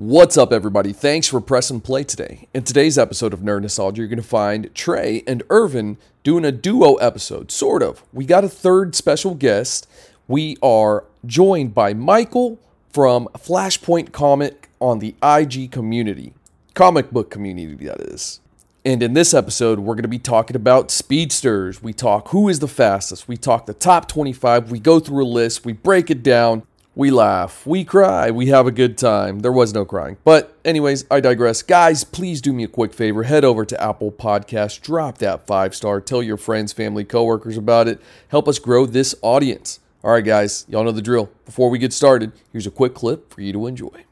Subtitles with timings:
[0.00, 0.94] What's up, everybody?
[0.94, 2.48] Thanks for pressing play today.
[2.54, 6.50] In today's episode of Nerd Nostalgia, you're going to find Trey and Irvin doing a
[6.50, 8.02] duo episode, sort of.
[8.10, 9.86] We got a third special guest.
[10.26, 12.58] We are joined by Michael
[12.90, 16.32] from Flashpoint Comic on the IG community,
[16.72, 18.40] comic book community, that is.
[18.86, 21.82] And in this episode, we're going to be talking about speedsters.
[21.82, 23.28] We talk who is the fastest.
[23.28, 24.70] We talk the top 25.
[24.70, 25.66] We go through a list.
[25.66, 26.62] We break it down.
[26.96, 29.40] We laugh, we cry, we have a good time.
[29.40, 30.16] There was no crying.
[30.24, 31.62] But, anyways, I digress.
[31.62, 33.22] Guys, please do me a quick favor.
[33.22, 37.86] Head over to Apple Podcast, drop that five star, tell your friends, family, coworkers about
[37.86, 38.00] it.
[38.26, 39.78] Help us grow this audience.
[40.02, 41.30] All right, guys, y'all know the drill.
[41.44, 44.04] Before we get started, here's a quick clip for you to enjoy.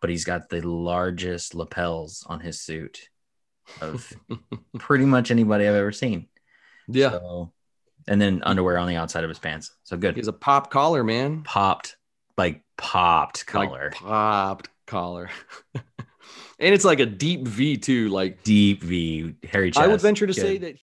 [0.00, 3.08] But he's got the largest lapels on his suit
[3.80, 4.12] of
[4.78, 6.28] pretty much anybody I've ever seen.
[6.86, 7.10] Yeah.
[7.10, 7.52] So
[8.08, 9.72] and then underwear on the outside of his pants.
[9.84, 10.16] So good.
[10.16, 11.42] He's a pop collar, man.
[11.42, 11.96] Popped,
[12.36, 13.90] like popped collar.
[13.92, 15.30] Like popped collar.
[15.74, 15.84] and
[16.58, 19.78] it's like a deep V too, like deep V, chest.
[19.78, 20.40] I would venture to Good.
[20.40, 20.76] say that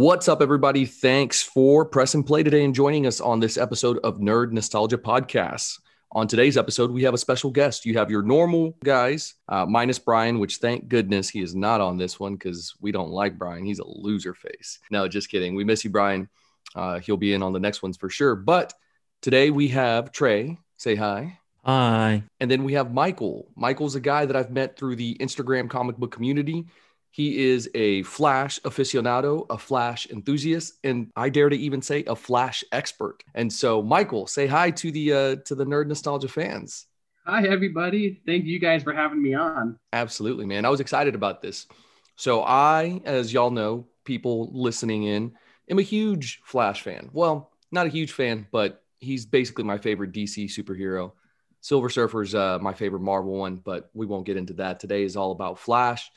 [0.00, 0.86] What's up, everybody?
[0.86, 5.78] Thanks for pressing play today and joining us on this episode of Nerd Nostalgia Podcasts.
[6.12, 7.84] On today's episode, we have a special guest.
[7.84, 11.98] You have your normal guys, uh, minus Brian, which thank goodness he is not on
[11.98, 13.62] this one because we don't like Brian.
[13.62, 14.78] He's a loser face.
[14.90, 15.54] No, just kidding.
[15.54, 16.30] We miss you, Brian.
[16.74, 18.34] Uh, he'll be in on the next ones for sure.
[18.34, 18.72] But
[19.20, 20.56] today we have Trey.
[20.78, 21.38] Say hi.
[21.62, 22.22] Hi.
[22.40, 23.48] And then we have Michael.
[23.54, 26.64] Michael's a guy that I've met through the Instagram comic book community.
[27.10, 32.14] He is a Flash aficionado, a Flash enthusiast, and I dare to even say a
[32.14, 33.24] Flash expert.
[33.34, 36.86] And so, Michael, say hi to the uh, to the nerd nostalgia fans.
[37.26, 38.20] Hi, everybody.
[38.26, 39.78] Thank you guys for having me on.
[39.92, 40.64] Absolutely, man.
[40.64, 41.66] I was excited about this.
[42.14, 45.32] So, I, as y'all know, people listening in,
[45.68, 47.10] am a huge Flash fan.
[47.12, 51.12] Well, not a huge fan, but he's basically my favorite DC superhero.
[51.60, 54.80] Silver Surfer's uh, my favorite Marvel one, but we won't get into that.
[54.80, 56.10] Today is all about Flash.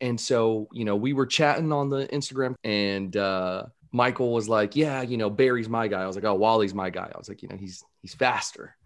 [0.00, 4.76] And so, you know, we were chatting on the Instagram and uh, Michael was like,
[4.76, 6.02] yeah, you know, Barry's my guy.
[6.02, 7.10] I was like, oh, Wally's my guy.
[7.12, 8.76] I was like, you know, he's, he's faster.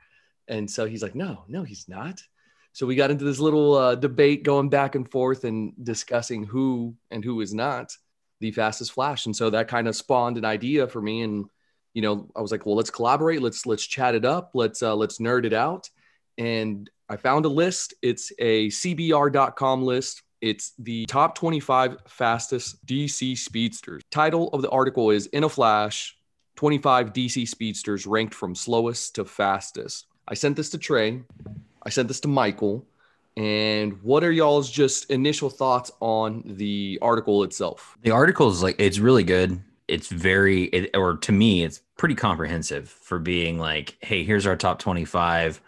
[0.49, 2.23] And so he's like, no, no, he's not.
[2.73, 6.95] So we got into this little uh, debate going back and forth and discussing who
[7.11, 7.95] and who is not
[8.41, 9.27] the fastest flash.
[9.27, 11.21] And so that kind of spawned an idea for me.
[11.23, 11.47] And,
[11.93, 13.43] you know, I was like, well, let's collaborate.
[13.43, 14.53] Let's, let's chat it up.
[14.55, 15.91] Let's, uh, let's nerd it out.
[16.39, 17.93] And I found a list.
[18.01, 24.03] It's a CBR.com list it's the top 25 fastest DC speedsters.
[24.11, 26.19] Title of the article is In a Flash
[26.57, 30.07] 25 DC speedsters ranked from slowest to fastest.
[30.29, 31.23] I sent this to Trey.
[31.85, 32.85] I sent this to Michael.
[33.37, 37.97] And what are y'all's just initial thoughts on the article itself?
[38.03, 39.63] The article is like it's really good.
[39.89, 44.57] It's very it, or to me it's pretty comprehensive for being like, hey, here's our
[44.57, 45.63] top 25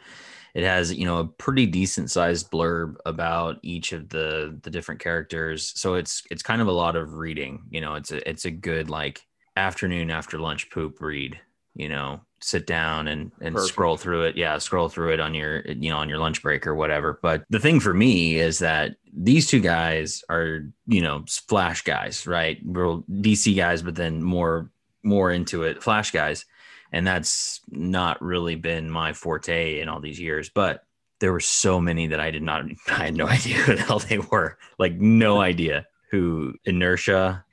[0.55, 5.01] it has you know a pretty decent sized blurb about each of the the different
[5.01, 5.73] characters.
[5.75, 8.51] So it's it's kind of a lot of reading you know it's a it's a
[8.51, 9.27] good like
[9.57, 11.39] afternoon after lunch poop read
[11.75, 13.73] you know sit down and and Perfect.
[13.73, 14.37] scroll through it.
[14.37, 17.19] Yeah scroll through it on your you know on your lunch break or whatever.
[17.21, 22.29] But the thing for me is that these two guys are you know flash guys
[22.29, 22.59] right?
[22.65, 24.71] Real dc guys but then more
[25.03, 26.47] more into it flash guys
[26.95, 30.85] and that's not really been my forte in all these years but
[31.21, 33.99] there were so many that i did not i had no idea who the hell
[33.99, 37.45] they were like no idea who inertia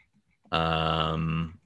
[0.51, 1.57] um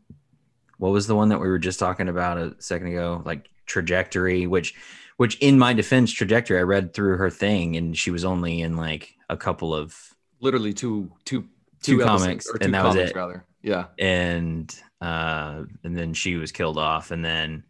[0.77, 4.47] what was the one that we were just talking about a second ago like trajectory
[4.47, 4.73] which
[5.17, 8.77] which in my defense trajectory i read through her thing and she was only in
[8.77, 10.11] like a couple of
[10.41, 11.47] Literally two, two,
[11.85, 13.15] Two comics, or and that was it.
[13.15, 13.85] Rather, yeah.
[13.99, 17.63] and uh and then she was killed off and then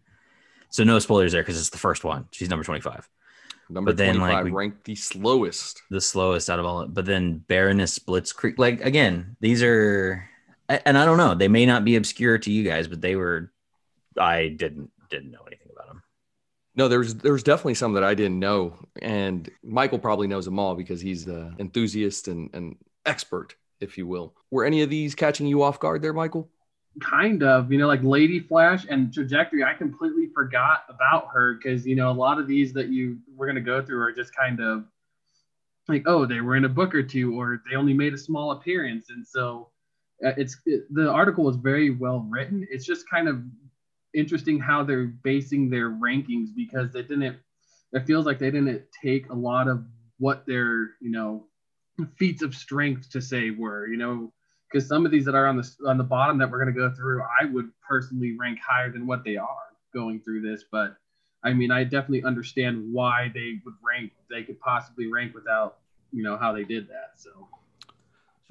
[0.69, 3.09] so no spoilers there because it's the first one she's number 25
[3.67, 5.81] Number But then, like, 25 we- ranked the slowest.
[5.89, 10.29] the slowest out of all but then baroness blitzkrieg like again these are
[10.69, 13.51] and i don't know they may not be obscure to you guys but they were
[14.19, 16.03] i didn't didn't know anything about them
[16.75, 20.75] No, there's there's definitely some that I didn't know, and Michael probably knows them all
[20.75, 22.75] because he's the enthusiast and, and
[23.05, 24.33] expert, if you will.
[24.51, 26.49] Were any of these catching you off guard there, Michael?
[27.01, 29.63] Kind of, you know, like Lady Flash and Trajectory.
[29.63, 33.47] I completely forgot about her because you know a lot of these that you we're
[33.47, 34.85] gonna go through are just kind of
[35.87, 38.51] like, oh, they were in a book or two, or they only made a small
[38.51, 39.69] appearance, and so
[40.25, 42.65] uh, it's it, the article is very well written.
[42.69, 43.43] It's just kind of
[44.13, 47.37] interesting how they're basing their rankings because they didn't.
[47.93, 49.85] It feels like they didn't take a lot of
[50.17, 51.47] what their you know
[52.17, 53.87] feats of strength to say were.
[53.87, 54.33] You know,
[54.69, 56.79] because some of these that are on the on the bottom that we're going to
[56.79, 60.63] go through, I would personally rank higher than what they are going through this.
[60.71, 60.95] But
[61.43, 64.11] I mean, I definitely understand why they would rank.
[64.29, 65.77] They could possibly rank without
[66.11, 67.13] you know how they did that.
[67.15, 67.47] So.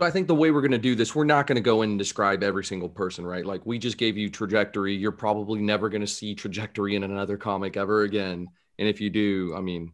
[0.00, 1.82] So I think the way we're going to do this, we're not going to go
[1.82, 3.46] in and describe every single person, right?
[3.46, 4.92] Like we just gave you trajectory.
[4.92, 8.48] You're probably never going to see trajectory in another comic ever again.
[8.80, 9.92] And if you do, I mean,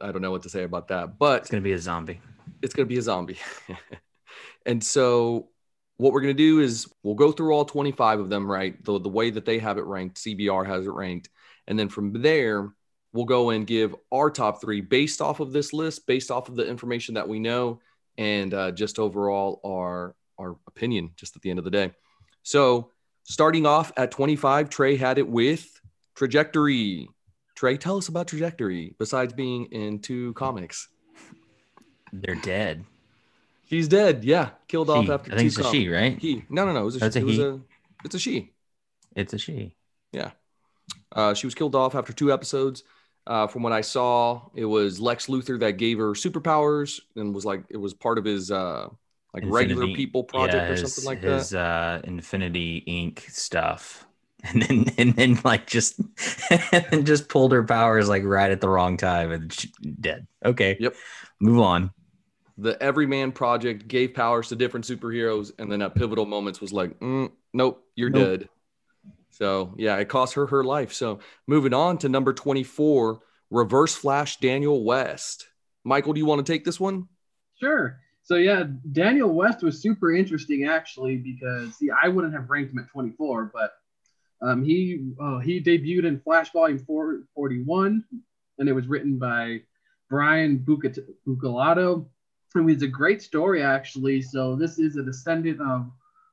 [0.00, 2.20] I don't know what to say about that, but It's gonna be a zombie.
[2.62, 3.38] it's going to be a zombie.
[4.66, 5.48] and so
[6.00, 8.82] what we're going to do is we'll go through all 25 of them, right?
[8.84, 11.28] The, the way that they have it ranked, CBR has it ranked.
[11.66, 12.72] And then from there,
[13.12, 16.56] we'll go and give our top three based off of this list, based off of
[16.56, 17.80] the information that we know,
[18.16, 21.92] and uh, just overall our, our opinion, just at the end of the day.
[22.44, 22.92] So
[23.24, 25.68] starting off at 25, Trey had it with
[26.14, 27.08] Trajectory.
[27.54, 30.88] Trey, tell us about Trajectory besides being into comics.
[32.10, 32.86] They're dead.
[33.70, 34.24] She's dead.
[34.24, 36.18] Yeah, killed off after I think two it's a she, right?
[36.18, 36.44] He.
[36.50, 36.80] No, no, no.
[36.80, 37.42] It was a, That's a it was he.
[37.42, 37.60] a
[38.04, 38.50] it's a she.
[39.14, 39.76] It's a she.
[40.10, 40.32] Yeah.
[41.12, 42.82] Uh, she was killed off after two episodes.
[43.28, 47.44] Uh, from what I saw, it was Lex Luthor that gave her superpowers and was
[47.44, 48.88] like it was part of his uh,
[49.32, 51.60] like regular people project yeah, or his, something like his, that.
[51.60, 53.30] uh, Infinity Inc.
[53.30, 54.06] stuff.
[54.42, 56.00] And then, and then, like, just
[56.90, 59.70] and just pulled her powers like right at the wrong time and she,
[60.00, 60.26] dead.
[60.42, 60.78] Okay.
[60.80, 60.94] Yep.
[61.40, 61.90] Move on.
[62.60, 66.98] The Everyman project gave powers to different superheroes, and then at pivotal moments was like,
[67.00, 68.40] mm, nope, you're Nope.
[68.40, 68.48] dead.
[69.30, 70.92] So yeah, it cost her her life.
[70.92, 73.20] So moving on to number twenty four,
[73.50, 75.48] Reverse Flash Daniel West.
[75.84, 77.08] Michael, do you want to take this one?
[77.58, 77.98] Sure.
[78.22, 82.78] So yeah, Daniel West was super interesting actually because see, I wouldn't have ranked him
[82.80, 83.72] at 24, but
[84.42, 88.04] um, he uh, he debuted in Flash Volume 4, 41,
[88.58, 89.62] and it was written by
[90.10, 91.06] Brian Bucat-
[92.54, 92.60] Buccellato.
[92.60, 94.22] And it's a great story actually.
[94.22, 95.90] So this is a descendant of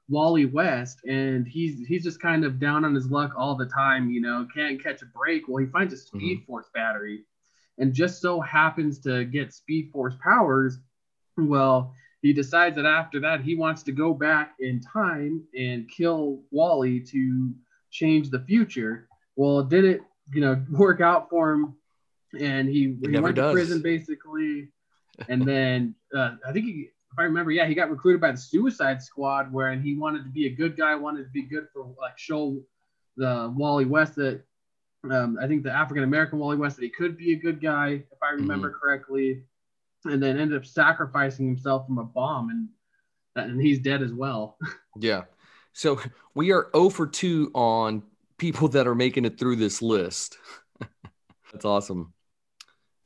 [0.10, 4.10] Wally West, and he's he's just kind of down on his luck all the time.
[4.10, 5.48] You know, can't catch a break.
[5.48, 6.46] Well, he finds a Speed mm-hmm.
[6.46, 7.26] Force battery,
[7.78, 10.80] and just so happens to get Speed Force powers
[11.38, 16.42] well, he decides that after that, he wants to go back in time and kill
[16.52, 17.54] Wally to
[17.92, 19.08] change the future.
[19.36, 20.02] Well, did it,
[20.34, 21.76] you know, work out for him?
[22.40, 23.52] And he, he went does.
[23.52, 24.70] to prison basically.
[25.30, 28.38] And then uh, I think he, if I remember, yeah, he got recruited by the
[28.38, 31.88] Suicide Squad, wherein he wanted to be a good guy, wanted to be good for
[32.00, 32.62] like show
[33.16, 34.42] the Wally West that
[35.10, 38.04] um, I think the African American Wally West that he could be a good guy,
[38.12, 39.44] if I remember correctly
[40.06, 42.68] and then ended up sacrificing himself from a bomb and
[43.36, 44.58] and he's dead as well.
[45.00, 45.26] Yeah.
[45.74, 46.02] So
[46.34, 48.02] we are 0 for 2 on
[48.40, 50.40] people that are making it through this list.
[51.52, 52.14] That's awesome.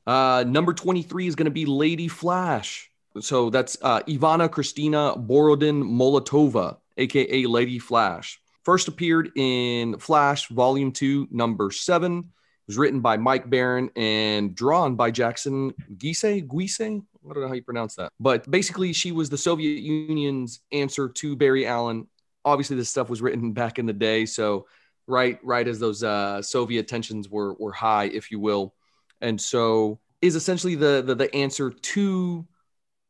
[0.06, 2.92] Uh, number 23 is going to be Lady Flash.
[3.20, 8.40] So that's uh, Ivana Christina Borodin Molotova, aka Lady Flash.
[8.64, 12.20] First appeared in Flash Volume 2, number 7.
[12.20, 12.26] It
[12.68, 16.24] was written by Mike Baron and drawn by Jackson Guice.
[16.48, 16.80] Guice?
[16.80, 18.12] I don't know how you pronounce that.
[18.20, 22.08] But basically, she was the Soviet Union's answer to Barry Allen.
[22.46, 24.26] Obviously, this stuff was written back in the day.
[24.26, 24.68] So,
[25.08, 28.74] right, right as those uh, Soviet tensions were, were high, if you will.
[29.22, 32.46] And so, is essentially the, the, the answer to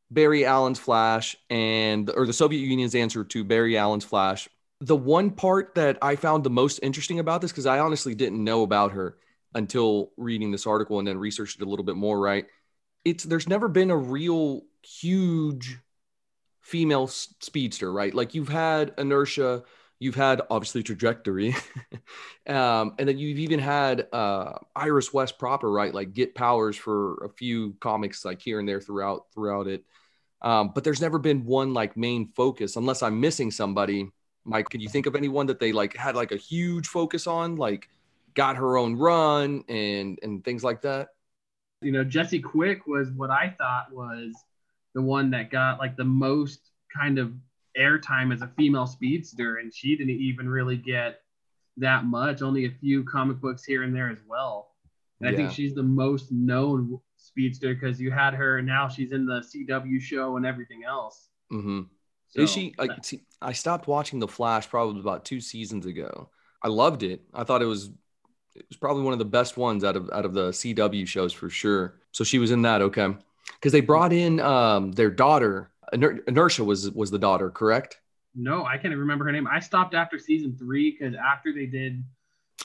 [0.09, 4.49] Barry Allen's Flash and, or the Soviet Union's answer to Barry Allen's Flash.
[4.81, 8.43] The one part that I found the most interesting about this, because I honestly didn't
[8.43, 9.17] know about her
[9.53, 12.45] until reading this article and then researched it a little bit more, right?
[13.05, 15.77] It's there's never been a real huge
[16.61, 18.13] female speedster, right?
[18.13, 19.63] Like you've had inertia,
[20.01, 21.55] you've had obviously trajectory,
[22.47, 25.93] um, and then you've even had uh, Iris West proper, right?
[25.93, 29.85] Like get powers for a few comics like here and there throughout throughout it.
[30.41, 34.09] Um, but there's never been one like main focus, unless I'm missing somebody.
[34.43, 37.55] Mike, can you think of anyone that they like had like a huge focus on,
[37.55, 37.87] like
[38.33, 41.09] got her own run and and things like that?
[41.83, 44.33] You know, Jesse Quick was what I thought was
[44.95, 47.33] the one that got like the most kind of
[47.77, 51.21] airtime as a female speedster, and she didn't even really get
[51.77, 52.41] that much.
[52.41, 54.71] Only a few comic books here and there as well.
[55.19, 59.11] And I think she's the most known speedster because you had her, and now she's
[59.11, 61.29] in the CW show and everything else.
[61.51, 61.81] Mm-hmm.
[62.29, 62.73] So, Is she?
[62.79, 66.29] I, see, I stopped watching The Flash probably about two seasons ago.
[66.63, 67.21] I loved it.
[67.33, 67.91] I thought it was
[68.55, 71.33] it was probably one of the best ones out of out of the CW shows
[71.33, 71.99] for sure.
[72.11, 73.15] So she was in that, okay?
[73.55, 75.70] Because they brought in um, their daughter.
[75.93, 77.99] Iner- Inertia was was the daughter, correct?
[78.35, 79.47] No, I can't remember her name.
[79.47, 82.03] I stopped after season three because after they did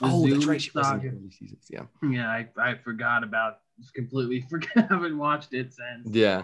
[0.01, 0.61] The Oh, that's right.
[0.61, 1.65] She was in seasons.
[1.69, 1.83] Yeah.
[2.03, 3.59] Yeah, I, I forgot about
[3.93, 4.69] completely forgot.
[4.77, 6.15] I haven't watched it since.
[6.15, 6.43] Yeah.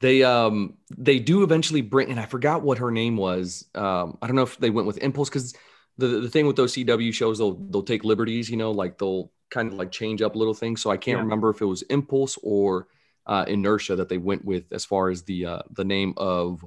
[0.00, 3.66] They um they do eventually bring and I forgot what her name was.
[3.74, 5.54] Um I don't know if they went with Impulse because
[5.98, 9.30] the, the thing with those CW shows they'll they'll take liberties, you know, like they'll
[9.50, 10.82] kind of like change up little things.
[10.82, 11.22] So I can't Yeah.
[11.22, 12.88] remember if it was Impulse or
[13.26, 16.64] uh, Inertia that they went with as far as the uh, the name of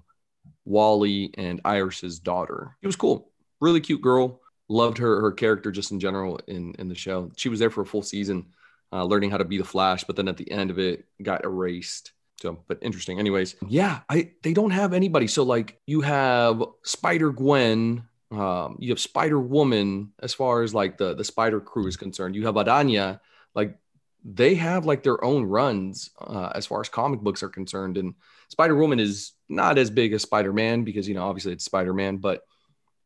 [0.66, 2.76] Wally and Iris's daughter.
[2.82, 4.42] It was cool, really cute girl.
[4.68, 7.32] Loved her her character just in general in in the show.
[7.36, 8.48] She was there for a full season,
[8.92, 11.44] uh, learning how to be the Flash, but then at the end of it got
[11.44, 12.12] erased.
[12.40, 13.20] So, but interesting.
[13.20, 15.28] Anyways, yeah, I they don't have anybody.
[15.28, 20.14] So like you have Spider Gwen, um, you have Spider Woman.
[20.20, 23.20] As far as like the the Spider Crew is concerned, you have Adanya.
[23.56, 23.78] Like
[24.24, 28.16] they have like their own runs uh, as far as comic books are concerned, and
[28.50, 31.94] Spider Woman is not as big as Spider Man because you know obviously it's Spider
[31.94, 32.44] Man, but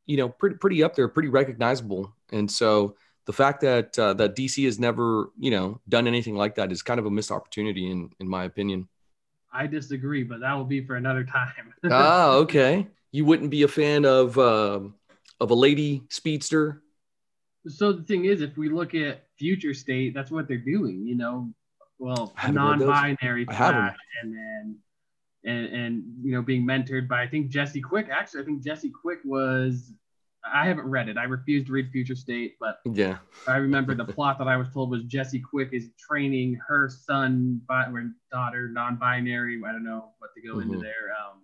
[0.05, 2.13] you know pretty pretty up there, pretty recognizable.
[2.31, 6.55] And so the fact that uh, that DC has never you know done anything like
[6.55, 8.87] that is kind of a missed opportunity in in my opinion.
[9.51, 11.73] I disagree, but that will be for another time.
[11.91, 12.87] ah, okay.
[13.11, 14.95] You wouldn't be a fan of um
[15.39, 16.81] of a lady speedster.
[17.67, 21.05] so the thing is, if we look at Future State, that's what they're doing.
[21.05, 21.53] You know,
[21.99, 22.87] well, a haven't read those.
[22.87, 23.43] non-binary.
[23.45, 24.77] Flash, and then
[25.43, 28.07] and and you know being mentored by I think Jesse Quick.
[28.09, 29.91] Actually, I think Jesse Quick was.
[30.45, 31.17] I haven't read it.
[31.17, 33.17] I refuse to read Future State, but Yeah.
[33.47, 37.61] I remember the plot that I was told was Jesse Quick is training her son,
[37.67, 39.61] bi- or daughter, non-binary.
[39.65, 40.81] I don't know what to go into Mhm.
[40.81, 41.11] there.
[41.17, 41.43] Um,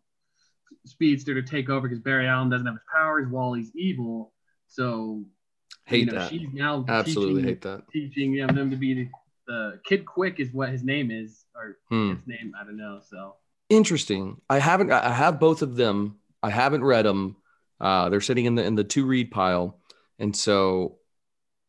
[0.86, 3.28] speedster to take over because Barry Allen doesn't have his powers.
[3.30, 4.34] Wally's evil,
[4.68, 5.24] so
[5.90, 6.30] Hate you know, that.
[6.30, 7.82] She's now Absolutely teaching, hate that.
[7.92, 9.10] teaching yeah, them to be the,
[9.48, 10.06] the kid.
[10.06, 12.14] Quick is what his name is, or Hmm.
[12.16, 12.54] his name.
[12.60, 13.02] I don't know.
[13.10, 13.36] So
[13.70, 14.42] Interesting.
[14.50, 14.92] I haven't.
[14.92, 16.18] I have both of them.
[16.42, 17.38] I haven't read them.
[17.80, 19.80] Uh, they're sitting in the in the to read pile,
[20.18, 20.98] and so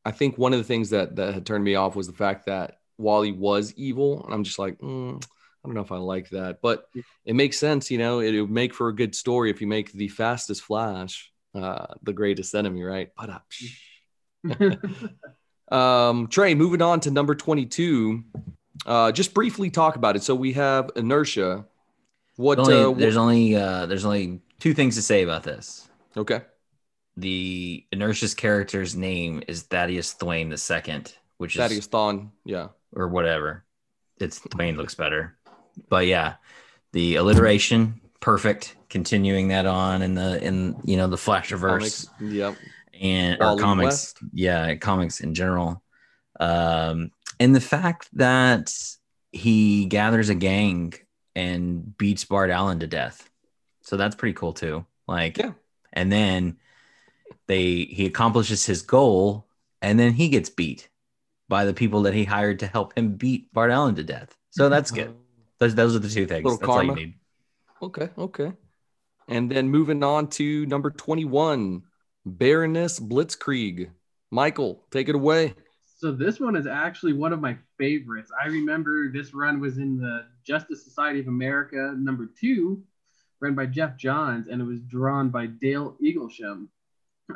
[0.04, 2.46] I think one of the things that that had turned me off was the fact
[2.46, 6.30] that Wally was evil, and I'm just like, mm, I don't know if I like
[6.30, 6.84] that, but
[7.24, 7.90] it makes sense.
[7.90, 11.30] You know, it would make for a good story if you make the fastest Flash
[11.54, 13.08] uh, the greatest enemy, right?
[13.16, 13.38] But uh,
[15.70, 18.22] um, Trey, moving on to number 22.
[18.86, 20.22] Uh, just briefly talk about it.
[20.22, 21.66] So we have inertia.
[22.36, 22.56] What?
[22.64, 25.88] There's only, uh, there's what- only uh, there's only two things to say about this.
[26.16, 26.42] okay.
[27.16, 32.30] The Inertia's character's name is Thaddeus Thwain the second, which is Thaddeus Thawne.
[32.46, 32.68] Yeah.
[32.94, 33.64] or whatever.
[34.18, 35.36] It's Thwain looks better,
[35.90, 36.34] but yeah,
[36.92, 38.76] the alliteration perfect.
[38.88, 42.08] Continuing that on in the in you know the Flashiverse Comics.
[42.20, 42.56] Yep.
[43.00, 44.18] And or comics, West.
[44.32, 45.82] yeah, comics in general.
[46.38, 48.72] Um, and the fact that
[49.32, 50.92] he gathers a gang
[51.34, 53.28] and beats Bart Allen to death,
[53.82, 54.84] so that's pretty cool too.
[55.08, 55.52] Like, Yeah.
[55.92, 56.58] and then
[57.46, 59.46] they he accomplishes his goal,
[59.82, 60.88] and then he gets beat
[61.48, 64.36] by the people that he hired to help him beat Bart Allen to death.
[64.50, 65.14] So that's good.
[65.58, 66.44] Those, those are the two things.
[66.44, 67.00] Little That's all you karma.
[67.00, 67.14] need.
[67.82, 68.08] Okay.
[68.16, 68.52] Okay.
[69.28, 71.82] And then moving on to number 21,
[72.38, 73.90] Baroness Blitzkrieg.
[74.30, 75.54] Michael, take it away.
[75.98, 78.30] So this one is actually one of my favorites.
[78.42, 82.82] I remember this run was in the Justice Society of America number two,
[83.40, 86.68] run by Geoff Johns, and it was drawn by Dale Eaglesham.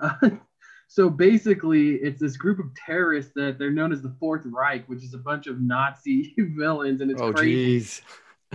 [0.88, 5.04] so basically, it's this group of terrorists that they're known as the Fourth Reich, which
[5.04, 8.02] is a bunch of Nazi villains, and it's oh, crazy geez.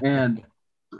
[0.01, 0.43] and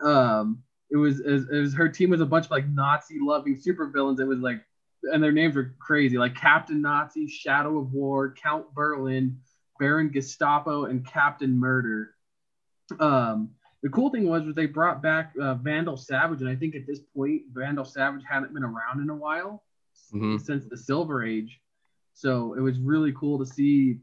[0.03, 3.17] um it was it was it was- her team was a bunch of like Nazi
[3.19, 4.19] loving supervillains.
[4.19, 4.61] It was like
[5.03, 9.39] and their names are crazy, like Captain Nazi, Shadow of War, Count Berlin,
[9.79, 12.15] Baron Gestapo, and Captain Murder.
[12.99, 13.51] Um,
[13.81, 16.85] the cool thing was was they brought back uh, Vandal Savage, and I think at
[16.85, 19.63] this point Vandal Savage hadn't been around in a while
[20.13, 20.41] Mhm.
[20.41, 21.61] since the Silver Age.
[22.13, 23.99] So it was really cool to see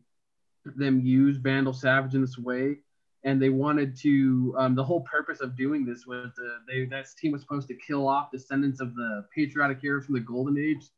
[0.65, 2.79] them use Vandal Savage in this way.
[3.27, 4.55] And they wanted to.
[4.57, 7.75] Um, the whole purpose of doing this was the, they this team was supposed to
[7.75, 10.89] kill off descendants of the patriotic heroes from the Golden Age.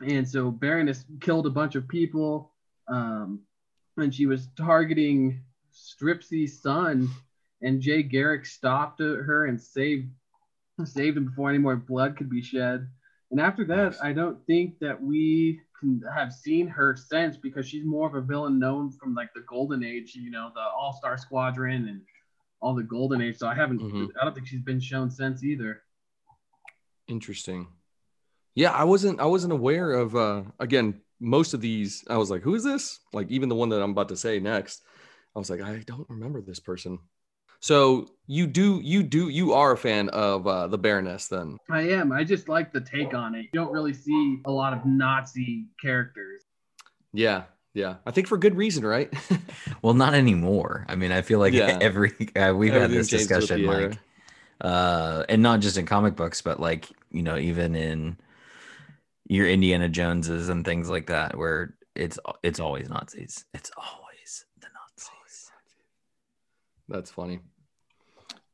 [0.00, 2.52] And so Baroness killed a bunch of people,
[2.88, 3.40] um,
[3.98, 7.08] and she was targeting Stripesy's son.
[7.62, 10.08] And Jay Garrick stopped her and saved
[10.84, 12.88] saved him before any more blood could be shed.
[13.30, 17.84] And after that, I don't think that we can have seen her since because she's
[17.84, 21.16] more of a villain known from like the Golden Age, you know, the All Star
[21.18, 22.02] Squadron and
[22.60, 23.38] all the Golden Age.
[23.38, 24.08] So I haven't, Mhm.
[24.20, 25.82] I don't think she's been shown since either.
[27.08, 27.66] Interesting.
[28.54, 32.42] Yeah, I wasn't I wasn't aware of uh again, most of these I was like,
[32.42, 33.00] who is this?
[33.12, 34.82] Like even the one that I'm about to say next.
[35.34, 36.98] I was like, I don't remember this person.
[37.60, 41.58] So you do you do you are a fan of uh the Baroness then.
[41.68, 42.12] I am.
[42.12, 43.46] I just like the take on it.
[43.52, 46.42] You don't really see a lot of Nazi characters.
[47.12, 47.96] Yeah, yeah.
[48.06, 49.12] I think for good reason, right?
[49.82, 50.84] Well, not anymore.
[50.88, 51.78] I mean, I feel like Yeah.
[51.80, 53.98] every uh, we've had this discussion, the like,
[54.60, 58.16] uh, and not just in comic books, but like you know, even in
[59.26, 63.44] your Indiana Joneses and things like that, where it's it's always Nazis.
[63.54, 65.50] It's always the Nazis.
[66.88, 67.40] That's funny.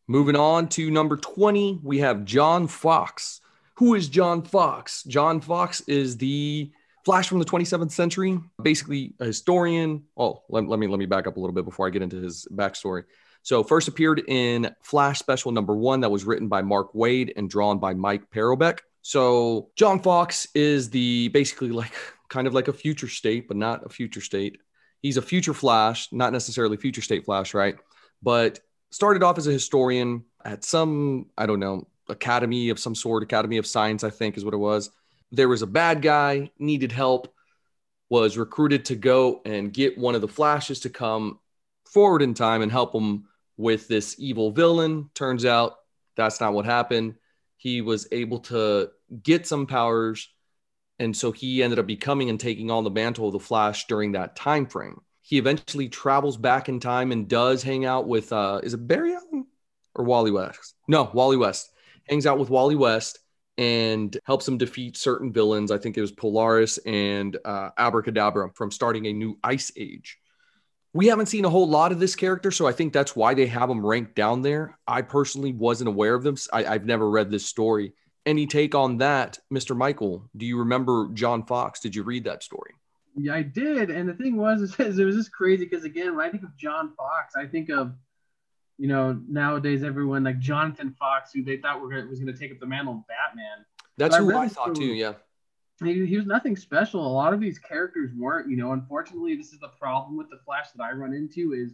[0.08, 3.40] Moving on to number 20, we have John Fox.
[3.78, 5.02] Who is John Fox?
[5.02, 6.70] John Fox is the
[7.04, 10.04] Flash from the 27th century, basically a historian.
[10.16, 12.20] Oh, let, let me let me back up a little bit before I get into
[12.20, 13.02] his backstory.
[13.42, 17.50] So, first appeared in Flash Special number one, that was written by Mark Waid and
[17.50, 18.78] drawn by Mike Parobeck.
[19.02, 21.92] So, John Fox is the basically like
[22.28, 24.58] kind of like a future state, but not a future state.
[25.02, 27.76] He's a future Flash, not necessarily future state Flash, right?
[28.22, 28.60] But
[28.96, 33.58] started off as a historian at some, I don't know, academy of some sort, Academy
[33.58, 34.88] of Science, I think is what it was.
[35.30, 37.30] There was a bad guy, needed help,
[38.08, 41.40] was recruited to go and get one of the Flashes to come
[41.84, 43.24] forward in time and help him
[43.58, 45.10] with this evil villain.
[45.12, 45.74] Turns out
[46.16, 47.16] that's not what happened.
[47.58, 48.88] He was able to
[49.22, 50.26] get some powers,
[50.98, 54.12] and so he ended up becoming and taking on the mantle of the Flash during
[54.12, 55.02] that time frame.
[55.26, 59.12] He eventually travels back in time and does hang out with uh is it Barry
[59.12, 59.46] Allen
[59.96, 60.76] or Wally West?
[60.86, 61.72] No, Wally West.
[62.08, 63.18] Hangs out with Wally West
[63.58, 65.72] and helps him defeat certain villains.
[65.72, 70.16] I think it was Polaris and uh, Abracadabra from starting a new ice age.
[70.92, 73.46] We haven't seen a whole lot of this character, so I think that's why they
[73.46, 74.78] have him ranked down there.
[74.86, 76.36] I personally wasn't aware of them.
[76.52, 77.94] I, I've never read this story.
[78.24, 79.76] Any take on that, Mr.
[79.76, 80.30] Michael?
[80.36, 81.80] Do you remember John Fox?
[81.80, 82.74] Did you read that story?
[83.16, 83.90] Yeah, I did.
[83.90, 86.56] And the thing was, is it was just crazy because again, when I think of
[86.56, 87.94] John Fox, I think of,
[88.78, 92.38] you know, nowadays everyone like Jonathan Fox, who they thought were gonna, was going to
[92.38, 93.64] take up the mantle of Batman.
[93.96, 94.84] That's But I who read I thought too.
[94.84, 95.14] Yeah.
[95.82, 97.06] He, he was nothing special.
[97.06, 98.48] A lot of these characters weren't.
[98.48, 101.72] You know, unfortunately, this is the problem with the Flash that I run into is.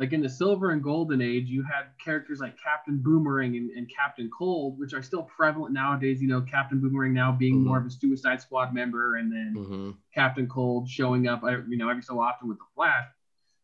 [0.00, 3.86] Like in the Silver and Golden Age, you had characters like Captain Boomerang and, and
[3.94, 6.22] Captain Cold, which are still prevalent nowadays.
[6.22, 7.64] You know, Captain Boomerang now being Mhm.
[7.64, 11.76] more of a Suicide Squad member, and then hmm Captain Cold showing up, uh, you
[11.76, 13.04] know, every so often with the Flash.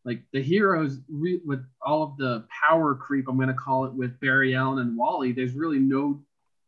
[0.05, 3.93] Like the heroes re- with all of the power creep, I'm going to call it,
[3.93, 5.31] with Barry Allen and Wally.
[5.31, 6.23] There's really no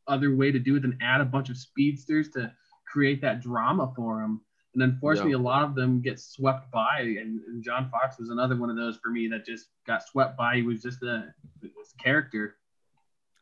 [0.08, 2.52] other way to do it than add a bunch of speedsters to
[2.86, 4.42] create that drama for them.
[4.74, 5.38] And unfortunately, Yeah.
[5.38, 7.00] a lot of them get swept by.
[7.00, 10.38] And, and John Fox was another one of those for me that just got swept
[10.38, 10.58] by.
[10.58, 12.56] He was just a this character.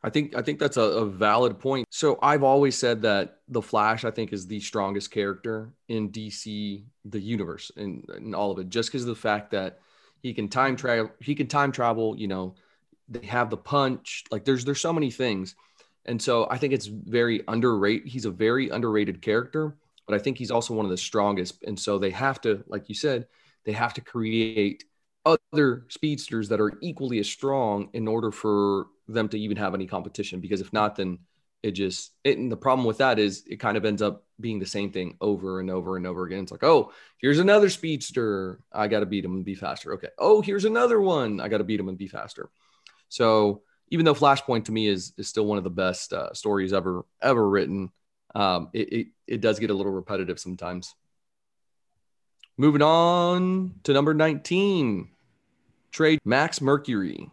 [0.02, 1.86] I think I think that's a, a valid point.
[1.90, 6.84] So I've always said that the Flash I think is the strongest character in DC
[7.04, 9.80] the universe and, and all of it, just because of the fact that
[10.22, 11.10] he can time travel.
[11.20, 12.16] He can time travel.
[12.16, 12.54] You know,
[13.08, 14.24] they have the punch.
[14.30, 15.56] Like there's there's so many things,
[16.06, 18.06] and so I think it's very underrated.
[18.08, 19.76] He's a very underrated character,
[20.08, 21.62] but I think he's also one of the strongest.
[21.64, 23.26] And so they have to, like you said,
[23.64, 24.84] they have to create
[25.26, 29.86] other speedsters that are equally as strong in order for them to even have any
[29.86, 31.18] competition because if not then
[31.62, 34.58] it just it, and the problem with that is it kind of ends up being
[34.58, 36.44] the same thing over and over and over again.
[36.44, 38.60] It's like oh here's another speedster.
[38.72, 39.92] I got to beat him and be faster.
[39.94, 40.08] Okay.
[40.18, 41.40] Oh here's another one.
[41.40, 42.48] I got to beat him and be faster.
[43.08, 46.72] So even though flashpoint to me is is still one of the best uh, stories
[46.72, 47.90] ever ever written
[48.34, 50.94] um, it, it it does get a little repetitive sometimes
[52.56, 55.08] moving on to number 19
[55.90, 57.30] trade max mercury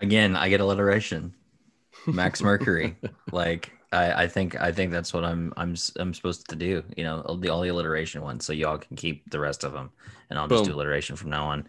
[0.00, 1.34] Again, I get alliteration.
[2.06, 2.96] Max Mercury.
[3.32, 6.84] like I, I think I think that's what I'm I'm I'm supposed to do.
[6.96, 9.72] You know, all the all the alliteration ones, so y'all can keep the rest of
[9.72, 9.90] them,
[10.28, 11.68] and I'll just do alliteration from now on.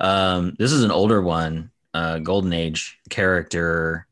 [0.00, 1.70] Um, this is an older one.
[1.92, 4.06] Uh, Golden Age character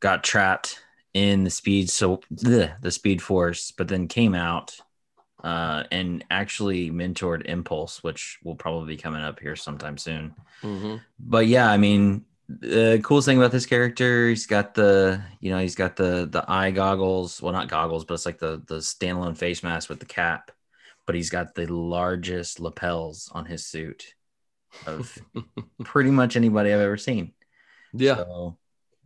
[0.00, 0.80] got trapped
[1.14, 4.76] in the speed so the the Speed Force, but then came out
[5.44, 11.06] uh, and actually mentored Impulse, which will probably be coming up here sometime soon Mhm.
[11.18, 15.58] but yeah, I mean, the coolest thing about this character, he's got the, you know,
[15.58, 17.42] he's got the the eye goggles.
[17.42, 20.50] Well, not goggles, but it's like the the standalone face mask with the cap.
[21.06, 24.14] But he's got the largest lapels on his suit
[24.86, 25.22] of
[25.84, 27.32] pretty much anybody I've ever seen.
[27.92, 28.57] yeah So,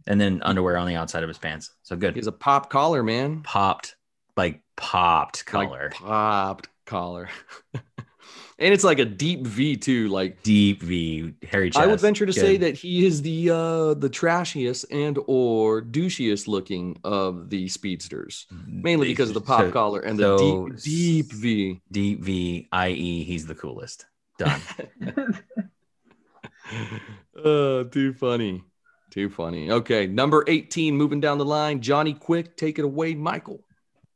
[0.06, 1.70] and then underwear on the outside of his pants.
[1.82, 2.14] So good.
[2.16, 3.42] He's a pop collar, man.
[3.42, 3.96] popped,
[4.36, 7.28] like popped Like collar, popped collar.
[7.74, 10.08] and it's like a deep V too.
[10.08, 11.76] Like deep V, chest.
[11.76, 16.48] I would venture to say that he is the uh the trashiest and or douchiest
[16.48, 18.46] looking of the speedsters.
[18.66, 20.36] Mainly because of the pop So- collar and so-
[20.68, 21.80] the deep deep V.
[21.90, 24.06] Deep V, i.e., he's the coolest.
[24.38, 24.60] Done.
[27.44, 28.64] uh, too funny.
[29.12, 29.70] Too funny.
[29.70, 31.82] Okay, number 18, moving down the line.
[31.82, 33.60] Johnny Quick, take it away, Michael.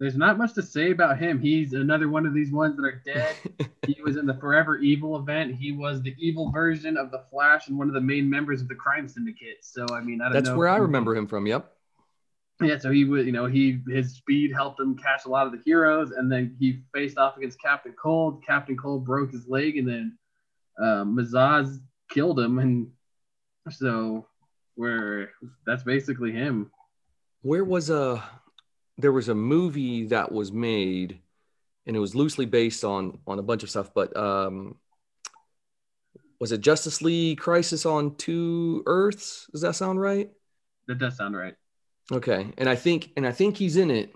[0.00, 1.38] there's not much to say about him.
[1.38, 3.36] He's another one of these ones that are dead.
[3.86, 5.54] he was in the Forever Evil event.
[5.54, 8.68] He was the evil version of the Flash and one of the main members of
[8.68, 9.58] the crime syndicate.
[9.60, 11.46] So I mean, I don't That's where I remember him from.
[11.46, 11.70] Yep.
[12.62, 15.52] Yeah, so he was, you know, he his speed helped him catch a lot of
[15.52, 18.42] the heroes, and then he faced off against Captain Cold.
[18.46, 20.16] Captain Cold broke his leg, and then
[20.82, 22.88] um, Mazahs killed him, and
[23.68, 24.26] so
[24.76, 25.30] where
[25.66, 26.70] that's basically him.
[27.42, 28.22] Where was a
[28.98, 31.20] there was a movie that was made
[31.86, 34.76] and it was loosely based on on a bunch of stuff, but um
[36.38, 39.48] was it Justice League Crisis on Two Earths?
[39.52, 40.30] Does that sound right?
[40.86, 41.54] That does sound right.
[42.12, 42.52] Okay.
[42.58, 44.14] And I think and I think he's in it.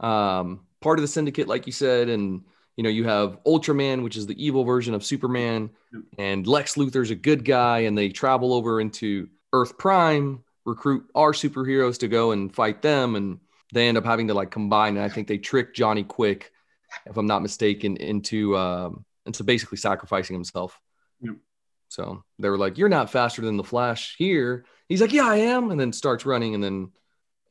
[0.00, 2.42] Um part of the syndicate, like you said, and
[2.76, 5.70] you know, you have Ultraman, which is the evil version of Superman,
[6.18, 11.32] and Lex Luthor's a good guy, and they travel over into Earth Prime, recruit our
[11.32, 13.40] superheroes to go and fight them, and
[13.72, 14.96] they end up having to like combine.
[14.96, 16.52] And I think they trick Johnny Quick,
[17.06, 20.78] if I'm not mistaken, into um, into basically sacrificing himself.
[21.20, 21.36] Yep.
[21.88, 25.36] So they were like, "You're not faster than the Flash here." He's like, "Yeah, I
[25.36, 26.92] am," and then starts running, and then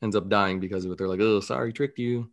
[0.02, 0.98] ends up dying because of it.
[0.98, 2.30] They're like, "Oh, sorry, tricked you."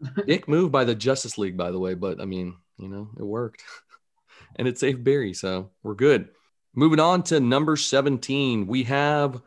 [0.26, 3.22] Dick move by the Justice League, by the way, but I mean, you know, it
[3.22, 3.62] worked,
[4.56, 6.30] and it saved Barry, so we're good.
[6.74, 9.42] Moving on to number 17, we have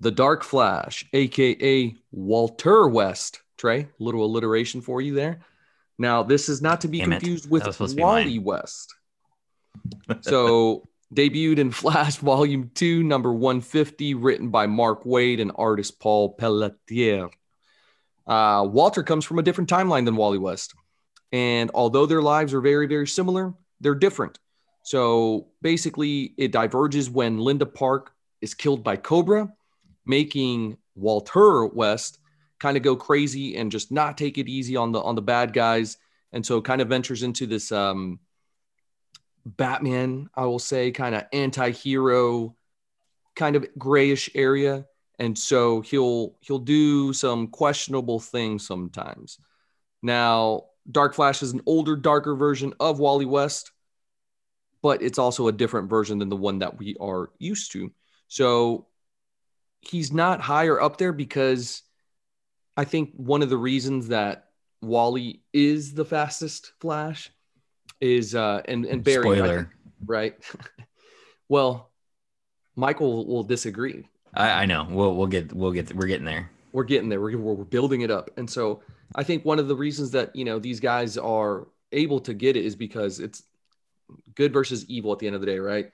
[0.00, 3.40] the Dark Flash, aka Walter West.
[3.56, 5.40] Trey, little alliteration for you there.
[5.98, 7.20] Now, this is not to be Damn it.
[7.20, 8.94] confused with That was supposed to be Wally West.
[10.20, 16.34] So, debuted in Flash Volume 2, number 150, written by Mark Waid and artist Paul
[16.34, 17.30] Pelletier.
[18.26, 20.74] Uh, Walter comes from a different timeline than Wally West.
[21.32, 24.38] And although their lives are very, very similar, they're different.
[24.86, 29.50] So basically, it diverges when Linda Park is killed by Kobra,
[30.04, 32.20] making Walter West
[32.60, 35.52] kind of go crazy and just not take it easy on the on the bad
[35.52, 35.96] guys.
[36.30, 38.20] And so kind of ventures into this um,
[39.44, 42.54] Batman, I will say, kind of anti-hero,
[43.34, 44.86] kind of grayish area.
[45.18, 49.40] And so he'll he'll do some questionable things sometimes.
[50.00, 53.72] Now, Dark Flash is an older, darker version of Wally West,
[54.86, 57.90] but it's also a different version than the one that we are used to.
[58.28, 58.86] So
[59.80, 61.82] he's not higher up there because
[62.76, 64.50] I think one of the reasons that
[64.82, 67.32] Wally is the fastest Flash
[68.00, 69.72] is uh and and Barry Spoiler.
[70.04, 70.36] right?
[71.48, 71.90] well,
[72.76, 74.06] Michael will disagree.
[74.34, 74.86] I, I know.
[74.88, 76.48] We'll we'll get we'll get we're getting there.
[76.70, 77.20] we're getting there.
[77.20, 78.30] We're, we're building it up.
[78.36, 78.84] And so
[79.16, 82.54] I think one of the reasons that, you know, these guys are able to get
[82.54, 83.42] it is because it's
[84.34, 85.90] good versus evil at the end of the day, right?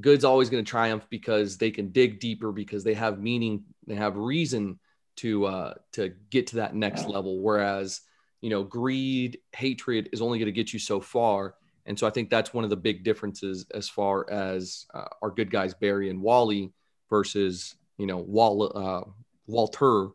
[0.00, 3.94] Good's always going to triumph because they can dig deeper because they have meaning, they
[3.94, 4.78] have reason
[5.14, 8.00] to uh to get to that next level whereas,
[8.40, 11.54] you know, greed, hatred is only going to get you so far.
[11.84, 15.30] And so I think that's one of the big differences as far as uh, our
[15.30, 16.72] good guys Barry and Wally
[17.10, 19.10] versus, you know, Wall uh
[19.46, 20.08] Walter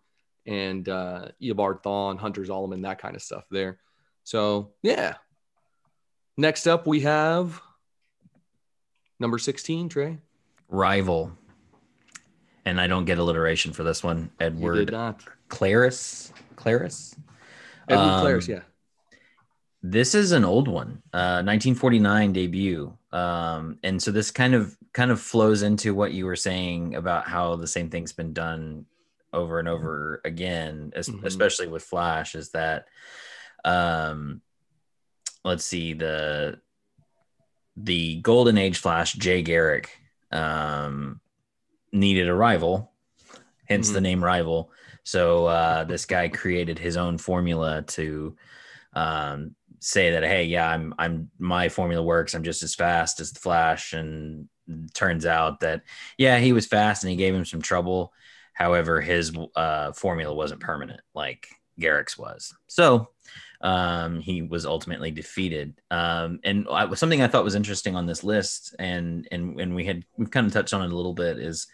[0.48, 3.80] and uh, Eobard Thawne, Hunter Zolomon, that kind of stuff there.
[4.24, 5.16] So, yeah.
[6.38, 7.60] Next up, we have
[9.20, 10.20] number 16, Trey.
[10.70, 11.32] Rival.
[12.66, 14.30] And I don't get alliteration for this one.
[14.40, 15.24] Edward You did not.
[15.50, 16.32] Clariss.
[16.56, 17.16] Clariss.
[17.88, 18.62] Edward Um, Clariss, yeah.
[19.82, 25.12] This is an old one, uh, 1949 debut, um, and so this kind of kind
[25.12, 28.86] of flows into what you were saying about how the same thing's been done
[29.32, 31.24] over and over again, Mhm.
[31.24, 32.34] especially with Flash.
[32.36, 32.88] Is that,
[33.64, 34.42] um,
[35.48, 36.60] let's see the
[37.76, 39.90] the Golden Age Flash, Jay Garrick,
[40.32, 41.22] um,
[41.92, 42.92] needed a rival,
[43.66, 44.04] hence the Mhm.
[44.04, 44.72] name Rival.
[45.04, 48.36] So uh, this guy created his own formula to
[48.94, 52.34] um, say that, hey, yeah, I'm, I'm, my formula works.
[52.34, 53.94] I'm just as fast as the Flash.
[53.94, 54.50] And
[54.96, 55.84] turns out that,
[56.18, 58.12] yeah, he was fast and he gave him some trouble.
[58.54, 61.48] However, his uh, formula wasn't permanent like
[61.80, 62.56] Garrick's was.
[62.68, 63.10] So
[63.62, 65.82] um, he was ultimately defeated.
[65.90, 69.86] Um, and I, something I thought was interesting on this list, and and and we
[69.86, 71.68] had we've kind of touched on it a little bit, is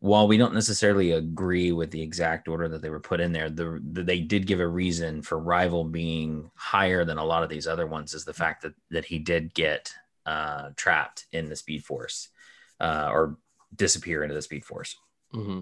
[0.00, 3.48] while we don't necessarily agree with the exact order that they were put in there,
[3.48, 7.48] the, the they did give a reason for rival being higher than a lot of
[7.48, 9.92] these other ones is the fact that that he did get
[10.24, 12.28] uh, trapped in the Speed Force
[12.80, 13.36] uh, or
[13.74, 14.96] disappear into the Speed Force
[15.32, 15.60] hmm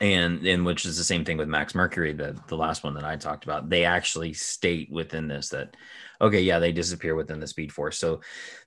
[0.00, 3.04] and and which is the same thing with Max Mercury, the the last one that
[3.04, 3.68] I talked about.
[3.70, 5.76] They actually state within this that
[6.20, 8.20] okay, yeah, they disappear within the Speed Force, so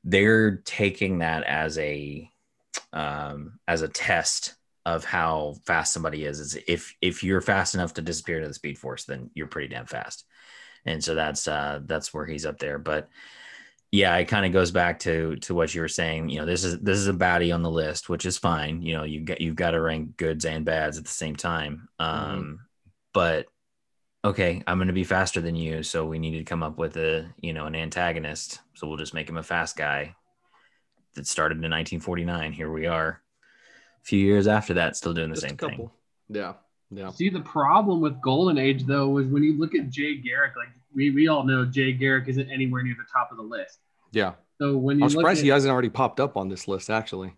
[0.04, 2.30] they're taking that as a
[2.94, 6.40] um, as a test of how fast somebody is.
[6.40, 9.68] Is if if you're fast enough to disappear into the Speed Force, then you're pretty
[9.68, 10.26] damn fast.
[10.86, 12.80] and so that's uh that's where he's up there.
[12.80, 13.10] But
[13.92, 16.30] yeah, it kind of goes back to to what you were saying.
[16.30, 18.82] You know, this is this is a baddie on the list, which is fine.
[18.82, 21.88] You know, you get you've got to rank goods and bads at the same time.
[22.00, 22.30] Mm-hmm.
[22.30, 22.56] Um, mm-hmm.
[23.14, 23.46] but
[24.26, 26.98] okay, I'm going to be faster than you, so we need to come up with
[26.98, 28.60] a you know an antagonist.
[28.76, 30.16] So we'll just make him a fast guy.
[31.16, 32.52] That started in 1949.
[32.52, 35.90] Here we are, a few years after that, still doing the just same thing.
[36.30, 36.54] Yeah.
[36.90, 37.10] Yeah.
[37.12, 40.70] See, the problem with Golden Age though was when you look at Jay Garrick, like
[40.96, 43.80] we, we all know Jay Garrick isn't anywhere near the top of the list.
[44.12, 44.34] Yeah.
[44.60, 47.34] So when you I'm surprised at, he hasn't already popped up on this list actually.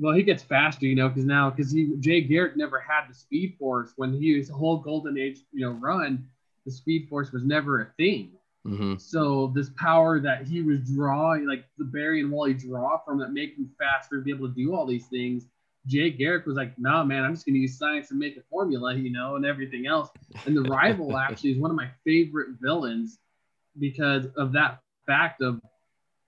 [0.00, 3.14] Well, he gets faster, you know, because now because he Jay Garrick never had the
[3.14, 6.28] Speed Force when he was the whole Golden Age, you know, run.
[6.64, 8.32] The Speed Force was never a thing.
[8.66, 8.96] Mm-hmm.
[8.98, 13.32] So this power that he was drawing, like the Barry and Wally draw from, that
[13.32, 15.46] make him faster, to be able to do all these things
[15.88, 18.42] Jay Garrick was like, nah, man, I'm just going to use science and make a
[18.50, 20.10] formula, you know, and everything else.
[20.44, 23.18] And the rival actually is one of my favorite villains
[23.78, 25.60] because of that fact of,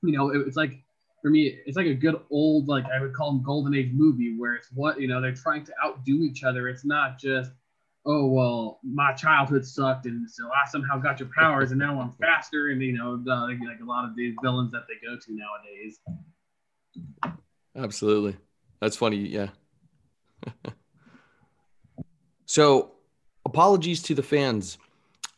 [0.03, 0.73] you know, it, it's like,
[1.21, 4.35] for me, it's like a good old, like I would call them golden age movie
[4.39, 6.69] where it's what, you know, they're trying to outdo each other.
[6.69, 7.53] It's not just,
[8.07, 12.13] oh, well, my childhood sucked and so I somehow got your powers and now I'm
[12.13, 12.69] faster.
[12.69, 16.01] And, you know, like a lot of these villains that they go to nowadays.
[17.77, 18.39] Absolutely.
[18.81, 19.17] That's funny.
[19.17, 19.49] Yeah.
[22.47, 22.93] so,
[23.45, 24.79] apologies to the fans.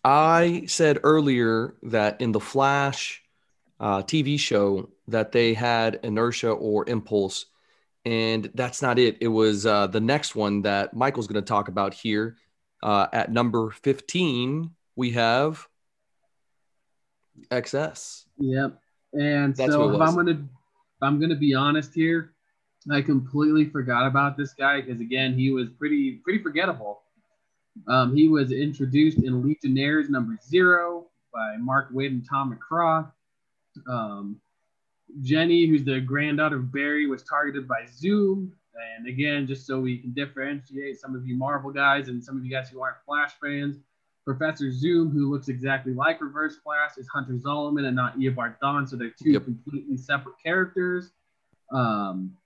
[0.04, 3.22] I said earlier that in the Flash
[3.78, 7.46] uh, TV show that they had inertia or impulse,
[8.04, 9.18] and that's not it.
[9.20, 12.36] It was uh, the next one that Michael's going to talk about here.
[12.82, 15.68] Uh, at number 15, we have
[17.50, 18.24] XS.
[18.38, 18.78] Yep.
[19.12, 22.32] And that's so if I'm gonna if I'm gonna be honest here,
[22.90, 27.02] I completely forgot about this guy because again, he was pretty pretty forgettable.
[27.88, 33.10] Um, he was introduced in Legionnaires number zero by Mark Waid and Tom McCraw.
[33.88, 34.40] Um,
[35.20, 38.52] Jenny, who's the granddaughter of Barry, was targeted by Zoom.
[38.96, 42.44] And again, just so we can differentiate some of you Marvel guys and some of
[42.44, 43.78] you guys who aren't Flash fans,
[44.24, 48.88] Professor Zoom, who looks exactly like Reverse Flash, is Hunter Zolomon and not Eobard Thawne.
[48.88, 49.44] So they're two yep.
[49.44, 51.12] completely separate characters.
[51.72, 52.36] Um,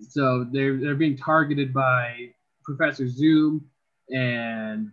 [0.00, 2.32] so they're they're being targeted by
[2.64, 3.64] Professor Zoom,
[4.10, 4.90] and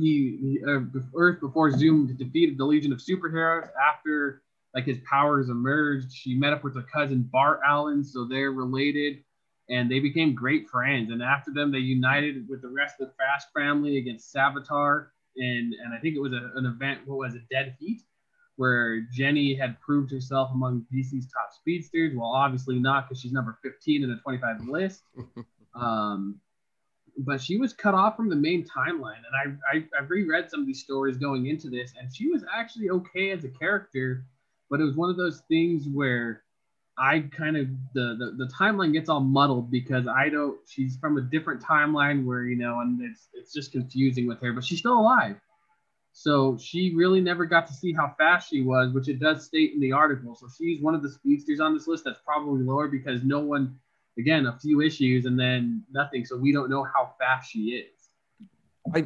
[0.00, 0.80] he, uh,
[1.16, 3.68] Earth before Zoom defeated the Legion of Superheroes.
[3.88, 4.42] After
[4.74, 9.22] like his powers emerged, she met up with her cousin Bart Allen, so they're related,
[9.68, 11.10] and they became great friends.
[11.10, 15.74] And after them, they united with the rest of the Fast family against Savitar, and
[15.74, 17.00] and I think it was a, an event.
[17.06, 17.42] What was it?
[17.50, 18.02] Dead Heat
[18.56, 22.12] where Jenny had proved herself among DC's top speedsters.
[22.14, 25.02] Well, obviously not because she's number 15 in the 25 list.
[25.74, 26.40] um,
[27.18, 29.20] but she was cut off from the main timeline.
[29.26, 32.44] And I, I, I've reread some of these stories going into this, and she was
[32.52, 34.24] actually okay as a character.
[34.70, 36.42] But it was one of those things where
[36.98, 40.58] I kind of the, the the timeline gets all muddled because I don't.
[40.66, 44.52] She's from a different timeline where you know, and it's it's just confusing with her.
[44.52, 45.36] But she's still alive.
[46.12, 49.72] So she really never got to see how fast she was, which it does state
[49.72, 50.34] in the article.
[50.36, 53.76] So she's one of the speedsters on this list that's probably lower because no one,
[54.18, 56.24] again, a few issues and then nothing.
[56.24, 58.02] So we don't know how fast she is.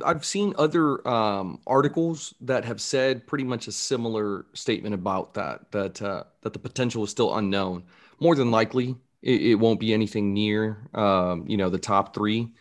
[0.04, 5.70] I've seen other um, articles that have said pretty much a similar statement about that
[5.72, 7.84] that uh, that the potential is still unknown.
[8.18, 12.54] More than likely, it, it won't be anything near um, you know the top three,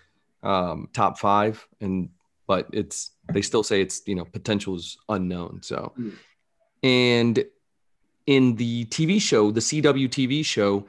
[0.43, 2.09] um, top five, and
[2.47, 5.61] but it's they still say it's you know potential is unknown.
[5.61, 6.13] So, mm.
[6.83, 7.45] and
[8.27, 10.87] in the TV show, the CW TV show,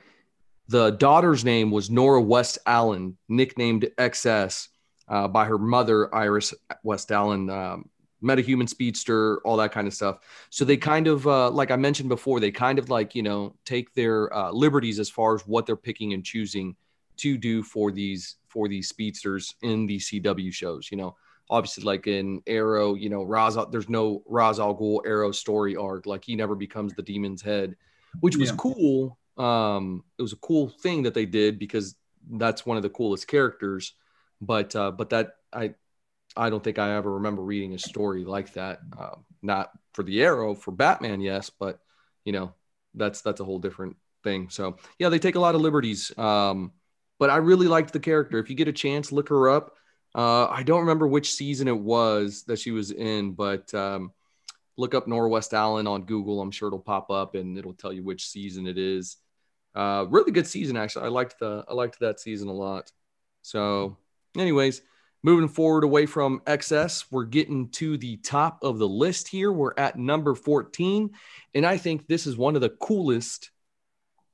[0.68, 4.68] the daughter's name was Nora West Allen, nicknamed XS
[5.08, 7.50] uh, by her mother Iris West Allen.
[7.50, 7.90] Um,
[8.22, 12.08] metahuman speedster all that kind of stuff so they kind of uh, like i mentioned
[12.08, 15.66] before they kind of like you know take their uh, liberties as far as what
[15.66, 16.74] they're picking and choosing
[17.18, 21.14] to do for these for these speedsters in the cw shows you know
[21.48, 26.06] obviously like in Arrow, you know, Ra's there's no Ra's al Ghul Arrow story arc.
[26.06, 27.76] Like he never becomes the demon's head,
[28.20, 28.56] which was yeah.
[28.56, 29.18] cool.
[29.36, 31.94] Um, it was a cool thing that they did because
[32.30, 33.94] that's one of the coolest characters.
[34.40, 35.74] But uh, but that I
[36.36, 38.80] I don't think I ever remember reading a story like that.
[38.98, 41.80] Um, not for the Arrow, for Batman, yes, but
[42.24, 42.52] you know,
[42.94, 44.50] that's that's a whole different thing.
[44.50, 46.16] So yeah, they take a lot of liberties.
[46.18, 46.72] Um,
[47.18, 48.38] but I really liked the character.
[48.38, 49.74] If you get a chance, look her up.
[50.16, 54.12] Uh, I don't remember which season it was that she was in, but um,
[54.78, 56.40] look up Nora West Allen on Google.
[56.40, 59.18] I'm sure it'll pop up and it'll tell you which season it is.
[59.74, 61.04] Uh, really good season, actually.
[61.04, 62.90] I liked the I liked that season a lot.
[63.42, 63.98] So,
[64.38, 64.80] anyways,
[65.26, 69.50] Moving forward away from XS, we're getting to the top of the list here.
[69.50, 71.10] We're at number 14.
[71.52, 73.50] And I think this is one of the coolest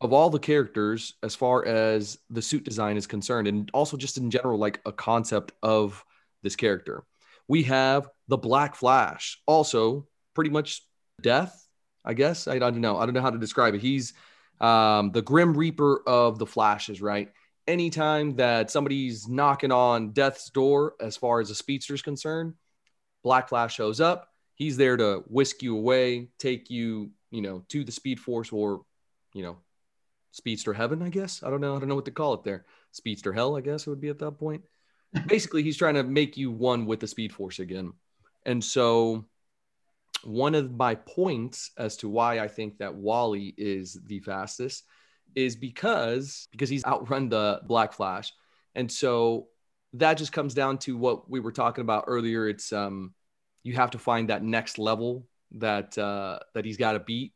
[0.02, 4.18] of all the characters as far as the suit design is concerned, and also just
[4.18, 6.04] in general, like a concept of
[6.42, 7.04] this character.
[7.48, 10.82] We have the Black Flash, also pretty much
[11.20, 11.66] death,
[12.04, 12.48] I guess.
[12.48, 12.98] I, don't know.
[12.98, 13.80] I don't know how to describe it.
[13.80, 14.12] He's
[14.60, 17.30] um, the Grim Reaper of the Flashes, right?
[17.68, 22.54] Anytime that somebody's knocking on death's door, as far as a speedster is concerned,
[23.22, 24.28] Black Flash shows up.
[24.56, 28.82] He's there to whisk you away, take you, you know, to the Speed Force or,
[29.32, 29.58] you know,
[30.32, 31.42] Speedster Heaven, I guess.
[31.42, 31.76] I don't know.
[31.76, 32.64] I don't know what to call it there.
[32.90, 34.62] Speedster Hell, I guess it would be at that point.
[35.26, 37.92] Basically, he's trying to make you one with the Speed Force again.
[38.44, 39.26] And so,
[40.24, 44.84] one of my points as to why I think that Wally is the fastest
[45.34, 48.32] is because because he's outrun the Black Flash.
[48.74, 49.48] And so
[49.94, 52.48] that just comes down to what we were talking about earlier.
[52.48, 53.14] It's um
[53.62, 57.32] you have to find that next level that uh that he's got to beat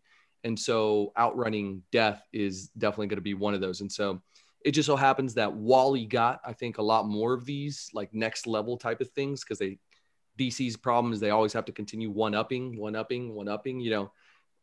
[0.46, 3.80] and so outrunning death is definitely going to be one of those.
[3.80, 4.22] And so
[4.64, 8.14] it just so happens that Wally got, I think, a lot more of these like
[8.14, 9.78] next level type of things because they
[10.38, 13.80] DC's problem is they always have to continue one upping, one upping, one upping.
[13.80, 14.12] You know,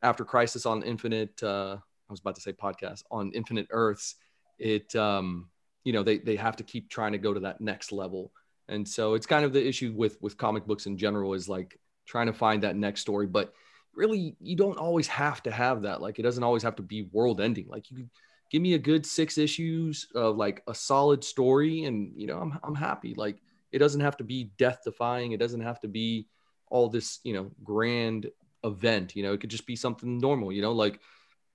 [0.02, 4.16] after Crisis on Infinite, uh, I was about to say podcast on Infinite Earths,
[4.60, 5.50] it um,
[5.84, 8.32] you know they they have to keep trying to go to that next level.
[8.70, 11.78] And so it's kind of the issue with with comic books in general is like
[12.06, 13.54] trying to find that next story, but
[13.96, 16.02] really you don't always have to have that.
[16.02, 17.68] Like it doesn't always have to be world ending.
[17.68, 18.08] Like you
[18.50, 22.60] give me a good six issues of like a solid story and you know I'm
[22.64, 23.14] I'm happy.
[23.16, 25.32] Like it doesn't have to be death defying.
[25.32, 26.28] It doesn't have to be
[26.70, 28.30] all this, you know, grand
[28.64, 29.16] event.
[29.16, 31.00] You know, it could just be something normal, you know, like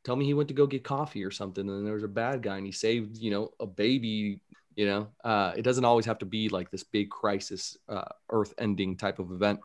[0.04, 2.42] tell me he went to go get coffee or something and there was a bad
[2.42, 4.40] guy and he saved, you know, a baby
[4.78, 8.54] you know uh, it doesn't always have to be like this big crisis uh, earth
[8.58, 9.58] ending type of event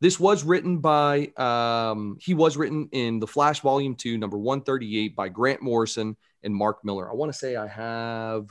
[0.00, 5.14] this was written by, um, he was written in The Flash Volume 2, number 138
[5.14, 7.10] by Grant Morrison and Mark Millar.
[7.10, 8.50] I want to say I have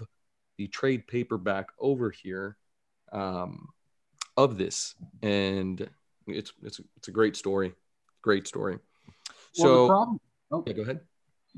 [0.58, 2.56] the trade paperback over here
[3.12, 3.70] um,
[4.38, 5.90] of this, and
[6.28, 7.74] it's, it's, it's a great story.
[8.22, 8.78] Great story.
[9.54, 10.20] So, well, the problem,
[10.52, 10.64] oh.
[10.68, 11.00] yeah, go ahead.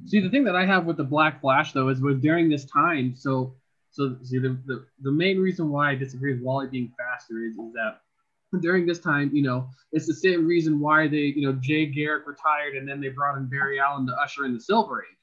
[0.05, 2.63] See, the thing that I have with the Black Flash, though, is was during this
[2.65, 3.13] time.
[3.15, 3.55] So,
[3.91, 7.57] so see, the, the, the main reason why I disagree with Wally being faster is,
[7.57, 7.99] is that
[8.59, 12.27] during this time, you know, it's the same reason why they, you know, Jay Garrick
[12.27, 15.17] retired and then they brought in Barry Allen to usher in the Silver Age.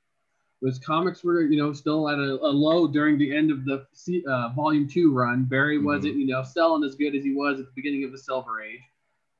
[0.60, 3.86] Was comics were, you know, still at a, a low during the end of the
[4.28, 5.44] uh, Volume Two run.
[5.44, 5.86] Barry mm-hmm.
[5.86, 8.60] wasn't, you know, selling as good as he was at the beginning of the Silver
[8.60, 8.80] Age.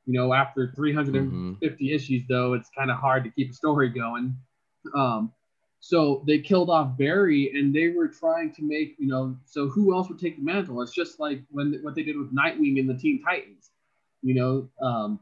[0.07, 1.95] You know, after 350 mm-hmm.
[1.95, 4.37] issues, though, it's kind of hard to keep a story going.
[4.95, 5.33] Um,
[5.81, 9.95] so they killed off Barry, and they were trying to make, you know, so who
[9.95, 10.81] else would take the mantle?
[10.83, 13.71] It's just like when what they did with Nightwing in the Teen Titans
[14.23, 15.21] you know, um,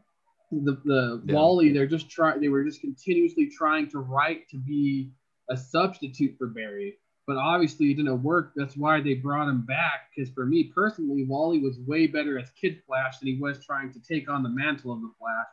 [0.51, 1.35] the the yeah.
[1.35, 2.41] Wally, they're just trying.
[2.41, 5.11] They were just continuously trying to write to be
[5.51, 8.53] a substitute for Barry, but obviously it didn't work.
[8.57, 10.11] That's why they brought him back.
[10.15, 13.93] Because for me personally, Wally was way better as Kid Flash than he was trying
[13.93, 15.47] to take on the mantle of the Flash,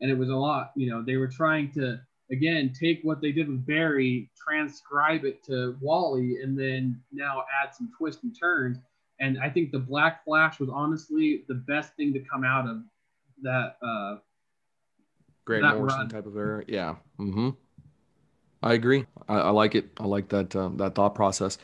[0.00, 0.72] and it was a lot.
[0.76, 2.00] You know, they were trying to
[2.32, 7.74] again take what they did with Barry, transcribe it to Wally, and then now add
[7.74, 8.78] some twists and turns.
[9.20, 12.78] And I think the Black Flash was honestly the best thing to come out of
[13.42, 13.76] that.
[13.82, 14.16] Uh,
[15.44, 16.08] Grant that Morrison run.
[16.08, 16.64] type of era.
[16.66, 16.96] Yeah.
[17.18, 17.50] Mm-hmm.
[18.62, 19.06] I agree.
[19.28, 19.90] I, I, like it.
[19.98, 21.58] I like that uh, that thought process.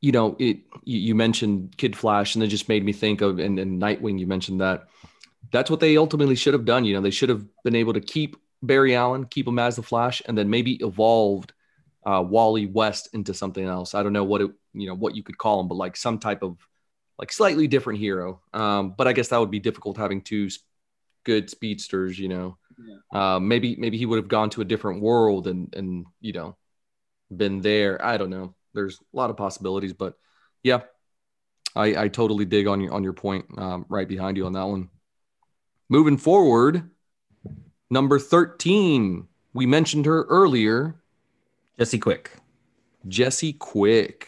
[0.00, 0.58] You know, it.
[0.84, 4.18] You, you, mentioned Kid Flash, and it just made me think of and, and Nightwing.
[4.18, 4.88] You mentioned that.
[5.52, 6.84] That's what they ultimately should have done.
[6.84, 9.82] You know, they should have been able to keep Barry Allen, keep him as the
[9.82, 11.52] Flash, and then maybe evolved
[12.04, 13.94] uh, Wally West into something else.
[13.94, 16.18] I don't know what it, you know, what you could call him, but like some
[16.18, 16.56] type of
[17.18, 18.40] like slightly different hero.
[18.52, 20.48] Um, but I guess that would be difficult having two
[21.24, 22.58] good speedsters, you know.
[22.78, 23.36] Yeah.
[23.36, 26.56] Uh, maybe maybe he would have gone to a different world and and you know
[27.34, 28.04] been there.
[28.04, 28.54] I don't know.
[28.72, 30.14] There's a lot of possibilities, but
[30.62, 30.80] yeah,
[31.76, 33.46] I, I totally dig on your on your point.
[33.56, 34.88] Um, right behind you on that one.
[35.88, 36.90] Moving forward,
[37.90, 39.28] number thirteen.
[39.52, 40.96] We mentioned her earlier.
[41.78, 42.32] Jesse Quick.
[43.06, 44.26] Jesse Quick.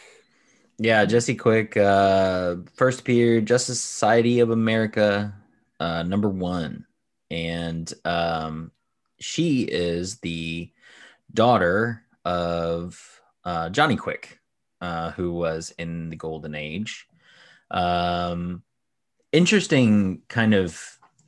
[0.79, 5.33] Yeah, Jesse Quick, uh, first appeared Justice Society of America,
[5.79, 6.85] uh, number one,
[7.31, 8.71] and um,
[9.19, 10.71] she is the
[11.33, 14.39] daughter of uh, Johnny Quick,
[14.79, 17.07] uh, who was in the Golden Age.
[17.71, 18.61] Um,
[19.31, 20.79] interesting, kind of,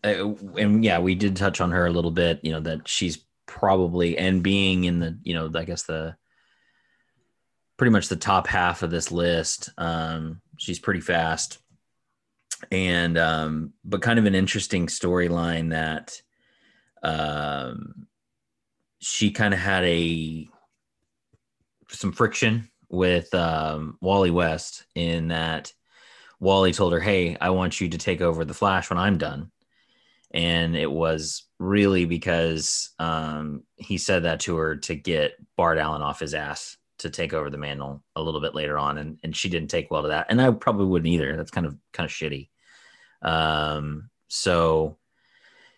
[0.04, 2.40] uh, and yeah, we did touch on her a little bit.
[2.44, 6.16] You know that she's probably and being in the, you know, I guess the
[7.80, 9.70] pretty much the top half of this list.
[9.78, 11.60] Um, she's pretty fast.
[12.72, 16.22] and um, but kind of an interesting storyline that
[17.02, 18.06] um,
[19.00, 20.48] she kind of had a
[21.88, 25.72] some friction with um, Wally West in that
[26.42, 29.52] Wally told her, "Hey, I want you to take over the Flash when I'm done,"
[30.32, 36.02] and it was really because um, he said that to her to get Bart Allen
[36.02, 39.36] off his ass to take over the mantle a little bit later on, and and
[39.36, 41.36] she didn't take well to that, and I probably wouldn't either.
[41.36, 42.50] That's kind of kind of shitty.
[43.22, 44.98] Um, so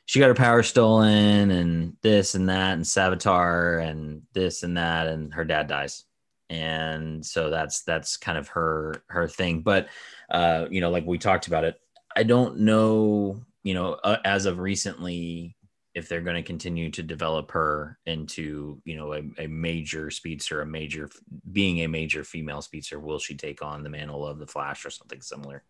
[0.06, 5.08] she got her power stolen, and this and that, and Savitar, and this and that,
[5.08, 6.04] and her dad dies,
[6.50, 9.62] and so that's that's kind of her her thing.
[9.62, 9.88] But
[10.30, 11.80] uh, you know, like we talked about it,
[12.16, 15.56] I don't know, you know, uh, as of recently
[15.94, 20.62] if they're going to continue to develop her into you know a, a major speedster
[20.62, 21.10] a major
[21.52, 24.90] being a major female speedster will she take on the mantle of the flash or
[24.90, 25.64] something similar?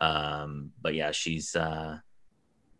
[0.00, 1.98] Um but yeah she's uh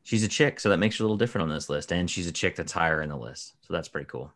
[0.02, 2.26] she's a chick so that makes her a little different on this list and she's
[2.26, 4.32] a chick that's higher in the list so that's pretty cool.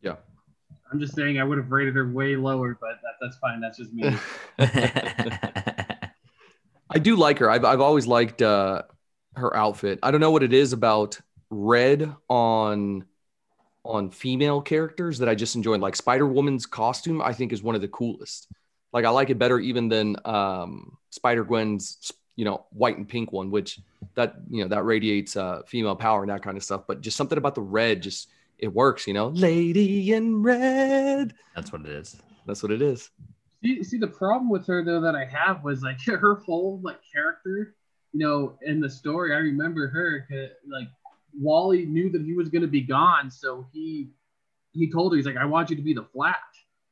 [0.00, 0.16] Yeah.
[0.92, 3.78] I'm just saying i would have rated her way lower but that, that's fine that's
[3.78, 4.16] just me.
[6.94, 7.48] I do like her.
[7.50, 8.82] I've, I've always liked uh
[9.34, 9.98] her outfit.
[10.02, 11.18] I don't know what it is about
[11.52, 13.04] red on
[13.84, 15.80] on female characters that I just enjoyed.
[15.80, 18.48] Like Spider Woman's costume, I think is one of the coolest.
[18.92, 23.32] Like I like it better even than um, Spider Gwen's, you know, white and pink
[23.32, 23.80] one, which
[24.14, 26.82] that you know that radiates uh, female power and that kind of stuff.
[26.86, 28.28] But just something about the red, just
[28.58, 29.06] it works.
[29.06, 31.34] You know, Lady in Red.
[31.54, 32.16] That's what it is.
[32.46, 33.10] That's what it is.
[33.62, 37.00] See, see the problem with her though that I have was like her whole like
[37.12, 37.74] character.
[38.12, 40.26] You know, in the story, I remember her
[40.70, 40.88] like
[41.38, 44.10] Wally knew that he was going to be gone, so he
[44.72, 46.36] he told her he's like, "I want you to be the Flash."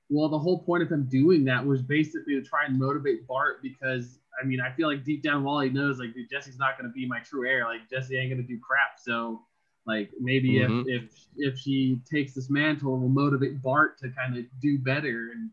[0.08, 3.62] Well, the whole point of him doing that was basically to try and motivate Bart
[3.62, 6.92] because I mean, I feel like deep down Wally knows like Jesse's not going to
[6.92, 7.64] be my true heir.
[7.64, 8.98] Like Jesse ain't going to do crap.
[8.98, 9.42] So
[9.86, 10.88] like maybe mm-hmm.
[10.88, 15.30] if if if she takes this mantle, will motivate Bart to kind of do better.
[15.34, 15.50] And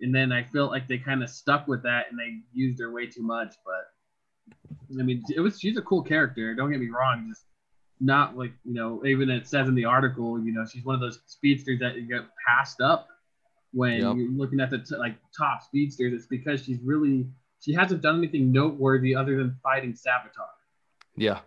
[0.00, 2.92] and then I felt like they kind of stuck with that and they used her
[2.92, 3.54] way too much.
[3.64, 6.54] But I mean, it was she's a cool character.
[6.54, 7.26] Don't get me wrong.
[7.28, 7.44] Just
[8.04, 11.00] not like you know even it says in the article you know she's one of
[11.00, 13.08] those speedsters that you get passed up
[13.72, 14.16] when yep.
[14.16, 17.26] you're looking at the t- like top speedsters it's because she's really
[17.64, 20.52] she hasn't done anything noteworthy other than fighting Savitar.
[21.16, 21.40] Yeah.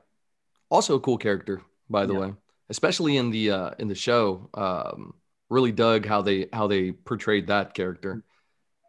[0.70, 2.34] Also a cool character, by the way,
[2.70, 4.50] especially in the uh, in the show.
[4.54, 5.14] Um,
[5.50, 8.24] really dug how they how they portrayed that character.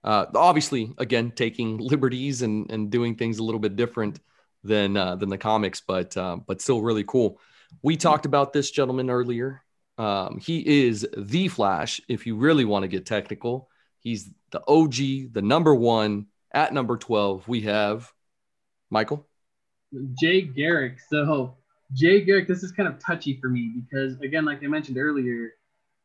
[0.02, 4.20] Uh, obviously, again, taking liberties and and doing things a little bit different
[4.64, 7.38] than uh, than the comics, but um, but still really cool.
[7.82, 9.62] We talked about this gentleman earlier.
[9.96, 12.00] Um, he is the Flash.
[12.08, 13.68] If you really want to get technical,
[14.00, 16.26] he's the OG, the number one.
[16.52, 18.10] At number twelve, we have
[18.90, 19.26] Michael.
[20.18, 20.98] Jay Garrick.
[21.10, 21.56] So
[21.92, 25.50] Jay Garrick, this is kind of touchy for me because again, like I mentioned earlier,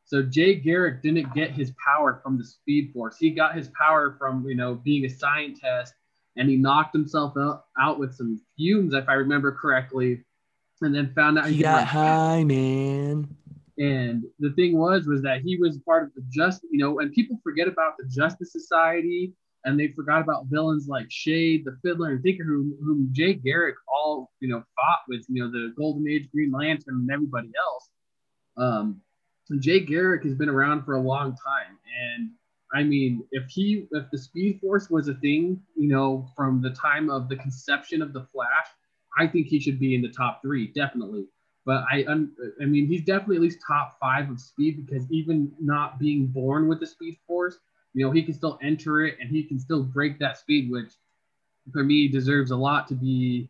[0.06, 3.18] so Jay Garrick didn't get his power from the Speed Force.
[3.18, 5.94] He got his power from you know being a scientist
[6.36, 10.24] and he knocked himself out, out with some fumes, if I remember correctly,
[10.84, 13.36] and then found out he, he got high, man.
[13.78, 17.12] And the thing was, was that he was part of the just, you know, and
[17.12, 19.34] people forget about the Justice Society,
[19.66, 23.76] and they forgot about villains like Shade, the Fiddler, and Thinker, whom, whom Jay Garrick
[23.88, 27.90] all, you know, fought with, you know, the Golden Age Green Lantern and everybody else.
[28.58, 29.02] Um,
[29.60, 31.78] Jay Garrick has been around for a long time,
[32.12, 32.30] and
[32.74, 36.72] I mean, if he if the Speed Force was a thing, you know, from the
[36.72, 38.68] time of the conception of the Flash,
[39.18, 41.26] I think he should be in the top three, definitely.
[41.66, 45.98] But I, I mean, he's definitely at least top five of speed because even not
[45.98, 47.58] being born with the Speed Force,
[47.94, 50.92] you know, he can still enter it and he can still break that speed, which
[51.72, 53.50] for me deserves a lot to be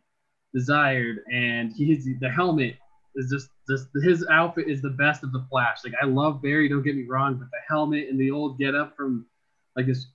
[0.54, 1.24] desired.
[1.32, 2.76] And he's the helmet
[3.16, 5.78] is just just his outfit is the best of the Flash.
[5.84, 8.96] Like I love Barry, don't get me wrong, but the helmet and the old getup
[8.96, 9.26] from
[9.76, 10.06] like this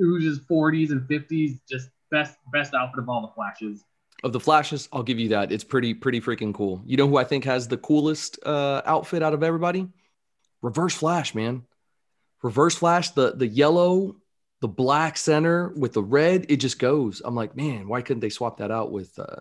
[0.00, 3.84] Ooze's 40s and 50s, just best best outfit of all the Flashes.
[4.22, 5.50] Of the Flashes, I'll give you that.
[5.50, 6.82] It's pretty pretty freaking cool.
[6.86, 9.88] You know who I think has the coolest uh, outfit out of everybody?
[10.60, 11.64] Reverse Flash, man.
[12.42, 14.16] Reverse Flash, the the yellow,
[14.60, 17.20] the black center with the red, it just goes.
[17.24, 19.40] I'm like, man, why couldn't they swap that out with uh,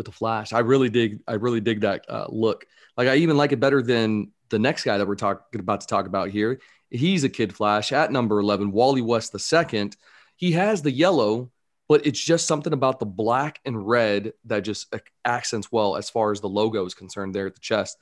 [0.00, 0.54] with the Flash.
[0.54, 1.20] I really dig.
[1.28, 2.64] I really dig that uh, look.
[2.96, 5.86] Like I even like it better than the next guy that we're talking about to
[5.86, 6.58] talk about here.
[6.88, 9.98] He's a Kid Flash at number eleven, Wally West the second.
[10.36, 11.50] He has the yellow,
[11.90, 16.30] but it's just something about the black and red that just accents well as far
[16.30, 17.34] as the logo is concerned.
[17.34, 17.98] There at the chest,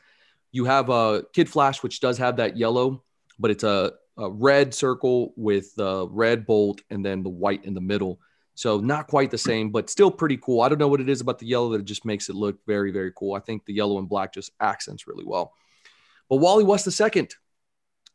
[0.52, 3.02] you have a Kid Flash, which does have that yellow,
[3.38, 7.72] but it's a, a red circle with the red bolt and then the white in
[7.72, 8.20] the middle.
[8.56, 10.60] So not quite the same, but still pretty cool.
[10.60, 12.90] I don't know what it is about the yellow that just makes it look very,
[12.90, 13.36] very cool.
[13.36, 15.54] I think the yellow and black just accents really well.
[16.28, 17.28] But Wally West II,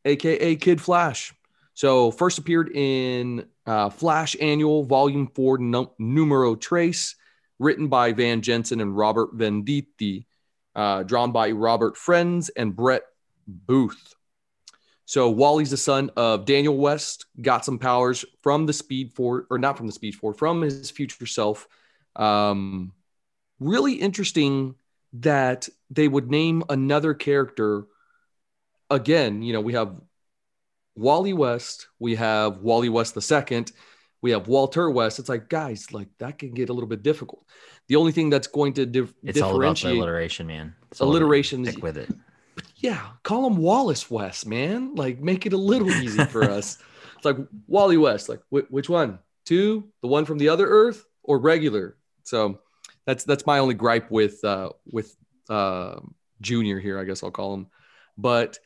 [0.06, 1.34] aka Kid Flash.
[1.74, 7.16] So first appeared in uh, Flash Annual Volume 4 no, Numero Trace,
[7.60, 10.26] written by Van Jensen and Robert Venditti,
[10.76, 13.04] uh, drawn by Robert Friends and Brett
[13.48, 14.14] Booth.
[15.06, 19.58] So Wally's the son of Daniel West, got some powers from the Speed Force, or
[19.58, 21.68] not from the Speed Force, from his future self.
[22.16, 22.94] Um,
[23.60, 24.76] really interesting
[25.14, 27.84] that they would name another character.
[28.90, 29.96] Again, you know, we have
[30.96, 33.72] Wally West, we have Wally West the second,
[34.22, 35.20] we have Walter West.
[35.20, 37.46] It's like, guys, like that can get a little bit difficult.
[37.88, 40.76] The only thing that's going to dif- It's all about the differentiate alliteration, man.
[40.92, 41.66] It's alliteration.
[41.66, 42.10] Stick with it.
[42.78, 44.96] yeah, call him Wallace West, man.
[44.96, 46.78] Like, make it a little easy for us.
[47.16, 47.38] It's like
[47.68, 48.28] Wally West.
[48.28, 49.18] Like, wh- which one?
[49.46, 51.96] Two, the one from the other Earth, or regular?
[52.24, 52.60] So
[53.06, 55.16] that's that's my only gripe with uh, with
[55.50, 56.02] uh,
[56.42, 57.00] Junior here.
[57.00, 57.68] I guess I'll call him.
[58.18, 58.60] But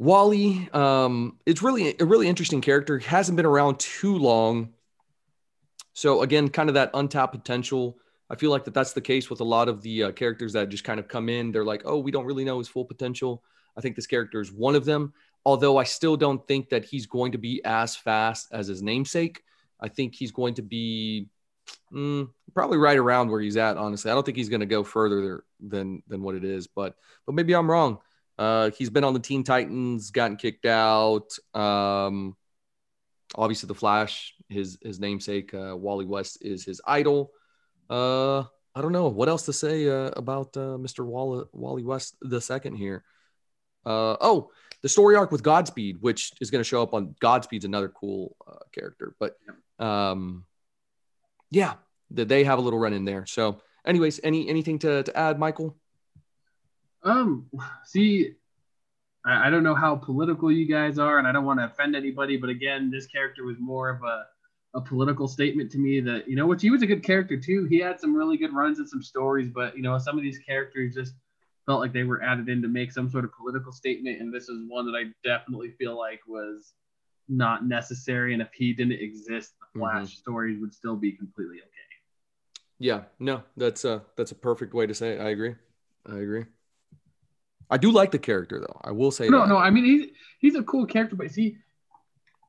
[0.00, 2.98] Wally, um, it's really a really interesting character.
[2.98, 4.72] Hasn't been around too long.
[5.92, 7.98] So again, kind of that untapped potential.
[8.30, 10.70] I feel like that that's the case with a lot of the uh, characters that
[10.70, 11.52] just kind of come in.
[11.52, 13.42] They're like, oh, we don't really know his full potential.
[13.76, 15.12] I think this character is one of them.
[15.44, 19.42] Although I still don't think that he's going to be as fast as his namesake.
[19.78, 21.28] I think he's going to be
[21.92, 23.76] mm, probably right around where he's at.
[23.76, 26.68] Honestly, I don't think he's going to go further than than what it is.
[26.68, 26.94] But
[27.26, 27.98] but maybe I'm wrong.
[28.40, 31.28] Uh, he's been on the Teen Titans, gotten kicked out.
[31.52, 32.34] Um,
[33.34, 37.32] obviously, the Flash, his his namesake, uh, Wally West, is his idol.
[37.90, 38.40] Uh,
[38.74, 41.04] I don't know what else to say uh, about uh, Mr.
[41.04, 43.04] Wally, Wally West the second here.
[43.84, 47.66] Uh, oh, the story arc with Godspeed, which is going to show up on Godspeed's
[47.66, 49.36] another cool uh, character, but
[49.78, 50.46] um,
[51.50, 51.74] yeah,
[52.12, 53.26] that they have a little run in there.
[53.26, 55.76] So, anyways, any anything to, to add, Michael?
[57.02, 57.46] Um,
[57.84, 58.34] see,
[59.24, 61.96] I, I don't know how political you guys are, and I don't want to offend
[61.96, 64.26] anybody, but again, this character was more of a,
[64.74, 67.64] a political statement to me that, you know, which he was a good character too.
[67.64, 70.38] He had some really good runs and some stories, but, you know, some of these
[70.38, 71.14] characters just
[71.66, 74.20] felt like they were added in to make some sort of political statement.
[74.20, 76.74] And this is one that I definitely feel like was
[77.28, 78.32] not necessary.
[78.32, 81.66] And if he didn't exist, the Flash stories would still be completely okay.
[82.78, 85.20] Yeah, no, that's a that's a perfect way to say it.
[85.20, 85.54] I agree.
[86.06, 86.46] I agree.
[87.70, 88.80] I do like the character though.
[88.82, 89.48] I will say No, that.
[89.48, 90.10] no, I mean he's
[90.40, 91.56] he's a cool character, but see,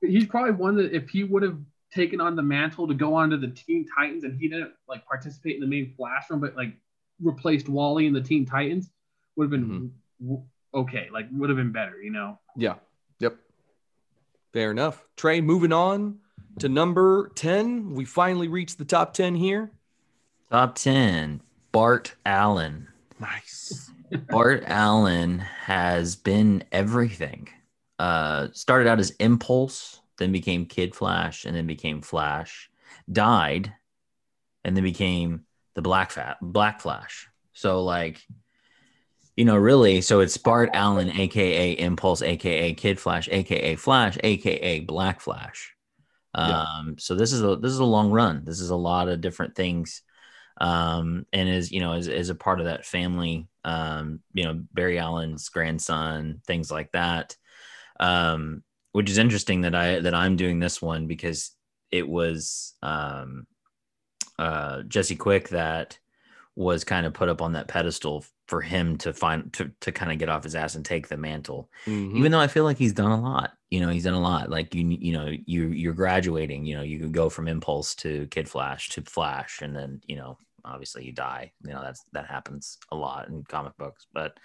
[0.02, 1.58] he's probably one that if he would have
[1.94, 5.06] taken on the mantle to go on to the Teen Titans and he didn't like
[5.06, 6.74] participate in the main Flash run, but like
[7.22, 8.90] replaced Wally in the Teen Titans,
[9.36, 9.70] would have been
[10.22, 10.28] Mm-hmm.
[10.28, 10.44] w-
[10.74, 11.10] okay.
[11.12, 12.40] Like would have been better, you know.
[12.56, 12.76] Yeah.
[13.20, 13.36] Yep.
[14.54, 15.04] Fair enough.
[15.18, 16.20] Trey, moving on
[16.60, 17.94] to number 10.
[17.94, 19.72] We finally reached the top 10 here.
[20.50, 21.42] Top 10,
[21.72, 22.88] Bart Allen.
[23.20, 23.92] Nice.
[24.30, 27.50] Bart Allen has been everything.
[28.00, 32.70] Uh, started out as Impulse, then became Kid Flash, and then became Flash.
[33.12, 33.74] Died,
[34.64, 35.46] and then became
[35.76, 37.28] the Black Fat Black Flash.
[37.54, 38.22] So like,
[39.36, 44.80] you know, really, so it's Bart Allen, aka Impulse, aka Kid Flash, aka Flash, aka
[44.82, 45.76] Black Flash.
[46.36, 46.64] Yeah.
[46.64, 48.44] Um, so this is a this is a long run.
[48.46, 50.02] This is a lot of different things
[50.62, 54.60] um, and is you know is, is a part of that family um, you know
[54.74, 57.36] barry allen's grandson things like that
[58.00, 61.52] um, which is interesting that i that i'm doing this one because
[61.92, 63.46] it was um,
[64.40, 65.98] uh, jesse quick that
[66.56, 70.12] was kind of put up on that pedestal for him to find to, to kind
[70.12, 72.18] of get off his ass and take the mantle Mhm.
[72.18, 73.54] even though I feel like he's done a lot.
[73.70, 74.50] You know, he's done a lot.
[74.50, 76.66] Like you, you know, you you're graduating.
[76.66, 80.18] You know, you could go from Impulse to Kid Flash to Flash, and then you
[80.18, 81.52] know, obviously you die.
[81.64, 84.08] You know, that's that happens a lot in comic books.
[84.14, 84.38] But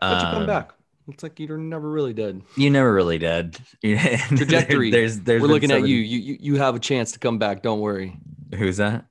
[0.00, 0.72] but you come um, back.
[1.08, 2.42] It's like you're never really dead.
[2.56, 3.58] You never really dead.
[3.82, 4.90] Trajectory.
[4.90, 5.96] there's there's We're looking so at you.
[5.96, 6.18] you.
[6.18, 7.62] You you have a chance to come back.
[7.62, 8.18] Don't worry.
[8.54, 9.06] Who's that?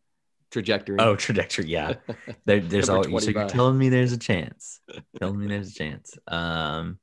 [0.52, 0.98] Trajectory.
[1.00, 1.68] Oh, trajectory.
[1.68, 1.96] Yeah.
[2.46, 3.04] There, there's all.
[3.04, 4.80] So you're telling me there's a chance.
[5.20, 6.16] telling me there's a chance.
[6.28, 7.00] Um,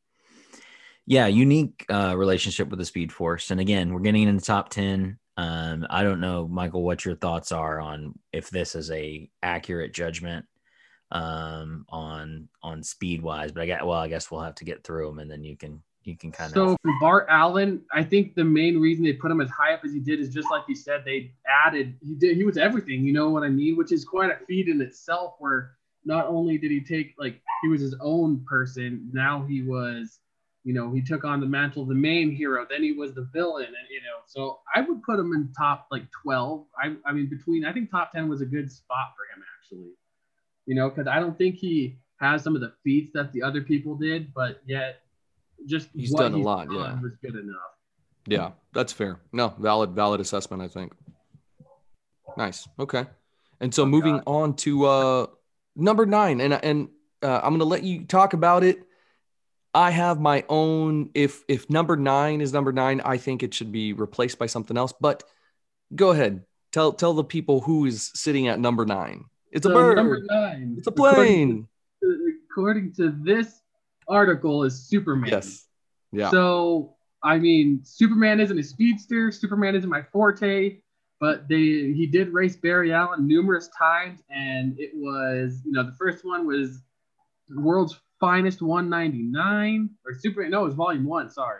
[1.05, 4.69] yeah, unique uh, relationship with the Speed Force, and again, we're getting in the top
[4.69, 5.19] ten.
[5.37, 9.95] Um, I don't know, Michael, what your thoughts are on if this is a accurate
[9.95, 10.45] judgment
[11.11, 13.53] um, on on speed wise.
[13.53, 15.57] But I guess, well, I guess we'll have to get through them, and then you
[15.57, 16.77] can you can kind So of.
[16.83, 19.93] for Bart Allen, I think the main reason they put him as high up as
[19.93, 23.13] he did is just like you said, they added he did he was everything, you
[23.13, 23.77] know what I mean?
[23.77, 27.69] Which is quite a feat in itself where not only did he take like he
[27.69, 30.19] was his own person, now he was
[30.65, 32.67] you know, he took on the mantle of the main hero.
[32.69, 35.89] Then he was the villain, and you know, so I would put him in top
[35.91, 36.65] like 12.
[36.81, 39.93] I, I mean, between I think top 10 was a good spot for him actually.
[40.67, 43.63] You know, because I don't think he has some of the feats that the other
[43.63, 45.01] people did, but yet
[45.67, 46.69] just he's done he's a lot.
[46.71, 47.57] yeah, was good enough.
[48.27, 49.19] Yeah, that's fair.
[49.33, 50.63] No, valid, valid assessment.
[50.63, 50.93] I think.
[52.37, 52.69] Nice.
[52.79, 53.07] Okay.
[53.61, 54.23] And so oh, moving God.
[54.27, 55.27] on to uh,
[55.75, 56.89] number nine, and and
[57.23, 58.87] uh, I'm going to let you talk about it
[59.75, 61.11] I have my own.
[61.15, 64.77] If if number nine is number nine, I think it should be replaced by something
[64.77, 64.93] else.
[64.99, 65.25] But
[65.95, 69.25] go ahead, tell tell the people who is sitting at number nine.
[69.51, 69.97] It's so a bird.
[69.97, 70.75] Number nine.
[70.79, 71.69] It's a plane.
[72.03, 73.61] According to, according to this
[74.09, 75.31] article, is Superman.
[75.31, 75.67] Yes.
[76.13, 76.31] Yeah.
[76.31, 79.31] So I mean, Superman isn't a speedster.
[79.31, 80.79] Superman isn't my forte.
[81.21, 85.95] But they he did race Barry Allen numerous times, and it was you know the
[85.97, 86.83] first one was
[87.49, 91.59] world's finest 199 or super no it was volume one sorry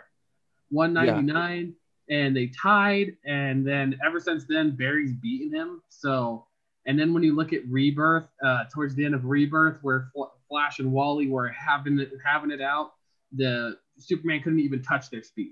[0.69, 1.75] 199
[2.07, 2.15] yeah.
[2.17, 6.47] and they tied and then ever since then barry's beaten him so
[6.85, 10.09] and then when you look at rebirth uh, towards the end of rebirth where
[10.47, 12.93] flash and wally were having it having it out
[13.33, 15.51] the superman couldn't even touch their speed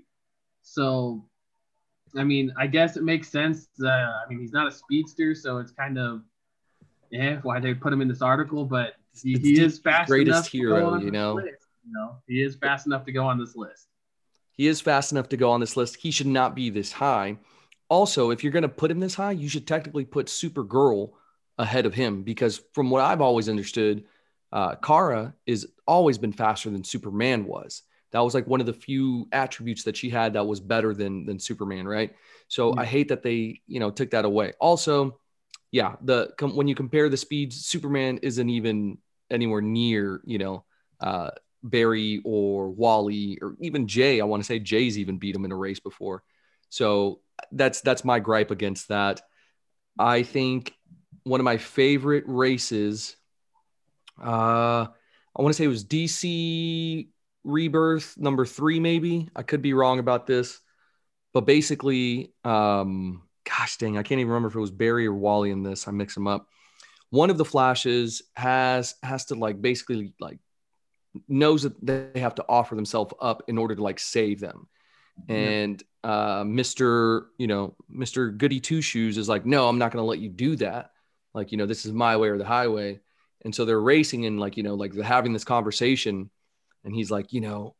[0.62, 1.22] so
[2.16, 5.58] i mean i guess it makes sense uh, i mean he's not a speedster so
[5.58, 6.22] it's kind of
[7.10, 10.98] yeah why they put him in this article but he, he is fast greatest hero,
[10.98, 11.34] you know.
[11.34, 13.88] List, you know, he is fast enough to go on this list.
[14.52, 15.96] He is fast enough to go on this list.
[15.96, 17.38] He should not be this high.
[17.88, 21.12] Also, if you're going to put him this high, you should technically put Supergirl
[21.58, 24.04] ahead of him because, from what I've always understood,
[24.52, 27.82] uh, Kara is always been faster than Superman was.
[28.12, 31.24] That was like one of the few attributes that she had that was better than
[31.24, 32.14] than Superman, right?
[32.48, 32.74] So.
[32.76, 34.52] I hate that they you know took that away.
[34.60, 35.18] Also,
[35.72, 38.98] yeah, the when you compare the speeds, Superman isn't even
[39.30, 40.64] anywhere near, you know,
[41.00, 41.30] uh,
[41.62, 44.20] Barry or Wally or even Jay.
[44.20, 46.22] I want to say Jay's even beat him in a race before.
[46.68, 47.20] So
[47.50, 49.22] that's that's my gripe against that.
[49.98, 50.74] I think
[51.24, 53.16] one of my favorite races,
[54.22, 57.08] uh, I want to say it was DC
[57.44, 59.30] Rebirth number three, maybe.
[59.34, 60.60] I could be wrong about this,
[61.32, 65.50] but basically, um, gosh dang, I can't even remember if it was Barry or Wally
[65.50, 65.88] in this.
[65.88, 66.48] I mix them up.
[67.10, 70.38] One of the flashes has has to like basically like
[71.28, 74.68] knows that they have to offer themselves up in order to like save them.
[75.28, 77.26] And uh, Mr.
[77.38, 78.36] You know, Mr.
[78.36, 80.90] Goody Two Shoes is like, no, I'm not going to let you do that.
[81.34, 83.00] Like, you know, this is my way or the highway.
[83.44, 86.30] And so they're racing and like, you know, like they're having this conversation.
[86.84, 87.74] And he's like, you know,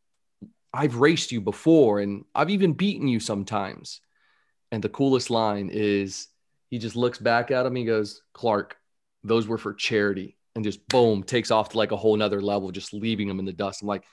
[0.72, 4.00] I've raced you before and I've even beaten you sometimes.
[4.72, 6.28] And the coolest line is
[6.70, 7.76] he just looks back at him.
[7.76, 8.76] He goes, Clark,
[9.22, 10.36] those were for charity.
[10.56, 13.44] And just boom, takes off to like a whole nother level, just leaving him in
[13.44, 13.82] the dust.
[13.82, 14.04] I'm like,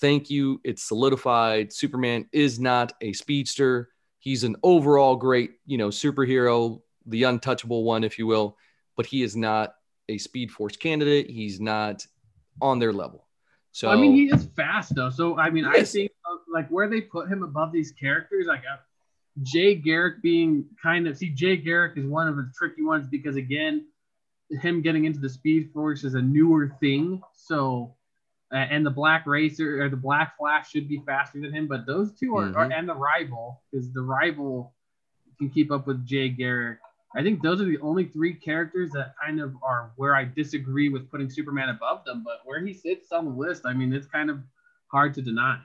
[0.00, 0.60] thank you.
[0.64, 1.72] It's solidified.
[1.72, 3.90] Superman is not a speedster.
[4.20, 8.56] He's an overall great, you know, superhero, the untouchable one, if you will,
[8.96, 9.74] but he is not
[10.08, 11.28] a Speed Force candidate.
[11.28, 12.06] He's not
[12.62, 13.26] on their level.
[13.72, 15.10] So I mean, he is fast though.
[15.10, 18.62] So I mean, I think uh, like where they put him above these characters, like
[19.42, 23.36] Jay Garrick being kind of see Jay Garrick is one of the tricky ones because
[23.36, 23.86] again,
[24.50, 27.20] him getting into the Speed Force is a newer thing.
[27.32, 27.94] So,
[28.52, 31.86] uh, and the Black Racer or the Black Flash should be faster than him, but
[31.86, 32.56] those two are, mm-hmm.
[32.56, 34.72] are and the Rival because the Rival
[35.38, 36.78] can keep up with Jay Garrick.
[37.16, 40.88] I think those are the only three characters that kind of are where I disagree
[40.88, 42.22] with putting Superman above them.
[42.24, 44.40] But where he sits on the list, I mean, it's kind of
[44.88, 45.60] hard to deny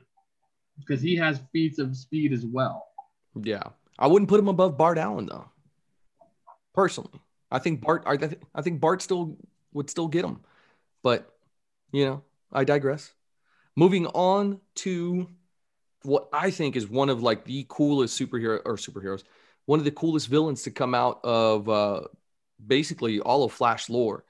[0.77, 2.88] because he has feats of speed as well.
[3.35, 3.63] Yeah.
[3.97, 5.49] I wouldn't put him above Bart Allen though.
[6.73, 7.21] Personally.
[7.51, 9.37] I think Bart I, th- I think Bart still
[9.73, 10.41] would still get him.
[11.03, 11.33] But
[11.91, 13.11] you know, I digress.
[13.75, 15.27] Moving on to
[16.03, 19.23] what I think is one of like the coolest superhero or superheroes,
[19.65, 22.01] one of the coolest villains to come out of uh,
[22.65, 24.23] basically all of Flash lore.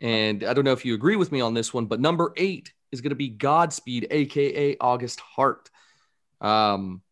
[0.00, 2.72] And I don't know if you agree with me on this one, but number eight
[2.90, 5.70] is going to be Godspeed, aka August Hart.
[6.40, 7.02] Um,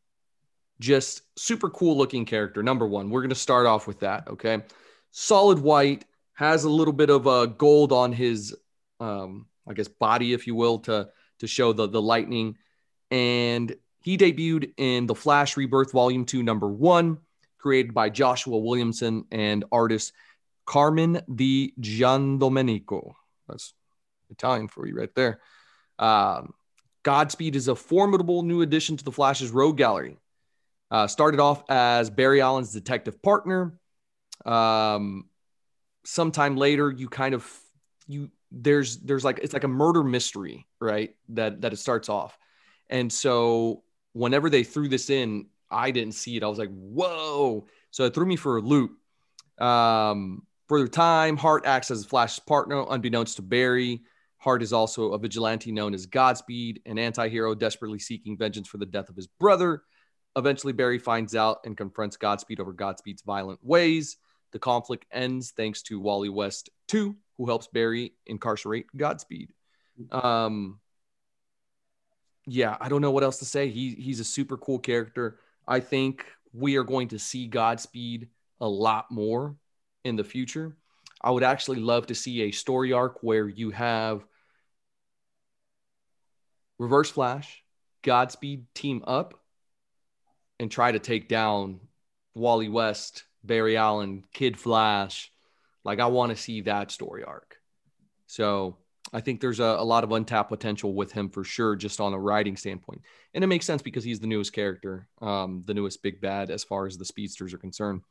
[0.81, 2.63] just super cool looking character.
[2.63, 4.29] Number one, we're going to start off with that.
[4.29, 4.63] Okay.
[5.11, 6.05] Solid white,
[6.39, 8.55] has a little bit of a uh, gold on his,
[9.01, 11.09] um, I guess, body, if you will, to,
[11.41, 12.57] to show the, the lightning.
[13.11, 17.19] And he debuted in The Flash Rebirth Volume 2, number one,
[17.59, 20.13] created by Joshua Williamson and artist
[20.65, 23.15] Carmine Di Giandomenico.
[23.49, 23.75] That's
[24.31, 25.41] Italian for you right there.
[25.99, 26.55] Um,
[27.03, 30.19] Godspeed is a formidable new addition to the Flash's Rogue Gallery.
[30.91, 33.79] Uh, started off as Barry Allen's detective partner.
[34.47, 35.27] Um,
[36.05, 37.47] sometime later, you kind of
[38.07, 41.15] you there's there's like it's like a murder mystery, right?
[41.31, 42.39] That that it starts off,
[42.89, 43.83] And so
[44.13, 46.43] whenever they threw this in, I didn't see it.
[46.43, 47.67] I was like, whoa.
[47.91, 48.93] So it threw me for a loop.
[49.59, 54.03] Um, for the time, Hart acts as Flash's partner, unbeknownst to Barry.
[54.39, 58.79] Hart is also a vigilante known as Godspeed, an anti hero desperately seeking vengeance for
[58.79, 59.83] the death of his brother.
[60.37, 64.17] Eventually, Barry finds out and confronts Godspeed over Godspeed's violent ways.
[64.53, 69.53] The conflict ends thanks to Wally West 2, who helps Barry incarcerate Godspeed.
[70.11, 70.81] Um,
[72.47, 73.69] yeah, I don't know what else to say.
[73.69, 75.39] He, he's a super cool character.
[75.67, 78.29] I think we are going to see Godspeed
[78.61, 79.57] a lot more
[80.05, 80.77] in the future.
[81.21, 84.25] I would actually love to see a story arc where you have
[86.79, 87.65] Reverse Flash,
[88.03, 89.35] Godspeed team up
[90.59, 91.81] and try to take down
[92.35, 95.33] Wally West, Barry Allen, Kid Flash.
[95.85, 97.57] Like, I want to see that story arc.
[98.27, 98.77] So
[99.13, 102.13] I think there's a, a, lot of untapped potential with him for sure, just on
[102.13, 103.03] a writing standpoint.
[103.35, 106.65] And it makes sense because he's the newest character, um, the newest big bad as
[106.65, 108.03] far as the speedsters are concerned.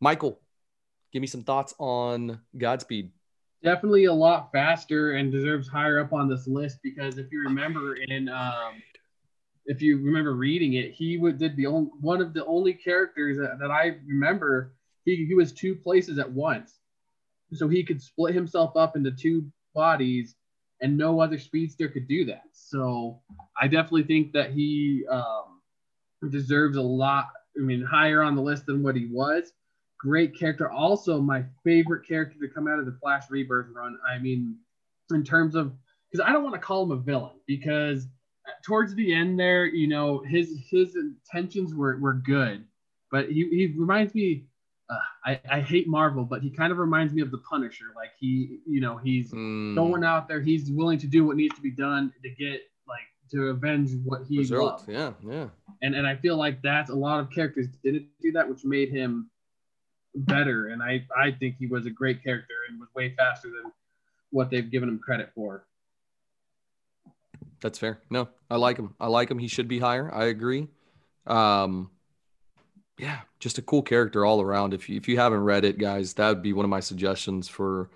[0.00, 0.40] Michael,
[1.12, 3.10] give me some thoughts on Godspeed.
[3.62, 7.96] Definitely a lot faster and deserves higher up on this list because if you remember
[7.96, 8.74] in um,
[9.66, 13.38] if you remember reading it, he would did the only one of the only characters
[13.38, 14.74] that, that I remember.
[15.04, 16.78] He, he was two places at once,
[17.52, 20.34] so he could split himself up into two bodies,
[20.80, 22.44] and no other speedster could do that.
[22.52, 23.20] So
[23.60, 25.60] I definitely think that he um,
[26.30, 27.28] deserves a lot.
[27.56, 29.52] I mean, higher on the list than what he was.
[29.98, 30.70] Great character.
[30.70, 33.98] Also, my favorite character to come out of the Flash Rebirth run.
[34.10, 34.56] I mean,
[35.10, 35.72] in terms of
[36.10, 38.06] because I don't want to call him a villain because
[38.64, 42.64] towards the end there, you know, his his intentions were were good,
[43.10, 44.44] but he, he reminds me.
[44.90, 47.86] Uh, I, I hate Marvel, but he kind of reminds me of the Punisher.
[47.96, 49.74] Like he, you know, he's mm.
[49.74, 50.42] going out there.
[50.42, 54.24] He's willing to do what needs to be done to get like to avenge what
[54.28, 54.86] he loved.
[54.88, 55.48] Yeah, yeah.
[55.80, 58.90] And and I feel like that's a lot of characters didn't do that, which made
[58.90, 59.30] him
[60.14, 60.68] better.
[60.68, 63.72] And I I think he was a great character and was way faster than
[64.30, 65.66] what they've given him credit for.
[67.60, 68.00] That's fair.
[68.10, 68.94] No, I like him.
[69.00, 69.38] I like him.
[69.38, 70.12] He should be higher.
[70.12, 70.68] I agree.
[71.26, 71.90] Um,
[72.98, 74.74] yeah, just a cool character all around.
[74.74, 77.48] If you, if you haven't read it, guys, that would be one of my suggestions
[77.48, 77.90] for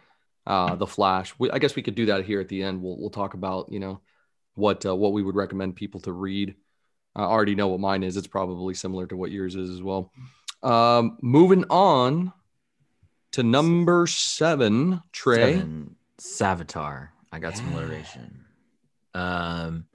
[0.47, 1.35] uh, the Flash.
[1.39, 2.83] We, I guess we could do that here at the end.
[2.83, 4.01] We'll we'll talk about you know
[4.55, 6.55] what uh, what we would recommend people to read.
[7.15, 8.17] I already know what mine is.
[8.17, 10.13] It's probably similar to what yours is as well.
[10.63, 12.33] Um, moving on
[13.33, 17.11] to number seven, Trey seven, Savitar.
[17.31, 17.57] I got yeah.
[17.57, 18.45] some alliteration.
[19.19, 19.87] Um,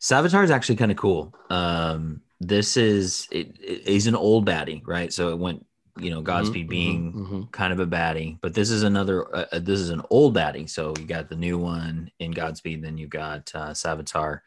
[0.00, 1.34] Savitar is actually kind of cool.
[1.50, 5.12] Um, this is it, it, he's an old baddie, right?
[5.12, 5.66] So it went,
[5.98, 7.42] you know, Godspeed mm-hmm, being mm-hmm.
[7.50, 9.34] kind of a baddie, but this is another.
[9.34, 10.70] Uh, uh, this is an old baddie.
[10.70, 14.40] So you got the new one in Godspeed, then you got uh, Savitar.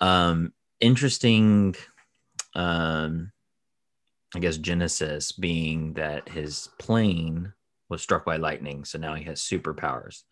[0.00, 1.74] Um, interesting.
[2.54, 3.32] Um,
[4.36, 7.52] I guess Genesis being that his plane
[7.88, 10.24] was struck by lightning, so now he has superpowers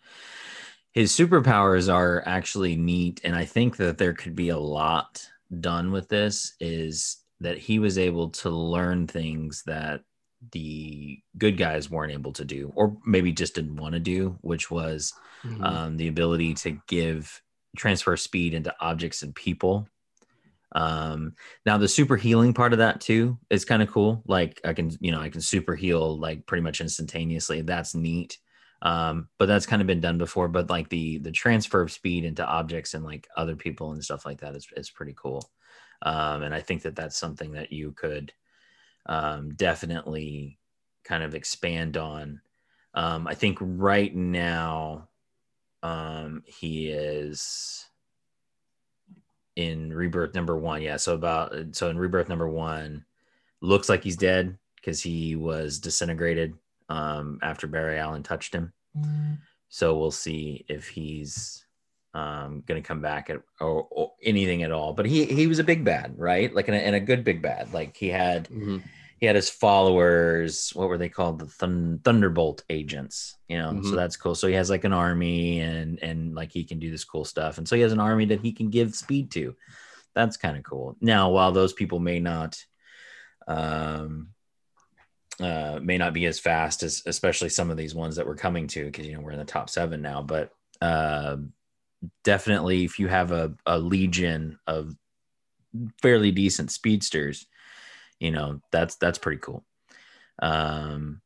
[0.93, 5.27] his superpowers are actually neat and i think that there could be a lot
[5.61, 10.03] done with this is that he was able to learn things that
[10.53, 14.71] the good guys weren't able to do or maybe just didn't want to do which
[14.71, 15.13] was
[15.45, 15.63] mm-hmm.
[15.63, 17.43] um, the ability to give
[17.77, 19.89] transfer speed into objects and people.
[20.75, 21.35] Um
[21.67, 24.23] now the super healing part of that too is kind of cool.
[24.27, 27.61] Like i can you know i can super heal like pretty much instantaneously.
[27.63, 28.39] That's neat
[28.83, 32.25] um, but that's kind of been done before but like the the transfer of speed
[32.25, 35.51] into objects and like other people and stuff like that is, is pretty cool.
[36.03, 38.33] Um, and i think that that's something that you could
[39.07, 40.59] um, definitely
[41.05, 42.41] kind of expand on.
[42.95, 45.09] Um, i think right now
[45.83, 47.87] um, he is
[49.57, 53.05] in rebirth number one yeah so about so in rebirth number one
[53.61, 56.55] looks like he's dead because he was disintegrated
[56.93, 58.73] um, after Barry Allen touched him.
[58.97, 59.39] Mm.
[59.69, 61.65] So we'll see if he's
[62.13, 64.93] um, going to come back at or, or, anything at all.
[64.93, 66.55] But he he was a big bad, right?
[66.55, 67.73] Like in a, in a good big bad.
[67.73, 68.79] Like he had mm-hmm.
[69.19, 70.71] he had his followers.
[70.75, 71.39] What were they called?
[71.39, 73.37] The thun- Thunderbolt agents.
[73.49, 73.89] You know, mm-hmm.
[73.89, 74.35] so that's cool.
[74.35, 77.57] So he has like an army, and and like he can do this cool stuff.
[77.57, 79.57] And so he has an army that he can give speed to.
[80.15, 80.97] That's kind of cool.
[81.01, 82.63] Now, while those people may not
[83.49, 84.29] um
[85.41, 88.67] uh, may not be as fast as especially some of these ones that we're coming
[88.67, 91.37] to because you know we're in the top seven now but uh,
[92.25, 94.95] definitely if you have a, a legion of
[96.03, 97.47] fairly decent speedsters
[98.21, 99.65] you know that's that's pretty cool
[100.43, 101.23] um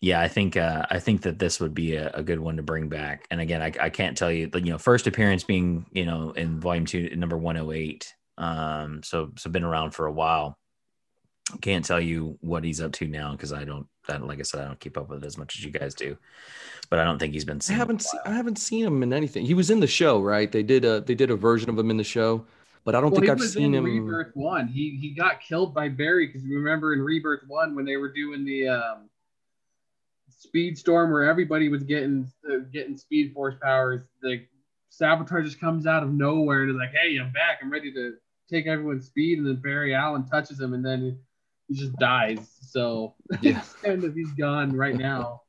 [0.00, 2.62] yeah, I think uh, I think that this would be a, a, good one to
[2.62, 3.26] bring back.
[3.30, 6.60] And again, I, I can't tell you, you know, first appearance being you know in
[6.60, 10.56] volume two, number 108 Um, so so been around for a while.
[11.60, 13.86] Can't tell you what he's up to now because I don't.
[14.06, 15.94] That, like I said, I don't keep up with it as much as you guys
[15.94, 16.16] do.
[16.90, 17.60] But I don't think he's been.
[17.68, 18.02] I haven't.
[18.02, 19.46] Seen, I haven't seen him in anything.
[19.46, 20.50] He was in the show, right?
[20.50, 22.44] They did a they did a version of him in the show
[22.88, 23.84] but I don't well, think I've seen him.
[23.84, 27.84] Rebirth one, he he got killed by Barry because you remember in Rebirth one when
[27.84, 29.10] they were doing the um,
[30.30, 34.00] Speed Storm where everybody was getting uh, getting Speed Force powers.
[34.22, 34.46] The
[34.90, 37.58] Savitar just comes out of nowhere and is like, "Hey, I'm back.
[37.62, 38.14] I'm ready to
[38.50, 41.18] take everyone's speed." And then Barry Allen touches him, and then
[41.68, 42.38] he just dies.
[42.60, 45.42] So yeah, kind of he's gone right now.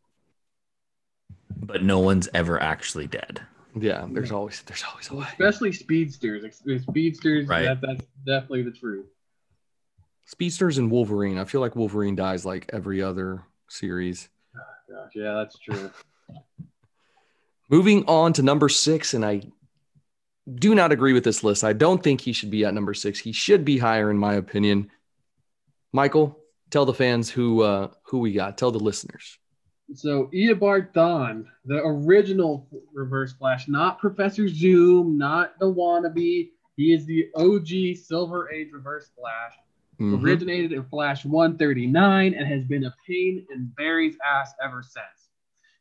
[1.57, 3.41] But no one's ever actually dead.
[3.76, 5.28] Yeah, there's always there's always a way.
[5.30, 6.61] Especially speedsters.
[6.82, 7.65] Speedsters, right.
[7.65, 9.05] That, that's definitely the truth.
[10.26, 11.38] Speedsters and Wolverine.
[11.38, 14.30] I feel like Wolverine dies like every other series.
[14.55, 15.91] Oh, gosh, yeah, that's true.
[17.70, 19.41] Moving on to number six, and I
[20.55, 21.63] do not agree with this list.
[21.63, 23.20] I don't think he should be at number six.
[23.20, 24.89] He should be higher, in my opinion.
[25.92, 28.58] Michael, tell the fans who uh, who we got.
[28.58, 29.38] Tell the listeners.
[29.96, 36.52] So Eobard Thawne, the original Reverse Flash, not Professor Zoom, not the wannabe.
[36.76, 39.54] He is the OG Silver Age Reverse Flash.
[40.00, 40.24] Mm-hmm.
[40.24, 45.30] Originated in Flash 139 and has been a pain in Barry's ass ever since.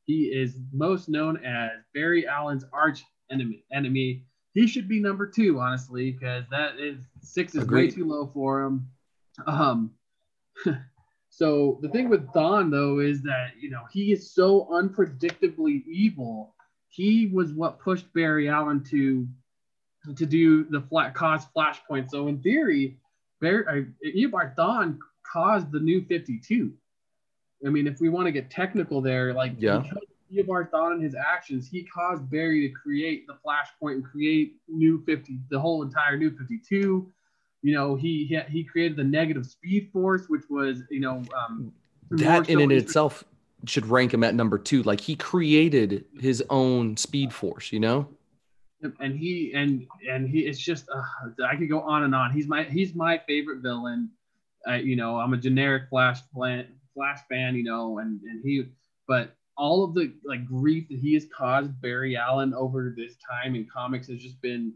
[0.06, 3.64] He is most known as Barry Allen's arch enemy.
[3.72, 4.24] Enemy.
[4.54, 7.90] He should be number two, honestly, because that is six is Agreed.
[7.90, 8.88] way too low for him.
[9.46, 9.92] Um,
[11.38, 16.52] So the thing with Thawne though is that you know he is so unpredictably evil.
[16.88, 19.28] He was what pushed Barry Allen to
[20.16, 22.10] to do the flat cause flashpoint.
[22.10, 22.98] So in theory,
[23.40, 24.98] Barry uh, Eobard Thawne
[25.30, 26.72] caused the new 52.
[27.64, 29.84] I mean, if we want to get technical there, like yeah.
[30.32, 35.04] Eobard Thawne and his actions, he caused Barry to create the flashpoint and create new
[35.06, 37.12] 50, the whole entire new 52
[37.62, 41.72] you know, he he, he created the negative speed force, which was you know um,
[42.10, 43.24] that in and itself
[43.66, 44.82] should rank him at number two.
[44.82, 48.08] Like he created his own speed force, you know.
[49.00, 51.02] And he and and he it's just uh,
[51.44, 52.30] I could go on and on.
[52.30, 54.10] He's my he's my favorite villain.
[54.68, 58.64] Uh, you know, I'm a generic Flash fan, Flash fan, you know, and and he
[59.08, 63.56] but all of the like grief that he has caused Barry Allen over this time
[63.56, 64.72] in comics has just been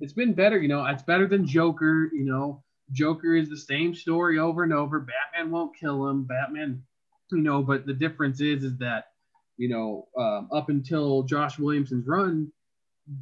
[0.00, 0.60] it's been better.
[0.60, 2.10] You know, it's better than Joker.
[2.12, 5.00] You know, Joker is the same story over and over.
[5.00, 6.24] Batman won't kill him.
[6.24, 6.82] Batman,
[7.30, 9.06] you know, but the difference is, is that,
[9.56, 12.50] you know, um, up until Josh Williamson's run,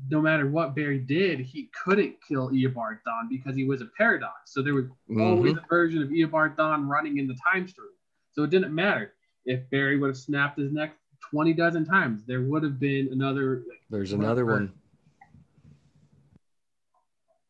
[0.09, 4.53] no matter what Barry did, he couldn't kill Eobard Thawne because he was a paradox.
[4.53, 5.21] So there was mm-hmm.
[5.21, 7.89] always a version of Eobard Thawne running in the time stream.
[8.33, 9.13] So it didn't matter
[9.45, 10.97] if Barry would have snapped his neck
[11.31, 12.25] 20 dozen times.
[12.27, 13.65] There would have been another.
[13.91, 14.73] There's another one.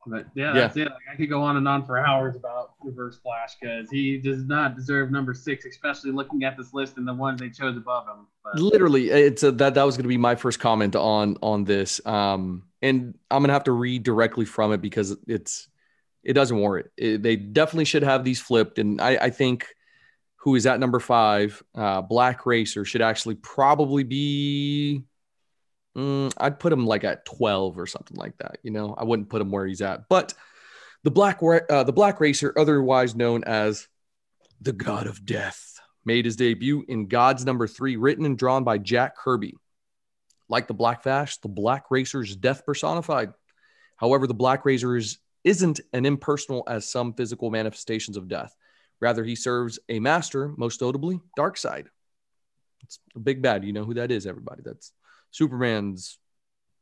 [0.07, 0.85] But yeah, that's it.
[0.85, 4.45] Like, I could go on and on for hours about Reverse Flash because he does
[4.45, 8.07] not deserve number six, especially looking at this list and the ones they chose above
[8.07, 8.27] him.
[8.43, 8.59] But.
[8.59, 12.05] Literally, it's a, that that was going to be my first comment on on this,
[12.07, 15.69] um, and I'm gonna have to read directly from it because it's
[16.25, 17.23] it doesn't warrant it.
[17.23, 19.67] they definitely should have these flipped, and I, I think
[20.37, 25.05] who is at number five, uh, Black Racer, should actually probably be
[25.97, 28.59] Mm, I'd put him like at 12 or something like that.
[28.63, 30.09] You know, I wouldn't put him where he's at.
[30.09, 30.35] But
[31.05, 33.89] the black uh, the black racer, otherwise known as
[34.61, 38.79] the God of Death, made his debut in Gods Number Three, written and drawn by
[38.79, 39.55] Jack Kirby.
[40.49, 43.33] Like the Black Flash, the Black Racer's death personified.
[43.97, 48.55] However, the Black Racer is, isn't an impersonal as some physical manifestations of death.
[49.01, 51.87] Rather, he serves a master, most notably Darkseid.
[52.83, 53.65] It's a big bad.
[53.65, 54.63] You know who that is, everybody.
[54.63, 54.93] That's
[55.33, 56.19] Superman's,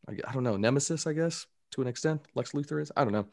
[0.09, 2.21] I don't know, nemesis, I guess, to an extent.
[2.35, 2.93] Lex Luthor is.
[2.97, 3.27] I don't know.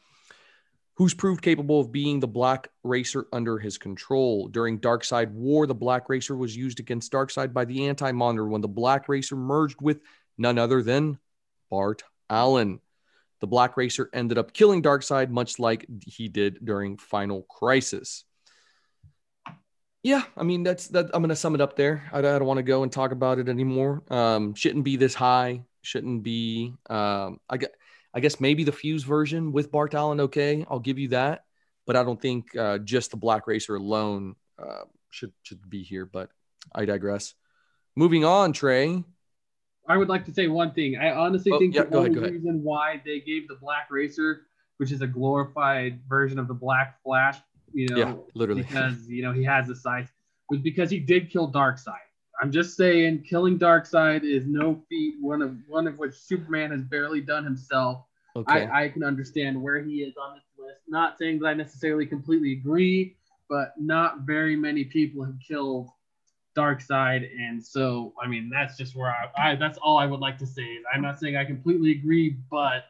[0.94, 4.48] Who's proved capable of being the Black Racer under his control.
[4.48, 8.62] During Darkseid War, the Black Racer was used against Darkseid by the Anti Monitor when
[8.62, 10.00] the Black Racer merged with
[10.38, 11.18] none other than
[11.70, 12.80] Bart Allen.
[13.40, 18.24] The Black Racer ended up killing Darkseid, much like he did during Final Crisis
[20.08, 21.10] yeah, I mean that's that.
[21.12, 22.08] I'm gonna sum it up there.
[22.14, 24.02] I, I don't want to go and talk about it anymore.
[24.08, 25.64] Um, shouldn't be this high.
[25.82, 26.72] Shouldn't be.
[26.88, 27.74] Um, I get.
[28.14, 30.20] I guess maybe the fuse version with Bart Allen.
[30.20, 31.44] Okay, I'll give you that.
[31.86, 36.06] But I don't think uh, just the Black Racer alone uh, should should be here.
[36.06, 36.30] But
[36.74, 37.34] I digress.
[37.94, 39.04] Moving on, Trey.
[39.86, 40.96] I would like to say one thing.
[40.96, 44.46] I honestly oh, think yeah, the only ahead, reason why they gave the Black Racer,
[44.78, 47.36] which is a glorified version of the Black Flash,
[47.72, 50.08] you know, yeah, literally because you know he has the size
[50.50, 51.94] was because he did kill Darkseid.
[52.40, 55.16] I'm just saying, killing Darkseid is no feat.
[55.20, 58.04] One of one of which Superman has barely done himself.
[58.36, 58.66] Okay.
[58.66, 60.80] I, I can understand where he is on this list.
[60.86, 63.16] Not saying that I necessarily completely agree,
[63.48, 65.88] but not very many people have killed
[66.56, 70.38] Darkseid, and so I mean that's just where I, I that's all I would like
[70.38, 70.78] to say.
[70.92, 72.84] I'm not saying I completely agree, but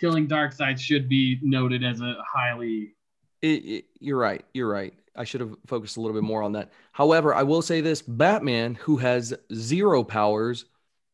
[0.00, 2.94] killing Darkseid should be noted as a highly.
[3.42, 4.44] It, it, you're right.
[4.54, 4.94] You're right.
[5.14, 6.72] I should have focused a little bit more on that.
[6.92, 10.66] However, I will say this: Batman, who has zero powers,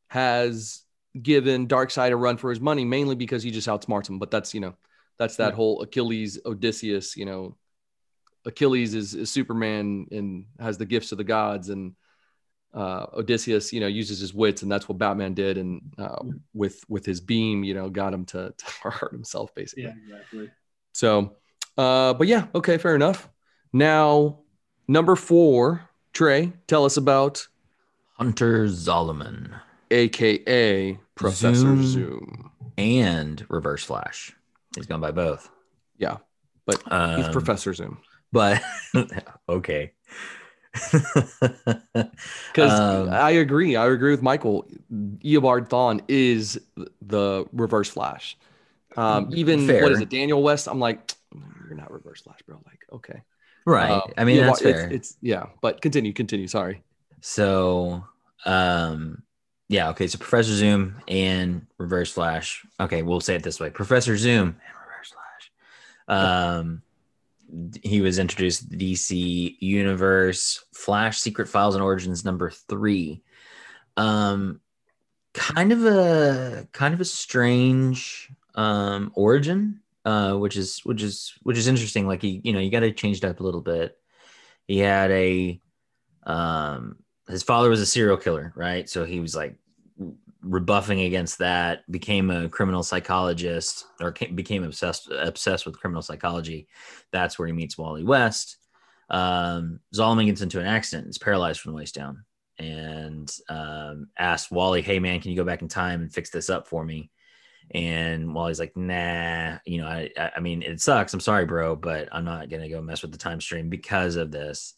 [0.08, 0.82] has
[1.20, 4.18] given Darkseid a run for his money, mainly because he just outsmarts him.
[4.18, 4.74] But that's you know,
[5.18, 5.56] that's that Yeah.
[5.56, 7.16] whole Achilles Odysseus.
[7.16, 7.56] You know,
[8.44, 11.94] Achilles is, is Superman and has the gifts of the gods, and
[12.74, 16.32] uh, Odysseus, you know, uses his wits, and that's what Batman did, and uh, Yeah.
[16.54, 19.84] with with his beam, you know, got him to, to hurt himself basically.
[19.84, 20.50] Yeah, exactly.
[20.94, 21.36] So,
[21.78, 23.28] uh, but yeah, okay, fair enough.
[23.72, 24.40] Now,
[24.88, 27.46] number four, Trey, tell us about
[28.18, 29.60] Hunter Zolomon
[29.90, 31.82] AKA Professor Zoom.
[31.82, 32.50] Zoom.
[32.78, 34.34] and Reverse Flash.
[34.74, 35.50] He's gone by both.
[35.98, 36.18] Yeah,
[36.66, 37.98] but Um, he's Professor Zoom
[38.32, 38.62] But
[39.48, 39.92] okay.
[40.72, 42.08] because
[42.58, 43.76] Um, I agree.
[43.76, 44.66] I agree with Michael.
[44.90, 46.58] Eobard Thawne is
[47.02, 48.36] the Reverse Flash.
[48.96, 49.82] Um, even Fair.
[49.82, 50.68] what is it, Daniel West?
[50.68, 51.12] I'm like,
[51.68, 52.60] you're not Reverse Flash, bro.
[52.66, 53.22] Like, okay,
[53.66, 53.90] right.
[53.90, 54.90] Uh, I mean, that's it's- fair.
[54.90, 56.46] It's, yeah, but continue, continue.
[56.46, 56.82] Sorry.
[57.20, 58.04] So,
[58.44, 59.22] um,
[59.68, 60.06] yeah, okay.
[60.06, 62.64] So Professor Zoom and Reverse Flash.
[62.80, 65.12] Okay, we'll say it this way: Professor Zoom and Reverse
[66.06, 66.58] Flash.
[66.58, 66.82] Um,
[67.82, 73.22] he was introduced to the DC Universe Flash Secret Files and Origins number three.
[73.96, 74.60] Um,
[75.34, 81.58] kind of a kind of a strange um origin, uh, which is which is which
[81.58, 82.06] is interesting.
[82.06, 83.96] Like he, you know, you got to change it up a little bit.
[84.66, 85.60] He had a
[86.24, 86.96] um
[87.28, 88.88] his father was a serial killer, right?
[88.88, 89.56] So he was like
[90.42, 96.68] rebuffing against that, became a criminal psychologist or ca- became obsessed obsessed with criminal psychology.
[97.12, 98.58] That's where he meets Wally West.
[99.08, 102.24] Um, Zolomon gets into an accident, is paralyzed from the waist down,
[102.58, 106.50] and um, asks Wally, "Hey man, can you go back in time and fix this
[106.50, 107.10] up for me?"
[107.70, 111.14] And Wally's like, "Nah, you know, I, I mean, it sucks.
[111.14, 114.30] I'm sorry, bro, but I'm not gonna go mess with the time stream because of
[114.30, 114.74] this."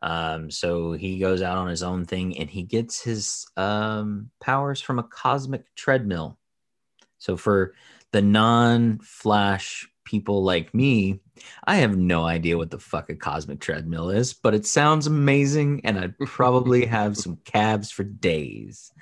[0.00, 4.80] Um, so he goes out on his own thing and he gets his um, powers
[4.80, 6.38] from a cosmic treadmill.
[7.18, 7.74] So for
[8.12, 11.20] the non-flash people like me,
[11.64, 15.82] I have no idea what the fuck a cosmic treadmill is, but it sounds amazing
[15.84, 18.92] and I'd probably have some cabs for days.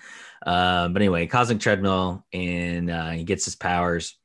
[0.44, 4.16] Um, but anyway, cosmic treadmill and uh, he gets his powers.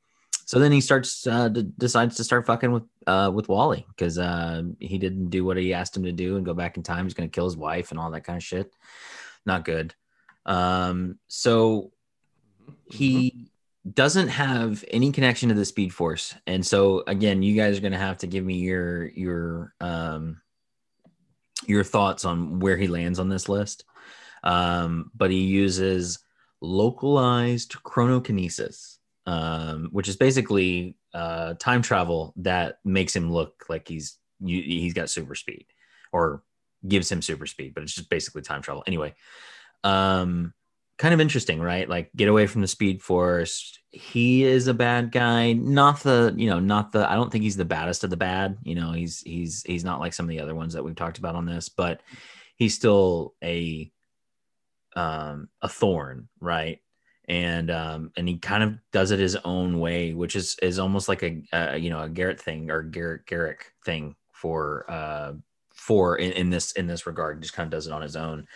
[0.46, 4.18] So then he starts uh, d- decides to start fucking with uh, with Wally because
[4.18, 7.06] uh, he didn't do what he asked him to do and go back in time.
[7.06, 8.74] He's gonna kill his wife and all that kind of shit.
[9.46, 9.96] Not good.
[10.46, 11.94] Um, so
[12.86, 13.51] he
[13.94, 17.98] doesn't have any connection to the Speed Force, and so again, you guys are gonna
[17.98, 20.42] have to give me your your um,
[21.68, 23.86] your thoughts on where he lands on this list.
[24.44, 26.20] Um, but he uses
[26.62, 34.18] localized chronokinesis um, which is basically uh, time travel that makes him look like he's
[34.44, 35.66] he's got super speed
[36.12, 36.44] or
[36.88, 38.84] gives him super speed, but it's just basically time travel.
[38.88, 39.14] Anyway,
[39.84, 40.54] um,
[40.98, 41.88] kind of interesting, right?
[41.88, 43.78] Like get away from the speed force.
[43.92, 47.10] He is a bad guy, not the you know not the.
[47.10, 48.58] I don't think he's the baddest of the bad.
[48.64, 51.18] You know, he's he's he's not like some of the other ones that we've talked
[51.18, 52.02] about on this, but
[52.56, 53.92] he's still a
[54.96, 56.80] um a thorn, right?
[57.32, 61.08] and um and he kind of does it his own way which is is almost
[61.08, 65.32] like a, uh you know a garrett thing or garrett garrick thing for uh
[65.74, 68.48] for in, in this in this regard just kind of does it on his own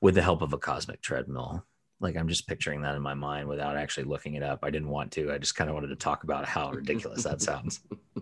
[0.00, 1.64] with the help of a cosmic treadmill
[2.00, 4.88] like i'm just picturing that in my mind without actually looking it up i didn't
[4.88, 7.80] want to i just kind of wanted to talk about how ridiculous that sounds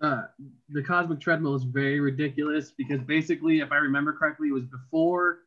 [0.00, 0.22] Uh,
[0.70, 5.40] the cosmic treadmill is very ridiculous because basically, if I remember correctly, it was before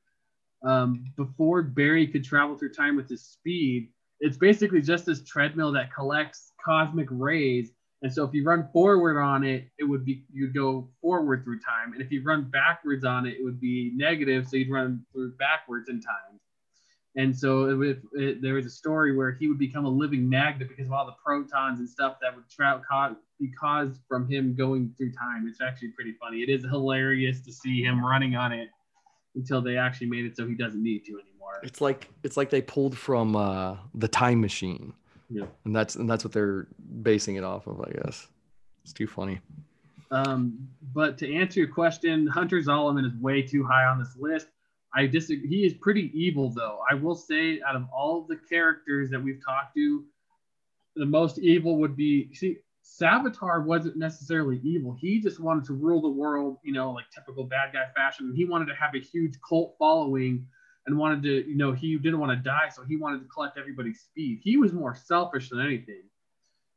[0.64, 3.90] um, before Barry could travel through time with his speed.
[4.20, 7.72] It's basically just this treadmill that collects cosmic rays,
[8.04, 11.60] and so if you run forward on it, it would be you'd go forward through
[11.60, 15.04] time, and if you run backwards on it, it would be negative, so you'd run
[15.12, 16.40] through backwards in time.
[17.16, 20.28] And so it, would- it, there was a story where he would become a living
[20.28, 24.28] magnet because of all the protons and stuff that would tra- ca- be caused from
[24.30, 25.46] him going through time.
[25.48, 26.40] It's actually pretty funny.
[26.42, 28.70] It is hilarious to see him running on it
[29.36, 31.60] until they actually made it so he doesn't need to anymore.
[31.64, 34.94] It's like it's like they pulled from uh, the Time Machine,
[35.30, 35.46] Yeah.
[35.66, 36.68] and that's and that's what they're
[37.04, 37.80] basing it off of.
[37.82, 38.28] I guess
[38.84, 39.40] it's too funny.
[40.12, 44.48] Um, but to answer your question, Hunter Zolomon is way too high on this list.
[44.96, 45.48] I disagree.
[45.48, 46.80] He is pretty evil, though.
[46.90, 50.04] I will say, out of all the characters that we've talked to,
[50.96, 52.34] the most evil would be.
[52.34, 54.96] See, Savitar wasn't necessarily evil.
[55.00, 58.34] He just wanted to rule the world, you know, like typical bad guy fashion.
[58.36, 60.46] He wanted to have a huge cult following
[60.86, 63.58] and wanted to, you know, he didn't want to die, so he wanted to collect
[63.58, 64.42] everybody's speed.
[64.44, 66.04] He was more selfish than anything.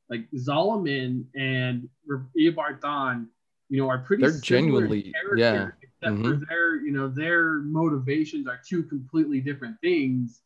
[0.08, 3.26] Like Zolomon and Eobard Thawne,
[3.68, 4.22] you know, are pretty.
[4.22, 5.70] They're genuinely, yeah.
[6.00, 6.40] Except mm-hmm.
[6.40, 10.42] for their, you know, their motivations are two completely different things.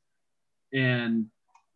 [0.73, 1.27] And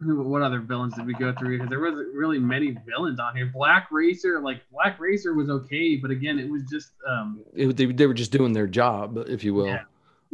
[0.01, 1.57] what other villains did we go through?
[1.57, 3.51] Because there wasn't really many villains on here.
[3.53, 7.87] Black Racer, like Black Racer was okay, but again, it was just um, it, they,
[7.87, 9.67] they were just doing their job, if you will.
[9.67, 9.83] Yeah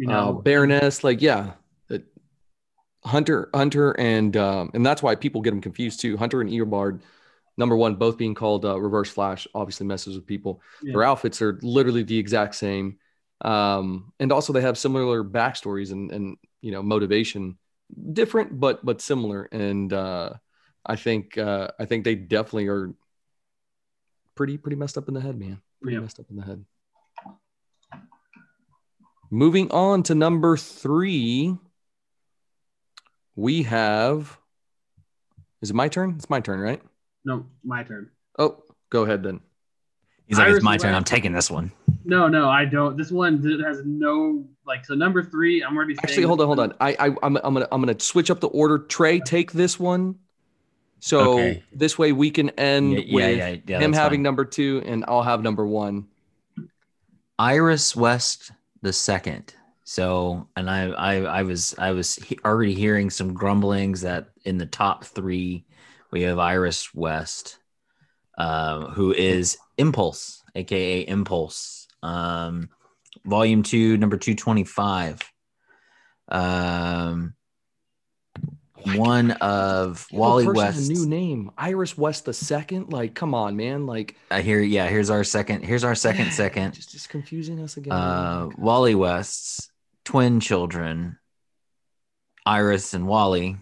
[0.00, 1.52] you uh, know, uh, Baroness, like yeah,
[1.90, 2.04] it,
[3.04, 6.16] Hunter, Hunter, and um, and that's why people get them confused too.
[6.16, 7.00] Hunter and Eobard,
[7.58, 10.62] number one, both being called uh, Reverse Flash, obviously messes with people.
[10.82, 10.92] Yeah.
[10.92, 12.96] Their outfits are literally the exact same,
[13.42, 17.58] um, and also they have similar backstories and and you know motivation,
[18.12, 19.44] different but but similar.
[19.44, 20.34] And uh,
[20.84, 22.92] I think uh, I think they definitely are
[24.34, 25.60] pretty pretty messed up in the head, man.
[25.82, 26.64] Pretty messed up in the head.
[29.30, 31.56] Moving on to number three,
[33.36, 34.36] we have.
[35.62, 36.14] Is it my turn?
[36.16, 36.82] It's my turn, right?
[37.24, 38.10] No, my turn.
[38.38, 39.40] Oh, go ahead then.
[40.30, 40.94] He's like, Iris it's my turn.
[40.94, 41.72] I'm taking this one.
[42.04, 42.96] No, no, I don't.
[42.96, 44.84] This one has no like.
[44.84, 45.96] So number three, I'm already.
[46.04, 46.72] Actually, hold on, hold on.
[46.80, 48.78] I, I, I'm, I'm gonna, I'm gonna switch up the order.
[48.78, 50.14] Trey, take this one.
[51.00, 51.64] So okay.
[51.72, 54.22] this way we can end yeah, with yeah, yeah, him having fine.
[54.22, 56.06] number two, and I'll have number one.
[57.40, 58.52] Iris West
[58.82, 59.52] the second.
[59.82, 64.66] So, and I, I, I was, I was already hearing some grumblings that in the
[64.66, 65.64] top three,
[66.12, 67.56] we have Iris West,
[68.40, 72.70] uh, who is Impulse, aka Impulse, um,
[73.26, 75.20] volume two, number 225.
[76.28, 77.34] Um,
[78.94, 80.88] one of Wally West.
[80.88, 82.90] new name, Iris West the second.
[82.90, 83.84] Like, come on, man.
[83.84, 84.60] Like, I hear.
[84.60, 85.62] Yeah, here's our second.
[85.62, 86.32] Here's our second.
[86.32, 86.72] Second.
[86.72, 87.92] Just, just confusing us again.
[87.92, 89.70] Uh, Wally West's
[90.06, 91.18] twin children,
[92.46, 93.58] Iris and Wally.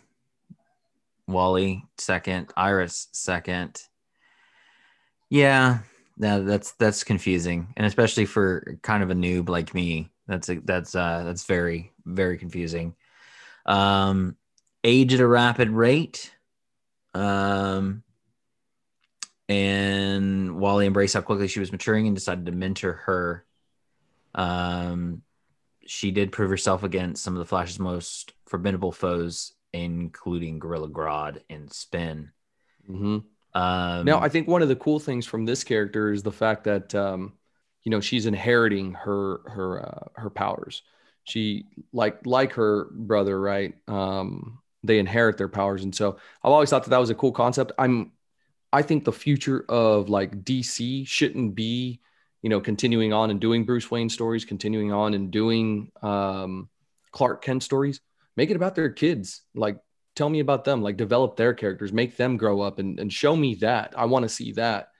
[1.26, 3.83] Wally second, Iris second.
[5.31, 5.81] Yeah,
[6.16, 10.57] yeah, that's that's confusing, and especially for kind of a noob like me, that's a,
[10.61, 12.95] that's uh that's very very confusing.
[13.66, 14.37] Um,
[14.83, 16.33] age at a rapid rate.
[17.14, 18.03] Um,
[19.49, 23.45] and Wally embraced how quickly she was maturing and decided to mentor her.
[24.35, 25.22] Um,
[25.87, 31.41] she did prove herself against some of the Flash's most formidable foes, including Gorilla Grodd
[31.49, 32.31] and Spin.
[32.89, 33.18] Mm-hmm.
[33.59, 36.65] Um, now, I think one of the cool things from this character is the fact
[36.65, 37.33] that um,
[37.83, 40.83] you know she's inheriting her her uh, her powers.
[41.25, 43.75] She like like her brother, right?
[43.89, 45.83] Um, they inherit their powers.
[45.83, 47.73] And so I've always thought that that was a cool concept.
[47.79, 48.13] I'm,
[48.73, 52.01] I think the future of like DC shouldn't be,
[52.43, 56.69] you know, continuing on and doing Bruce Wayne stories, continuing on and doing um,
[57.13, 58.01] Clark Kent stories.
[58.37, 59.43] Make it about their kids.
[59.55, 59.79] Like,
[60.19, 60.83] tell me about them.
[60.83, 63.95] Like, develop their characters, make them grow up, and and show me that.
[63.97, 64.91] I want to see that.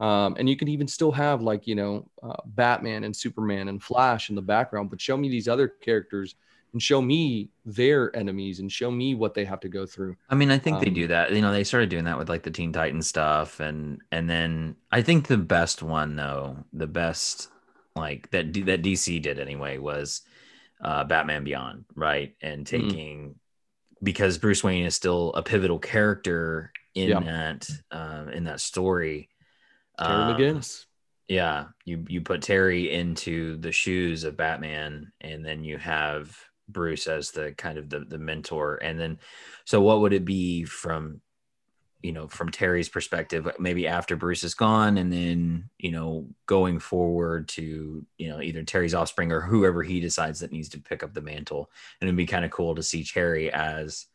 [0.00, 3.82] Um, and you can even still have like you know uh, Batman and Superman and
[3.82, 6.36] Flash in the background, but show me these other characters
[6.72, 10.14] and show me their enemies and show me what they have to go through.
[10.28, 11.32] I mean, I think um, they do that.
[11.32, 14.76] You know, they started doing that with like the Teen Titans stuff, and and then
[14.92, 17.48] I think the best one though, the best
[17.96, 20.22] like that that DC did anyway was
[20.80, 22.34] uh, Batman Beyond, right?
[22.40, 22.88] And mm-hmm.
[22.88, 23.32] taking mm-hmm.
[24.02, 27.20] Because Bruce Wayne is still a pivotal character in yeah.
[27.20, 29.28] that um, in that story.
[29.98, 30.84] Terry um, McGinnis.
[31.28, 36.36] Yeah, you you put Terry into the shoes of Batman, and then you have
[36.68, 38.76] Bruce as the kind of the, the mentor.
[38.76, 39.18] And then,
[39.64, 41.20] so what would it be from,
[42.02, 46.78] you know, from Terry's perspective, maybe after Bruce is gone and then, you know, going
[46.78, 51.02] forward to, you know, either Terry's offspring or whoever he decides that needs to pick
[51.02, 51.70] up the mantle.
[52.00, 54.06] And it'd be kind of cool to see Terry as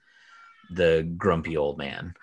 [0.72, 2.14] the grumpy old man.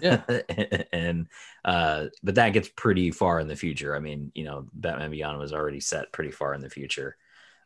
[0.00, 0.22] Yeah.
[0.92, 1.26] and,
[1.64, 3.96] uh, but that gets pretty far in the future.
[3.96, 7.16] I mean, you know, Batman Beyond was already set pretty far in the future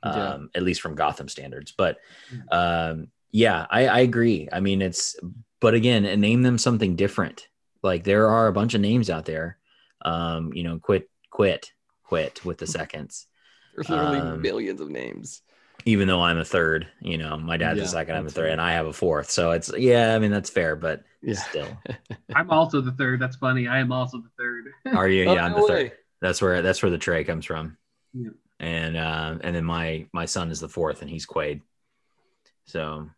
[0.02, 0.58] um, yeah.
[0.58, 1.72] at least from Gotham standards.
[1.76, 1.98] But
[2.32, 2.52] mm.
[2.52, 4.48] um, yeah, I, I agree.
[4.50, 5.14] I mean, it's
[5.60, 7.48] but again, name them something different.
[7.82, 9.58] Like there are a bunch of names out there.
[10.02, 11.70] Um, you know, quit, quit,
[12.04, 13.26] quit with the seconds.
[13.74, 15.42] There's literally um, millions of names.
[15.84, 18.52] Even though I'm a third, you know, my dad's yeah, a second, I'm a third,
[18.52, 19.30] and I have a fourth.
[19.30, 21.34] So it's yeah, I mean that's fair, but yeah.
[21.34, 21.68] still.
[22.34, 23.20] I'm also the third.
[23.20, 23.68] That's funny.
[23.68, 24.64] I am also the third.
[24.96, 25.24] Are you?
[25.24, 25.92] Yeah, oh, I'm the third.
[26.22, 27.76] That's where that's where the tray comes from.
[28.14, 28.30] Yeah.
[28.60, 31.60] and uh, and then my my son is the fourth, and he's Quaid.
[32.64, 33.10] So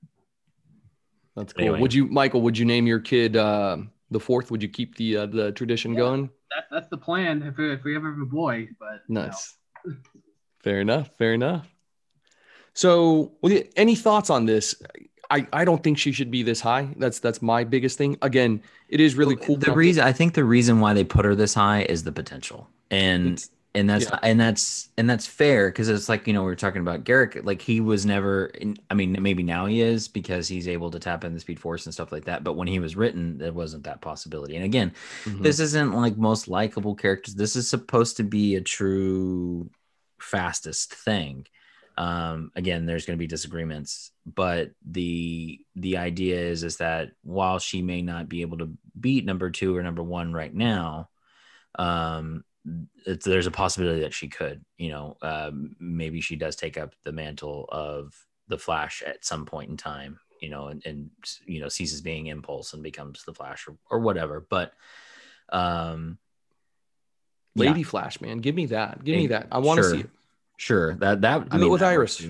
[1.38, 1.62] That's cool.
[1.64, 1.80] Anyway.
[1.80, 2.42] Would you, Michael?
[2.42, 3.78] Would you name your kid uh,
[4.10, 4.50] the fourth?
[4.50, 5.98] Would you keep the uh, the tradition Yeah.
[5.98, 6.30] going?
[6.50, 8.68] That, that's the plan if we, if we ever have a boy.
[8.78, 9.26] But you know.
[9.26, 9.56] Nice.
[10.62, 11.10] Fair enough.
[11.18, 11.68] Fair enough.
[12.74, 14.74] So, well, any thoughts on this?
[15.30, 16.88] I, I don't think she should be this high.
[16.96, 18.16] That's that's my biggest thing.
[18.22, 19.56] Again, it is really cool.
[19.56, 22.68] The reason I think the reason why they put her this high is the potential,
[22.90, 24.18] and It's- and that's yeah.
[24.22, 27.38] and that's and that's fair because it's like you know we were talking about Garrick,
[27.44, 28.46] like he was never.
[28.46, 31.60] In, I mean, maybe now he is because he's able to tap in the Speed
[31.60, 32.44] Force and stuff like that.
[32.44, 34.56] But when he was written, there wasn't that possibility.
[34.56, 34.92] And again,
[35.24, 35.42] Mhm.
[35.42, 37.34] this isn't like most likable characters.
[37.34, 39.70] This is supposed to be a true
[40.20, 41.46] fastest thing.
[41.96, 47.58] Um, again, there's going to be disagreements, but the the idea is is that while
[47.58, 51.08] she may not be able to beat number two or number one right now,
[51.78, 52.44] um,
[53.24, 54.64] there's a possibility that she could.
[54.76, 58.14] You know, um, maybe she does take up the mantle of
[58.48, 60.18] the Flash at some point in time.
[60.40, 61.10] You know, and, and
[61.46, 64.46] you know ceases being Impulse and becomes the Flash or, or whatever.
[64.48, 64.72] But
[65.50, 66.18] um,
[67.54, 67.70] yeah.
[67.70, 69.02] Lady Flash, man, give me that.
[69.02, 69.48] Give me that.
[69.50, 69.92] I want to sure.
[69.92, 70.10] see it.
[70.56, 72.24] Sure, that that Do it with Iris.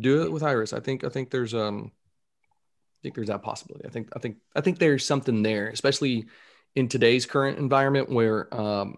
[0.00, 0.72] Do it with Iris.
[0.72, 3.86] I think I think there's um I think there's that possibility.
[3.86, 6.26] I think I think I think there's something there, especially
[6.74, 8.96] in today's current environment where um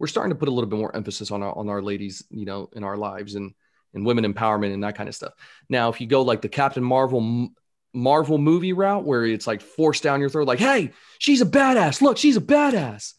[0.00, 2.46] we're starting to put a little bit more emphasis on our on our ladies, you
[2.46, 3.52] know, in our lives and
[3.94, 5.34] and women empowerment and that kind of stuff.
[5.68, 7.50] Now, if you go like the Captain Marvel
[7.92, 12.00] Marvel movie route where it's like forced down your throat, like, hey, she's a badass.
[12.00, 13.12] Look, she's a badass.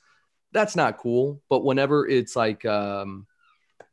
[0.53, 1.41] That's not cool.
[1.49, 3.27] But whenever it's like um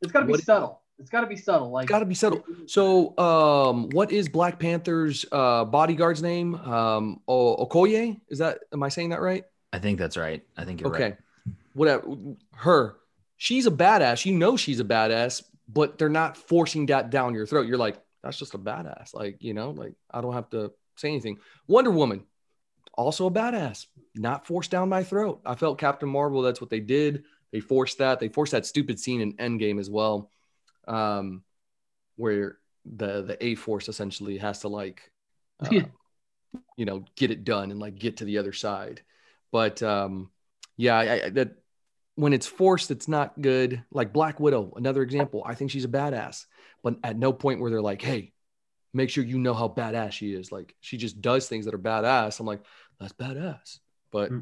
[0.01, 0.81] It's got to be subtle.
[0.97, 1.69] It's got to be subtle.
[1.69, 2.43] Like got to be subtle.
[2.65, 6.55] So, um, what is Black Panther's uh, bodyguard's name?
[6.55, 8.19] Um, o- Okoye?
[8.27, 8.59] Is that?
[8.73, 9.45] Am I saying that right?
[9.71, 10.43] I think that's right.
[10.57, 11.03] I think you're okay.
[11.03, 11.17] right.
[11.73, 12.03] Whatever.
[12.55, 12.95] Her.
[13.37, 14.25] She's a badass.
[14.25, 17.67] You know she's a badass, but they're not forcing that down your throat.
[17.67, 19.13] You're like, that's just a badass.
[19.13, 21.39] Like, you know, like I don't have to say anything.
[21.67, 22.25] Wonder Woman,
[22.93, 23.85] also a badass,
[24.15, 25.41] not forced down my throat.
[25.45, 26.41] I felt Captain Marvel.
[26.41, 27.23] That's what they did.
[27.51, 28.19] They forced that.
[28.19, 30.29] They forced that stupid scene in Endgame as well,
[30.87, 31.43] um,
[32.17, 35.11] where the the A Force essentially has to like,
[35.61, 35.85] uh, Yeah.
[36.75, 39.01] you know, get it done and like get to the other side.
[39.51, 40.29] But um,
[40.79, 41.51] yeah, I, I, that
[42.15, 43.83] when it's forced, it's not good.
[43.91, 45.43] Like Black Widow, another example.
[45.45, 46.45] I think she's a badass,
[46.83, 48.31] but at no point where they're like, hey,
[48.93, 50.51] make sure you know how badass she is.
[50.51, 52.39] Like she just does things that are badass.
[52.39, 52.61] I'm like,
[52.99, 53.79] that's badass.
[54.11, 54.39] But Hmm.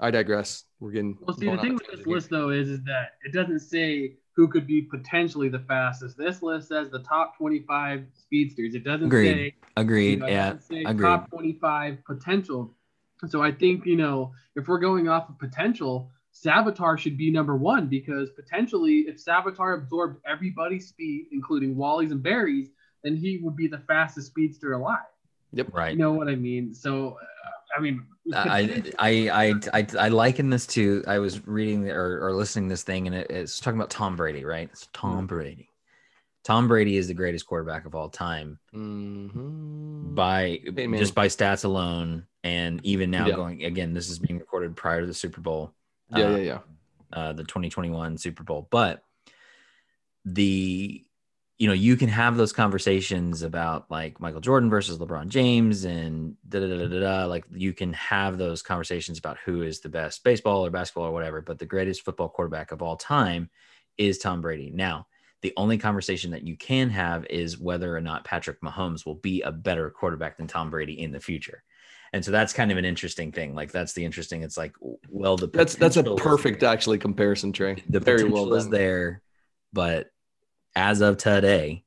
[0.00, 0.64] I digress.
[0.80, 1.16] We're getting.
[1.20, 2.14] Well, see, the on thing with this here.
[2.14, 6.16] list though is, is that it doesn't say who could be potentially the fastest.
[6.16, 8.74] This list says the top 25 speedsters.
[8.76, 9.32] It doesn't Agreed.
[9.32, 10.18] say you Agreed.
[10.20, 10.58] know, it yeah.
[10.60, 11.04] say agreed.
[11.08, 12.74] top 25 potential.
[13.26, 17.56] So I think you know if we're going off of potential, Savitar should be number
[17.56, 22.68] one because potentially if Savitar absorbed everybody's speed, including Wally's and Barry's,
[23.02, 24.98] then he would be the fastest speedster alive.
[25.52, 25.74] Yep.
[25.74, 25.92] Right.
[25.92, 26.74] You know what I mean?
[26.74, 28.04] So, uh, I mean,
[28.34, 32.72] I, I I I I liken this to I was reading or, or listening to
[32.74, 34.68] this thing and it, it's talking about Tom Brady, right?
[34.70, 35.70] It's Tom Brady.
[36.48, 40.14] Tom Brady is the greatest quarterback of all time Mhm.
[40.14, 43.36] by Hey, just by stats alone, and even now Yeah.
[43.36, 43.92] going again.
[43.92, 45.74] This is being recorded prior to the Super Bowl,
[46.08, 46.58] yeah, uh, yeah, yeah.
[47.12, 49.04] uh, the 2021 Super Bowl, but
[50.24, 51.04] the
[51.58, 56.34] you know you can have those conversations about like Michael Jordan versus LeBron James and
[56.48, 57.24] da da da da da.
[57.26, 61.12] Like you can have those conversations about who is the best baseball or basketball or
[61.12, 61.42] whatever.
[61.42, 63.50] But the greatest football quarterback of all time
[63.98, 64.70] is Tom Brady.
[64.70, 65.08] Now,
[65.42, 69.42] the only conversation that you can have is whether or not Patrick Mahomes will be
[69.42, 71.62] a better quarterback than Tom Brady in the future.
[72.12, 73.54] And so that's kind of an interesting thing.
[73.54, 74.42] Like that's the interesting.
[74.42, 74.74] It's like,
[75.08, 77.82] well, the That's that's a perfect actually comparison, Trey.
[77.88, 79.22] the Very potential well is there,
[79.72, 80.06] but
[80.74, 81.84] as of today,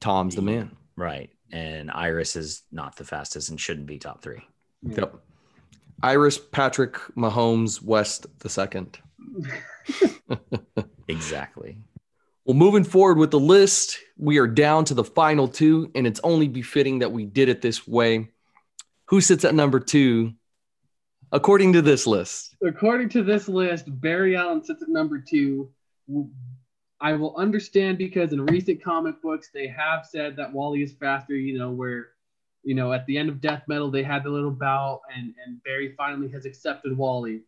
[0.00, 0.76] Tom's the man.
[0.96, 1.30] right?
[1.50, 4.42] And Iris is not the fastest and shouldn't be top three.
[4.82, 5.14] Yep.
[6.02, 8.98] Iris Patrick Mahomes West the second.
[11.10, 11.78] Exactly.
[12.48, 16.18] Well, moving forward with the list, we are down to the final two, and it's
[16.24, 18.30] only befitting that we did it this way.
[19.08, 20.32] Who sits at number two,
[21.30, 22.56] according to this list?
[22.66, 25.68] According to this list, Barry Allen sits at number two.
[27.02, 31.34] I will understand because in recent comic books, they have said that Wally is faster,
[31.36, 32.12] you know, where,
[32.62, 35.62] you know, at the end of Death Metal, they had the little bout and, and
[35.64, 37.42] Barry finally has accepted Wally.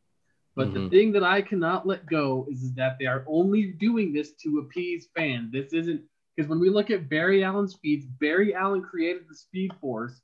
[0.61, 0.91] But the Mhm.
[0.91, 4.59] thing that I cannot let go is, is that they are only doing this to
[4.59, 5.51] appease fans.
[5.51, 6.03] This isn't
[6.37, 10.21] because when we look at Barry Allen's speeds, Barry Allen created the Speed Force,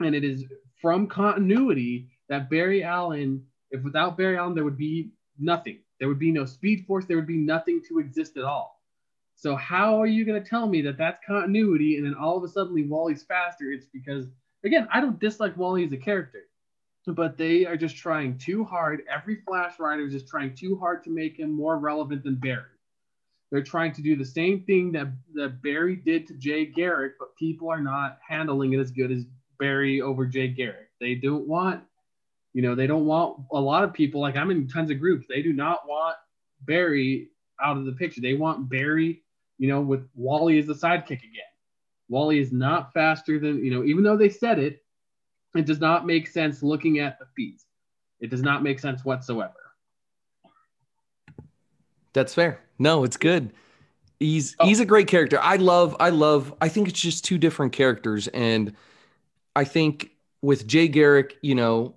[0.00, 0.44] and it is
[0.82, 5.78] from continuity that Barry Allen, if without Barry Allen, there would be nothing.
[6.00, 7.06] There would be no Speed Force.
[7.06, 8.82] There would be nothing to exist at all.
[9.36, 12.42] So how are you going to tell me that that's continuity and then all of
[12.42, 13.70] a sudden Wally's faster?
[13.70, 14.26] It's because
[14.64, 16.48] again, I don't dislike Wally as a character,
[17.12, 19.02] but they are just trying too hard.
[19.12, 22.62] Every Flash writer is just trying too hard to make him more relevant than Barry.
[23.50, 27.36] They're trying to do the same thing that, that Barry did to Jay Garrick, but
[27.36, 29.26] people are not handling it as good as
[29.58, 30.88] Barry over Jay Garrick.
[31.00, 31.82] They don't want,
[32.52, 35.26] you know, they don't want a lot of people, like I'm in tons of groups,
[35.28, 36.16] they do not want
[36.62, 37.28] Barry
[37.62, 38.20] out of the picture.
[38.20, 39.22] They want Barry,
[39.58, 41.42] you know, with Wally as the sidekick again.
[42.08, 44.83] Wally is not faster than, you know, even though they said it,
[45.54, 47.66] it does not make sense looking at the feats.
[48.20, 49.54] It does not make sense whatsoever.
[52.12, 52.60] That's fair.
[52.78, 53.52] No, it's good.
[54.20, 54.66] He's oh.
[54.66, 55.38] he's a great character.
[55.40, 58.74] I love I love I think it's just two different characters and
[59.56, 60.10] I think
[60.42, 61.96] with Jay Garrick, you know,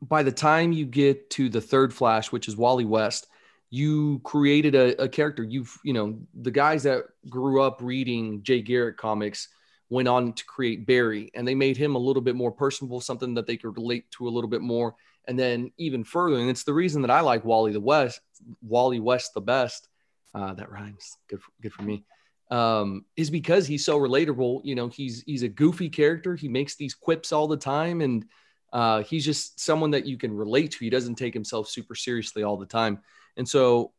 [0.00, 3.26] by the time you get to the third Flash, which is Wally West,
[3.70, 5.42] you created a, a, character.
[5.42, 9.48] You've, you know, the guys that grew up reading Jay Garrick comics
[9.90, 13.34] went on to create Barry, and they made him a little bit more personable, something
[13.34, 14.94] that they could relate to a little bit more.
[15.26, 18.20] And then even further, and it's the reason that I like Wally the West,
[18.62, 19.88] Wally West the best.
[20.34, 21.16] Uh, that rhymes.
[21.28, 22.04] Good, for, good for me.
[22.50, 24.60] Um, is because he's so relatable.
[24.64, 26.34] You know, he's he's a goofy character.
[26.34, 28.24] He makes these quips all the time, and
[28.72, 30.78] uh, he's just someone that you can relate to.
[30.78, 33.00] He doesn't take himself super seriously all the time.
[33.36, 33.92] And so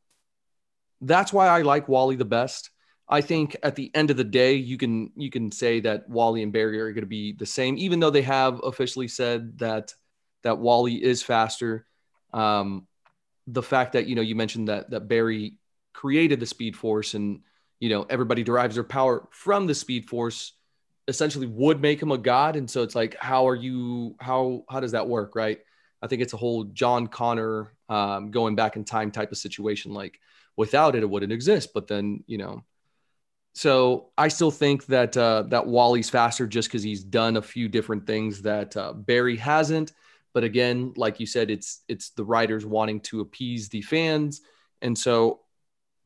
[1.02, 2.70] that's why I like Wally the best.
[3.10, 6.44] I think at the end of the day, you can you can say that Wally
[6.44, 9.94] and Barry are going to be the same, even though they have officially said that
[10.44, 11.86] that Wally is faster.
[12.34, 12.88] Um,
[13.48, 15.56] the fact that you know you mentioned that that Barry
[15.94, 17.42] created the Speed Force and
[17.80, 20.54] you know everybody derives their power from the Speed Force,
[21.08, 22.56] essentially would make him a god.
[22.56, 24.16] And so it's like, how are you?
[24.20, 25.60] How how does that work, right?
[26.02, 29.94] I think it's a whole John Connor um, going back in time type of situation.
[29.94, 30.20] Like
[30.56, 31.74] without it, it wouldn't exist.
[31.74, 32.64] But then, you know,
[33.60, 37.68] so I still think that uh, that Wally's faster just because he's done a few
[37.68, 39.92] different things that uh, Barry hasn't.
[40.34, 44.40] But again, like you said, it's it's the writers wanting to appease the fans,
[44.82, 45.42] and so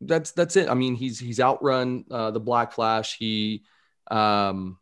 [0.01, 0.67] that's that's it.
[0.67, 3.17] I mean, he's he's outrun uh, the Black Flash.
[3.19, 3.65] He,
[4.09, 4.79] um,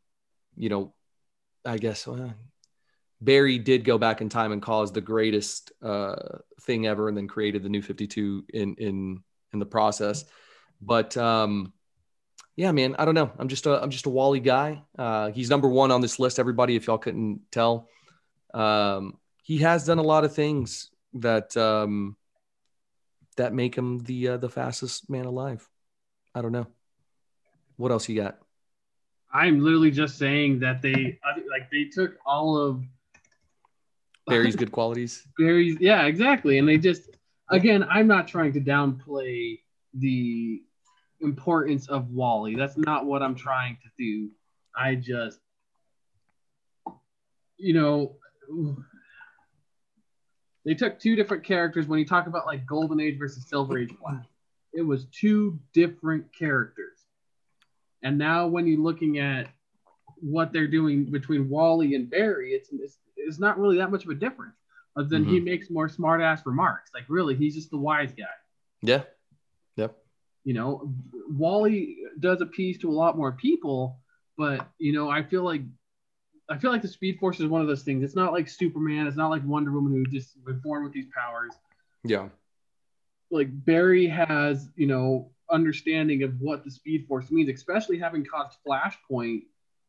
[0.56, 0.94] you know,
[1.66, 2.34] I guess well,
[3.20, 7.28] Barry did go back in time and cause the greatest uh, thing ever, and then
[7.28, 10.24] created the new 52 in in in the process.
[10.82, 11.74] But um,
[12.56, 13.32] yeah, man, I don't know.
[13.38, 14.84] I'm just a I'm just a Wally guy.
[14.98, 16.40] Uh, he's number one on this list.
[16.40, 17.88] Everybody, if y'all couldn't tell,
[18.54, 22.16] um, he has done a lot of things that um,
[23.38, 25.68] that make him the uh, the fastest man alive.
[26.36, 26.68] I don't know.
[27.78, 28.38] What else you got?
[29.34, 31.20] I'm literally just saying that they
[31.50, 32.84] like they took all of
[34.28, 35.26] Barry's good qualities.
[35.38, 36.58] Barry's, yeah, exactly.
[36.58, 37.10] And they just,
[37.50, 39.60] again, I'm not trying to downplay
[39.94, 40.62] the
[41.22, 42.56] importance of Wally.
[42.56, 44.30] That's not what I'm trying to do.
[44.76, 45.40] I just,
[47.58, 48.16] you know,
[50.66, 53.94] they took two different characters when you talk about like Golden Age versus Silver Age.
[54.74, 56.98] It was two different characters.
[58.04, 59.48] And now when you're looking at
[60.20, 64.10] what they're doing between Wally and Barry, it's, it's is not really that much of
[64.10, 64.56] a difference.
[64.96, 65.34] Other than mm-hmm.
[65.34, 66.92] he makes more smart ass remarks.
[66.94, 68.26] Like really, he's just the wise guy.
[68.82, 69.04] Yeah.
[69.78, 69.96] Yep.
[70.44, 70.94] You know,
[71.30, 74.00] Wally does appease to a lot more people,
[74.38, 75.62] but you know, I feel like
[76.50, 78.04] I feel like the Speed Force is one of those things.
[78.04, 79.08] It's not like Superman.
[79.08, 81.54] It's not like Wonder Woman who just was born with these powers.
[82.04, 82.30] Yeah.
[83.30, 88.58] Like Barry has, you know, understanding of what the Speed Force means, especially having caused
[88.68, 89.44] Flashpoint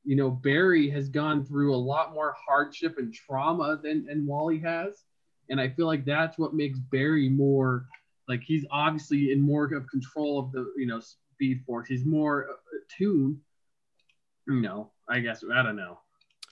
[0.04, 4.58] you know, Barry has gone through a lot more hardship and trauma than, than Wally
[4.58, 5.04] has.
[5.48, 7.86] And I feel like that's what makes Barry more
[8.28, 11.00] like he's obviously in more of control of the, you know,
[11.34, 11.88] speed force.
[11.88, 12.46] He's more
[12.84, 13.38] attuned,
[14.46, 15.98] you know, I guess, I don't know.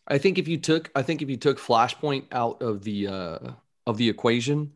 [0.08, 3.38] I think if you took, I think if you took Flashpoint out of the, uh,
[3.86, 4.72] of the equation,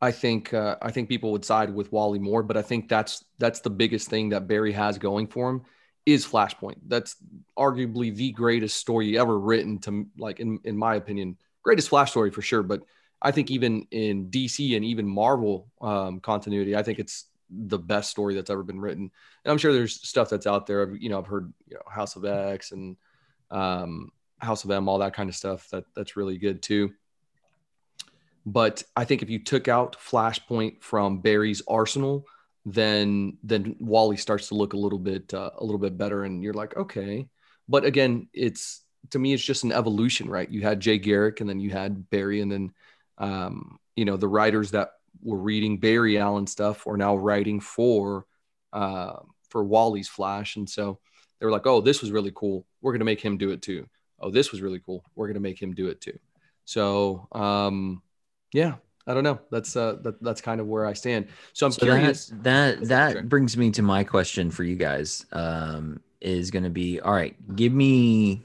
[0.00, 3.24] I think, uh, I think people would side with Wally more, but I think that's,
[3.38, 5.62] that's the biggest thing that Barry has going for him
[6.08, 6.76] is Flashpoint.
[6.86, 7.16] That's
[7.58, 12.30] arguably the greatest story ever written to like in in my opinion, greatest Flash story
[12.30, 12.62] for sure.
[12.62, 12.80] But
[13.20, 18.10] I think even in DC and even Marvel um, continuity, I think it's the best
[18.10, 19.10] story that's ever been written.
[19.44, 20.94] And I'm sure there's stuff that's out there.
[20.94, 22.96] You know, I've heard you know, House of X and
[23.50, 25.68] um, House of M, all that kind of stuff.
[25.70, 26.92] That that's really good too.
[28.46, 32.24] But I think if you took out Flashpoint from Barry's arsenal,
[32.64, 36.42] then then Wally starts to look a little bit uh, a little bit better, and
[36.42, 37.28] you're like, okay.
[37.68, 40.50] But again, it's to me, it's just an evolution, right?
[40.50, 42.72] You had Jay Garrick, and then you had Barry, and then
[43.18, 44.90] um, you know the writers that
[45.22, 48.26] were reading Barry Allen stuff are now writing for
[48.72, 50.98] uh, for Wally's Flash, and so
[51.38, 52.66] they were like, "Oh, this was really cool.
[52.80, 53.86] We're gonna make him do it too.
[54.20, 55.04] Oh, this was really cool.
[55.14, 56.18] We're gonna make him do it too."
[56.64, 58.02] So, um,
[58.52, 58.74] yeah,
[59.06, 59.40] I don't know.
[59.50, 61.28] That's uh, that, that's kind of where I stand.
[61.54, 62.26] So I'm So curious.
[62.42, 65.24] that that that brings me to my question for you guys.
[65.32, 67.36] Um, is going to be all right.
[67.56, 68.44] Give me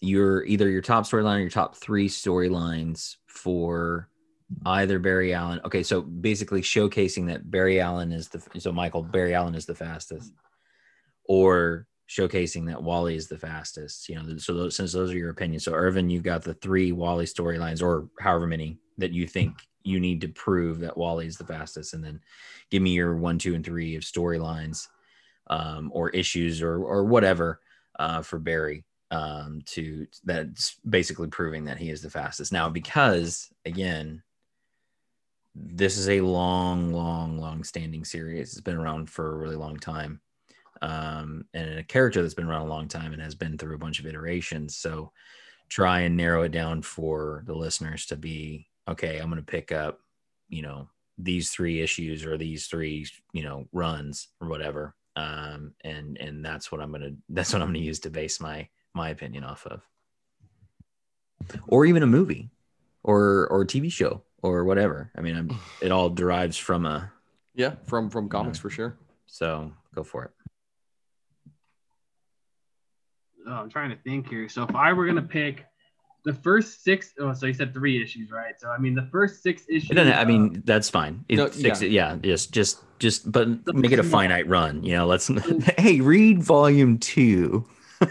[0.00, 4.08] your either your top storyline or your top three storylines for
[4.66, 5.60] either Barry Allen.
[5.64, 9.74] Okay, so basically showcasing that Barry Allen is the so Michael Barry Allen is the
[9.74, 10.32] fastest,
[11.24, 14.08] or showcasing that Wally is the fastest.
[14.08, 15.64] You know, so those, since those are your opinions.
[15.64, 19.54] So Irvin, you've got the three Wally storylines, or however many that you think
[19.84, 22.20] you need to prove that Wally is the fastest, and then
[22.70, 24.88] give me your one, two, and three of storylines
[25.48, 27.60] um, or issues or or whatever
[27.98, 32.52] uh, for Barry um, to that's basically proving that he is the fastest.
[32.52, 34.22] Now, because again,
[35.54, 38.52] this is a long, long, long standing series.
[38.52, 40.20] It's been around for a really long time.
[40.80, 43.78] Um, and a character that's been around a long time and has been through a
[43.78, 44.76] bunch of iterations.
[44.76, 45.12] So
[45.68, 49.18] try and narrow it down for the listeners to be okay.
[49.18, 50.00] I'm going to pick up,
[50.48, 50.88] you know,
[51.18, 54.94] these three issues or these three, you know, runs or whatever.
[55.14, 58.68] Um, and and that's what I'm gonna that's what I'm gonna use to base my
[58.94, 59.82] my opinion off of.
[61.68, 62.50] Or even a movie,
[63.02, 65.10] or or a TV show, or whatever.
[65.16, 67.10] I mean, I'm, it all derives from a.
[67.54, 68.98] yeah, from from comics for sure.
[69.26, 70.30] So go for it.
[73.46, 74.48] Oh, I'm trying to think here.
[74.48, 75.64] So if I were gonna pick
[76.24, 78.58] the first six, oh, so you said three issues, right?
[78.58, 79.90] So I mean, the first six issues.
[79.90, 81.24] It doesn't, I uh, mean, that's fine.
[81.28, 82.12] It No, fix yeah.
[82.12, 84.82] Yeah, just just just, but make it a finite run.
[84.84, 85.28] You know, let's.
[85.78, 87.68] hey, read volume two.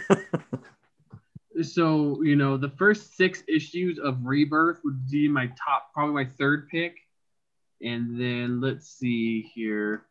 [1.63, 6.29] so you know, the first six issues of Rebirth would be my top, probably my
[6.37, 6.97] third pick,
[7.81, 10.03] and then let's see here.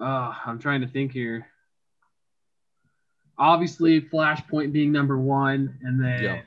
[0.00, 1.46] Uh, I'm trying to think here.
[3.38, 6.42] Obviously, Flashpoint being number one, and then Yeah.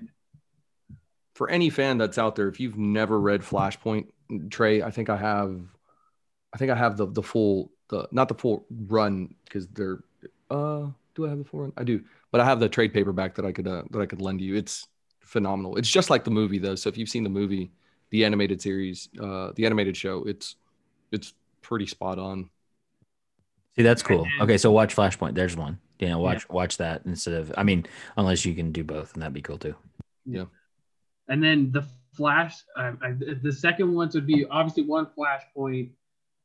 [1.36, 4.08] For any fan that's out there, if you've never read Flashpoint,
[4.52, 5.60] Trey, I think I have,
[6.54, 10.04] I think I have the the full the not the full run because they're.
[10.50, 11.74] Uh, do I have the full run?
[11.78, 14.22] I do, but I have the trade paperback that I could uh, that I could
[14.22, 14.56] lend you.
[14.56, 14.88] It's
[15.22, 15.78] phenomenal.
[15.78, 16.76] It's just like the movie though.
[16.76, 17.72] So if you've seen the movie,
[18.10, 20.56] the animated series, uh, the animated show, it's
[21.12, 22.50] it's pretty spot on.
[23.76, 24.28] See, that's cool.
[24.42, 25.34] Okay, so watch Flashpoint.
[25.34, 25.80] There's one.
[26.00, 27.54] You know, watch watch that instead of.
[27.58, 27.86] I mean,
[28.18, 29.76] unless you can do both, and that'd be cool too.
[30.26, 30.46] Yeah.
[31.28, 35.90] And then the Flash, uh, I, the second ones would be obviously one Flashpoint.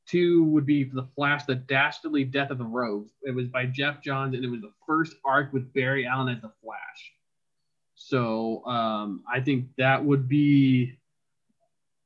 [0.08, 3.12] Two would be the Flash, the Dastardly Death of the Rogues.
[3.22, 6.40] It was by Geoff Johns, and it was the first arc with Barry Allen as
[6.40, 7.12] the Flash.
[7.94, 10.98] So um, I think that would be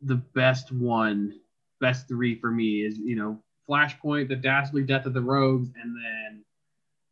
[0.01, 1.39] the best one,
[1.81, 5.95] best three for me is, you know, Flashpoint, the Dastardly Death of the Rogues, and
[5.95, 6.45] then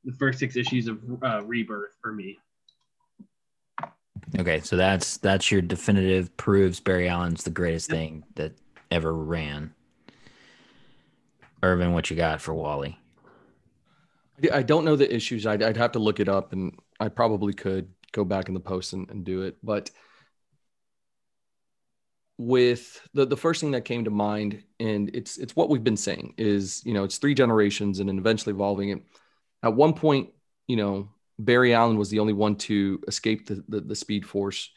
[0.05, 2.39] the first six issues of uh, Rebirth for me.
[4.39, 8.53] Okay, so that's that's your definitive proves Barry Allen's the greatest thing that
[8.91, 9.75] ever ran.
[11.63, 12.99] Irvin, what you got for Wally?
[14.53, 15.47] I- don't know the issues.
[15.47, 18.61] I'd, I'd have to look it up, and I probably could go back in the
[18.61, 19.59] post and, and do it.
[19.63, 19.91] But
[22.39, 25.97] with the the first thing that came to mind, and it's it's what we've been
[25.97, 29.03] saying is you know it's three generations and then eventually evolving it.
[29.63, 30.31] At one point,
[30.67, 34.71] you know Barry Allen was the only one to escape the the, the Speed Force,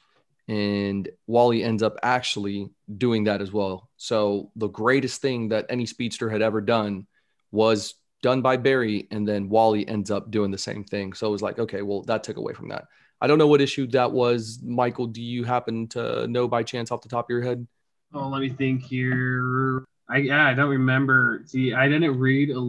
[0.47, 3.89] and Wally ends up actually doing that as well.
[3.97, 7.07] So the greatest thing that any speedster had ever done
[7.51, 11.13] was done by Barry, and then Wally ends up doing the same thing.
[11.13, 12.85] So it was like, okay, well, that took away from that.
[13.21, 14.59] I don't know what issue that was.
[14.63, 17.65] Michael, do you happen to know by chance off the top of your head?
[18.13, 19.85] Oh, let me think here.
[20.09, 21.43] I yeah, I don't remember.
[21.45, 22.59] See, I didn't read a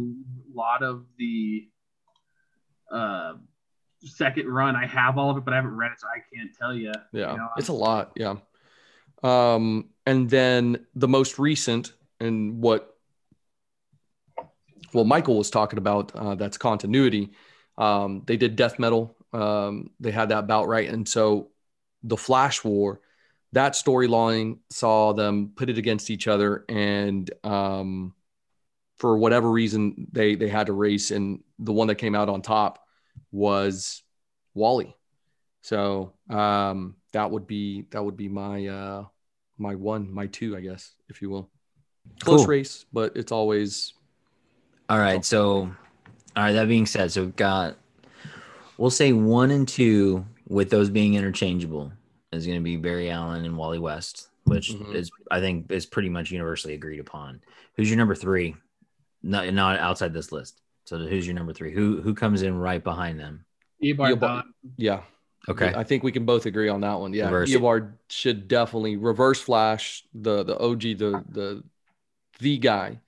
[0.55, 1.69] lot of the
[2.91, 3.35] uh
[4.05, 4.77] second run.
[4.77, 6.93] I have all of it, but I haven't read it, so I can't tell you.
[7.13, 8.13] Yeah, You know, it's a lot.
[8.17, 8.37] Yeah.
[9.23, 12.95] Um, and then the most recent and what,
[14.93, 17.33] well, Michael was talking about uh, that's continuity.
[17.79, 19.17] Um, they did death metal.
[19.33, 21.51] Um, they had that bout right, and so
[22.05, 23.01] the Flash War,
[23.53, 28.15] that storyline saw them put it against each other, and um,
[28.99, 32.43] for whatever reason, they they had to race, and the one that came out on
[32.43, 32.84] top
[33.33, 34.03] was
[34.55, 34.97] Wally.
[35.63, 39.05] So um, that would be that would be my uh,
[39.59, 41.51] my one, my two, I guess, if you will.
[42.21, 42.49] Close Cool.
[42.49, 43.95] race, but it's always
[44.91, 45.25] All right.
[45.25, 45.63] So,
[46.37, 46.53] all right.
[46.53, 47.77] That being said, so we've got,
[48.77, 51.91] we'll say one and two with those being interchangeable
[52.31, 54.95] is going to be Barry Allen and Wally West, which Mhm.
[54.95, 57.41] is, I think, is pretty much universally agreed upon.
[57.77, 58.55] Who's your number three?
[59.23, 60.61] not not outside this list.
[60.85, 61.73] So who's your number three?
[61.73, 63.45] Who who comes in right behind them?
[63.83, 64.45] Eobard Eobard-
[64.77, 65.03] Yeah.
[65.49, 65.73] Okay.
[65.77, 67.13] I think we can both agree on that one.
[67.13, 67.25] Yeah.
[67.27, 67.51] Reverse.
[67.51, 71.65] Eobard should definitely reverse flash the the OG, the the
[72.41, 73.01] the guy.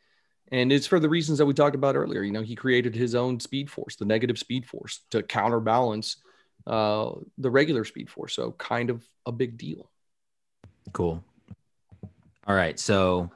[0.53, 2.23] And it's for the reasons that we talked about earlier.
[2.23, 6.19] You know, he created his own speed force, the negative speed force, to counterbalance
[6.67, 8.35] uh, the regular speed force.
[8.35, 9.91] So kind of a big deal.
[10.93, 11.23] Cool.
[12.47, 12.79] All right.
[12.79, 13.31] So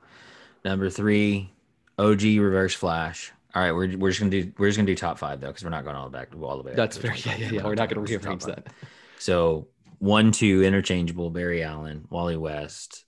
[0.64, 1.50] number three,
[1.98, 3.32] OG reverse flash.
[3.54, 5.64] All right, we're, we're just gonna do we're just gonna do top five though because
[5.64, 6.70] we're not going all the back all the way.
[6.72, 7.40] up That's to the very top yeah, five.
[7.40, 7.66] yeah, yeah.
[7.66, 8.66] We're not going to talking rearrange that.
[9.18, 9.68] So
[9.98, 11.30] one, two, interchangeable.
[11.30, 13.04] Barry Allen, Wally West.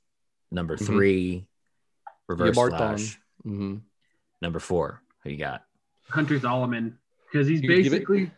[0.50, 0.84] Number Mhm.
[0.86, 1.46] 3
[2.28, 3.18] reverse Eobard flash.
[3.42, 3.76] hmm
[4.42, 5.64] Number four, who you got?
[6.10, 6.94] Hunter Zolomon
[7.30, 8.30] because he's You basically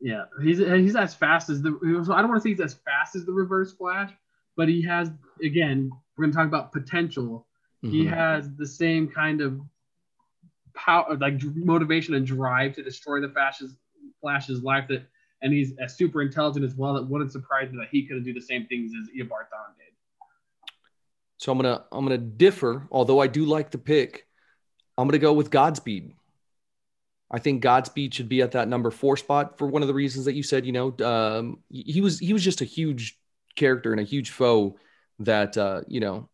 [0.00, 1.70] yeah he's he's as fast as the
[2.10, 4.10] I don't want to say he's as fast as the Reverse Flash,
[4.56, 5.10] but he has
[5.42, 7.46] again we're gonna talk about potential.
[7.82, 8.14] He Mm-hmm.
[8.14, 9.60] has the same kind of
[10.74, 13.76] power, like motivation and drive to destroy the Flash's
[14.20, 15.06] Flash's life that.
[15.42, 16.92] And he's as super intelligent as well.
[16.92, 19.94] That wouldn't surprise me that he couldn't do the same things as Eobard Thawne did.
[21.38, 24.26] So I'm gonna I'm gonna differ, although I do like the pick.
[24.98, 26.12] I'm gonna go with Godspeed.
[27.30, 30.26] I think Godspeed should be at that number four spot for one of the reasons
[30.26, 30.66] that you said.
[30.66, 33.18] You know, um, he was he was just a huge
[33.56, 34.76] character and a huge foe
[35.20, 36.28] that uh, you know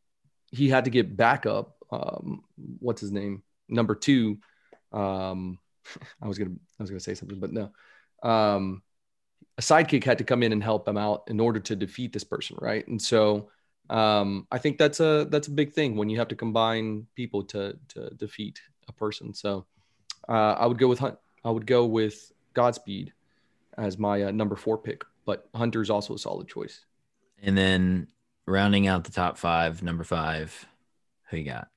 [0.51, 1.77] he had to get backup.
[1.93, 2.43] Um,
[2.81, 3.45] what's his name?
[3.69, 4.39] Number two.
[4.93, 5.59] Um,
[6.23, 7.71] I was gonna I was gonna say something, but no.
[8.23, 8.83] Um,
[9.59, 12.25] a sidekick had to come in and help him out in order to defeat this
[12.25, 12.87] person, right?
[12.89, 13.49] And so
[13.89, 17.43] um, I think that's a that's a big thing when you have to combine people
[17.45, 19.33] to to defeat a person.
[19.33, 19.67] So
[20.29, 21.17] uh, I would go with Hunt.
[21.45, 23.13] I would go with Godspeed
[23.79, 26.85] as my uh, number four pick, but Hunter's also a solid choice.
[27.43, 28.09] And then
[28.47, 30.67] rounding out the top five, number five,
[31.31, 31.69] who you got?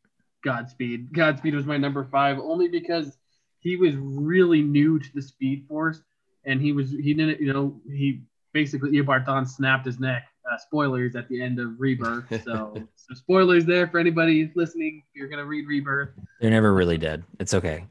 [0.43, 1.13] Godspeed.
[1.13, 3.17] Godspeed was my number five only because
[3.59, 6.01] he was really new to the Speed Force,
[6.45, 8.21] and he was he didn't you know he
[8.53, 10.23] basically Eobard Thawne snapped his neck.
[10.51, 12.25] Uh, spoilers at the end of Rebirth.
[12.43, 15.03] So so spoilers there for anybody listening.
[15.13, 16.09] If you're gonna read Rebirth.
[16.41, 17.23] They're never really dead.
[17.39, 17.85] It's okay.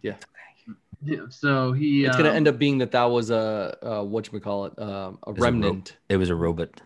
[1.01, 4.05] Yeah, so he It's going to um, end up being that that was a, a
[4.05, 5.97] what you call it um, a It's a ro- remnant.
[6.09, 6.81] It was a robot.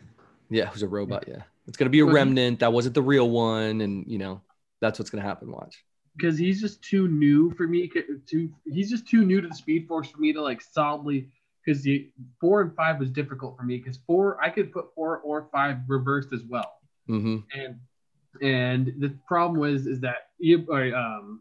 [0.50, 1.24] yeah, it was a robot.
[1.26, 2.60] Yeah, it's going to be a Well, he- remnant.
[2.60, 4.42] That wasn't the real one, and you know
[4.82, 5.50] that's what's going to happen.
[5.50, 5.82] Watch.
[6.16, 7.90] because he's just too new for me.
[8.30, 11.30] To he's just too new to the Speed Force for me to like solidly.
[11.64, 12.10] Because the
[12.40, 13.78] four and five was difficult for me.
[13.78, 16.70] Because four, I could put four or five reversed as well.
[17.06, 17.76] hmm And
[18.42, 21.40] and the problem was is that you- or, um,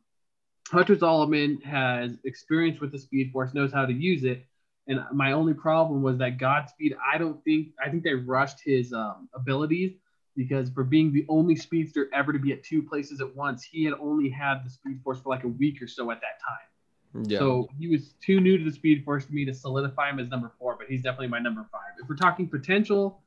[0.69, 4.45] Hunter Zolomon has experience with the Speed Force, knows how to use it.
[4.88, 8.93] And my only problem was that Godspeed, I don't think I think they rushed his
[8.93, 9.93] um, abilities
[10.35, 13.83] because for being the only speedster ever to be at two places at once, he
[13.83, 17.27] had only had the Speed Force for like a week or so at that time.
[17.29, 17.39] Yeah.
[17.39, 20.29] So he was too new to the Speed Force for me to solidify him as
[20.29, 21.81] number four, but he's definitely my number five.
[22.01, 23.21] If we're talking potential,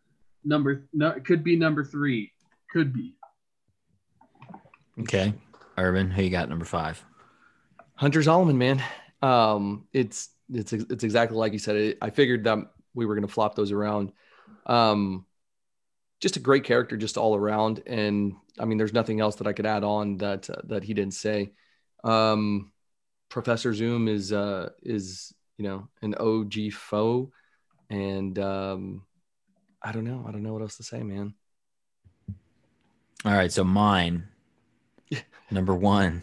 [0.44, 2.32] number no, could be number three,
[2.70, 3.14] could be.
[5.00, 5.34] Okay.
[5.76, 7.04] Irvin, who you got number five?
[7.96, 8.82] Hunter Zolomon, man.
[9.22, 11.96] Um, it's it's it's exactly like you said.
[12.00, 12.58] I figured that
[12.94, 14.12] we were going to flop those around.
[14.66, 15.26] Um,
[16.24, 17.82] just a great character, just all around.
[17.86, 20.94] And I mean, there's nothing else that I could add on that uh, that he
[20.94, 21.52] didn't say.
[22.02, 22.72] Um,
[23.28, 27.30] Professor Zoom is uh, is you know an OG foe,
[27.90, 29.02] and um,
[29.82, 30.24] I don't know.
[30.26, 31.34] I don't know what else to say, man.
[33.26, 33.52] All right.
[33.52, 34.26] So mine,
[35.50, 36.22] number one,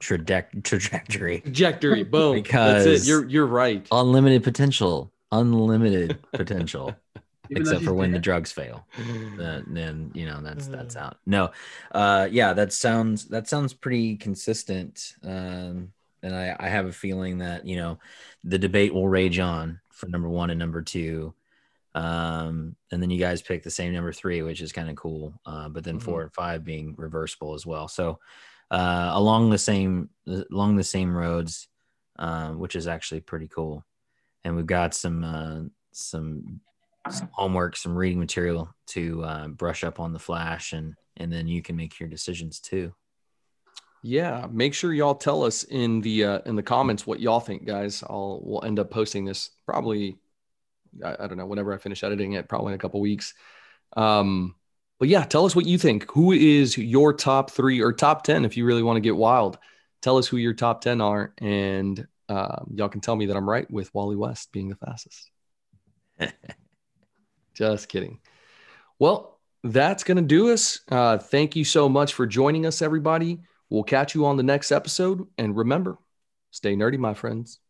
[0.00, 1.40] traje- trajectory.
[1.40, 2.36] Trajectory, boom.
[2.36, 3.06] Because- That's it.
[3.08, 3.86] You're you're right.
[3.92, 5.12] Unlimited potential.
[5.30, 6.94] Unlimited potential.
[7.52, 8.86] Even except for when the drugs fail.
[9.36, 11.18] Then, then you know that's that's out.
[11.26, 11.50] No,
[11.92, 15.14] uh, yeah, that sounds that sounds pretty consistent.
[15.22, 15.92] Um,
[16.22, 17.98] and I I have a feeling that you know
[18.44, 21.34] the debate will rage on for number one and number two.
[21.94, 25.34] Um, and then you guys pick the same number three, which is kind of cool.
[25.44, 26.02] Uh, but then Mhm.
[26.02, 27.86] four and five being reversible as well.
[27.86, 28.18] So
[28.70, 31.68] uh, along the same along the same roads,
[32.18, 33.84] um, which is actually pretty cool.
[34.44, 35.60] And we've got some uh,
[35.92, 36.60] some
[37.10, 41.46] some homework, some reading material to uh, brush up on the flash, and and then
[41.46, 42.92] you can make your decisions too.
[44.02, 47.64] Yeah, make sure y'all tell us in the uh, in the comments what y'all think,
[47.64, 48.02] guys.
[48.08, 50.18] I'll we'll end up posting this probably.
[51.04, 53.34] I, I don't know whenever I finish editing it, probably in a couple weeks.
[53.96, 54.56] Um,
[54.98, 56.10] but yeah, tell us what you think.
[56.12, 59.58] Who is your top three or top ten if you really want to get wild?
[60.00, 63.48] Tell us who your top ten are, and um, y'all can tell me that I'm
[63.48, 65.30] right with Wally West being the fastest.
[67.54, 68.20] Just kidding.
[68.98, 70.80] Well, that's going to do us.
[70.90, 73.40] Uh, thank you so much for joining us, everybody.
[73.70, 75.26] We'll catch you on the next episode.
[75.38, 75.98] And remember,
[76.52, 77.60] Stay nerdy, my friends.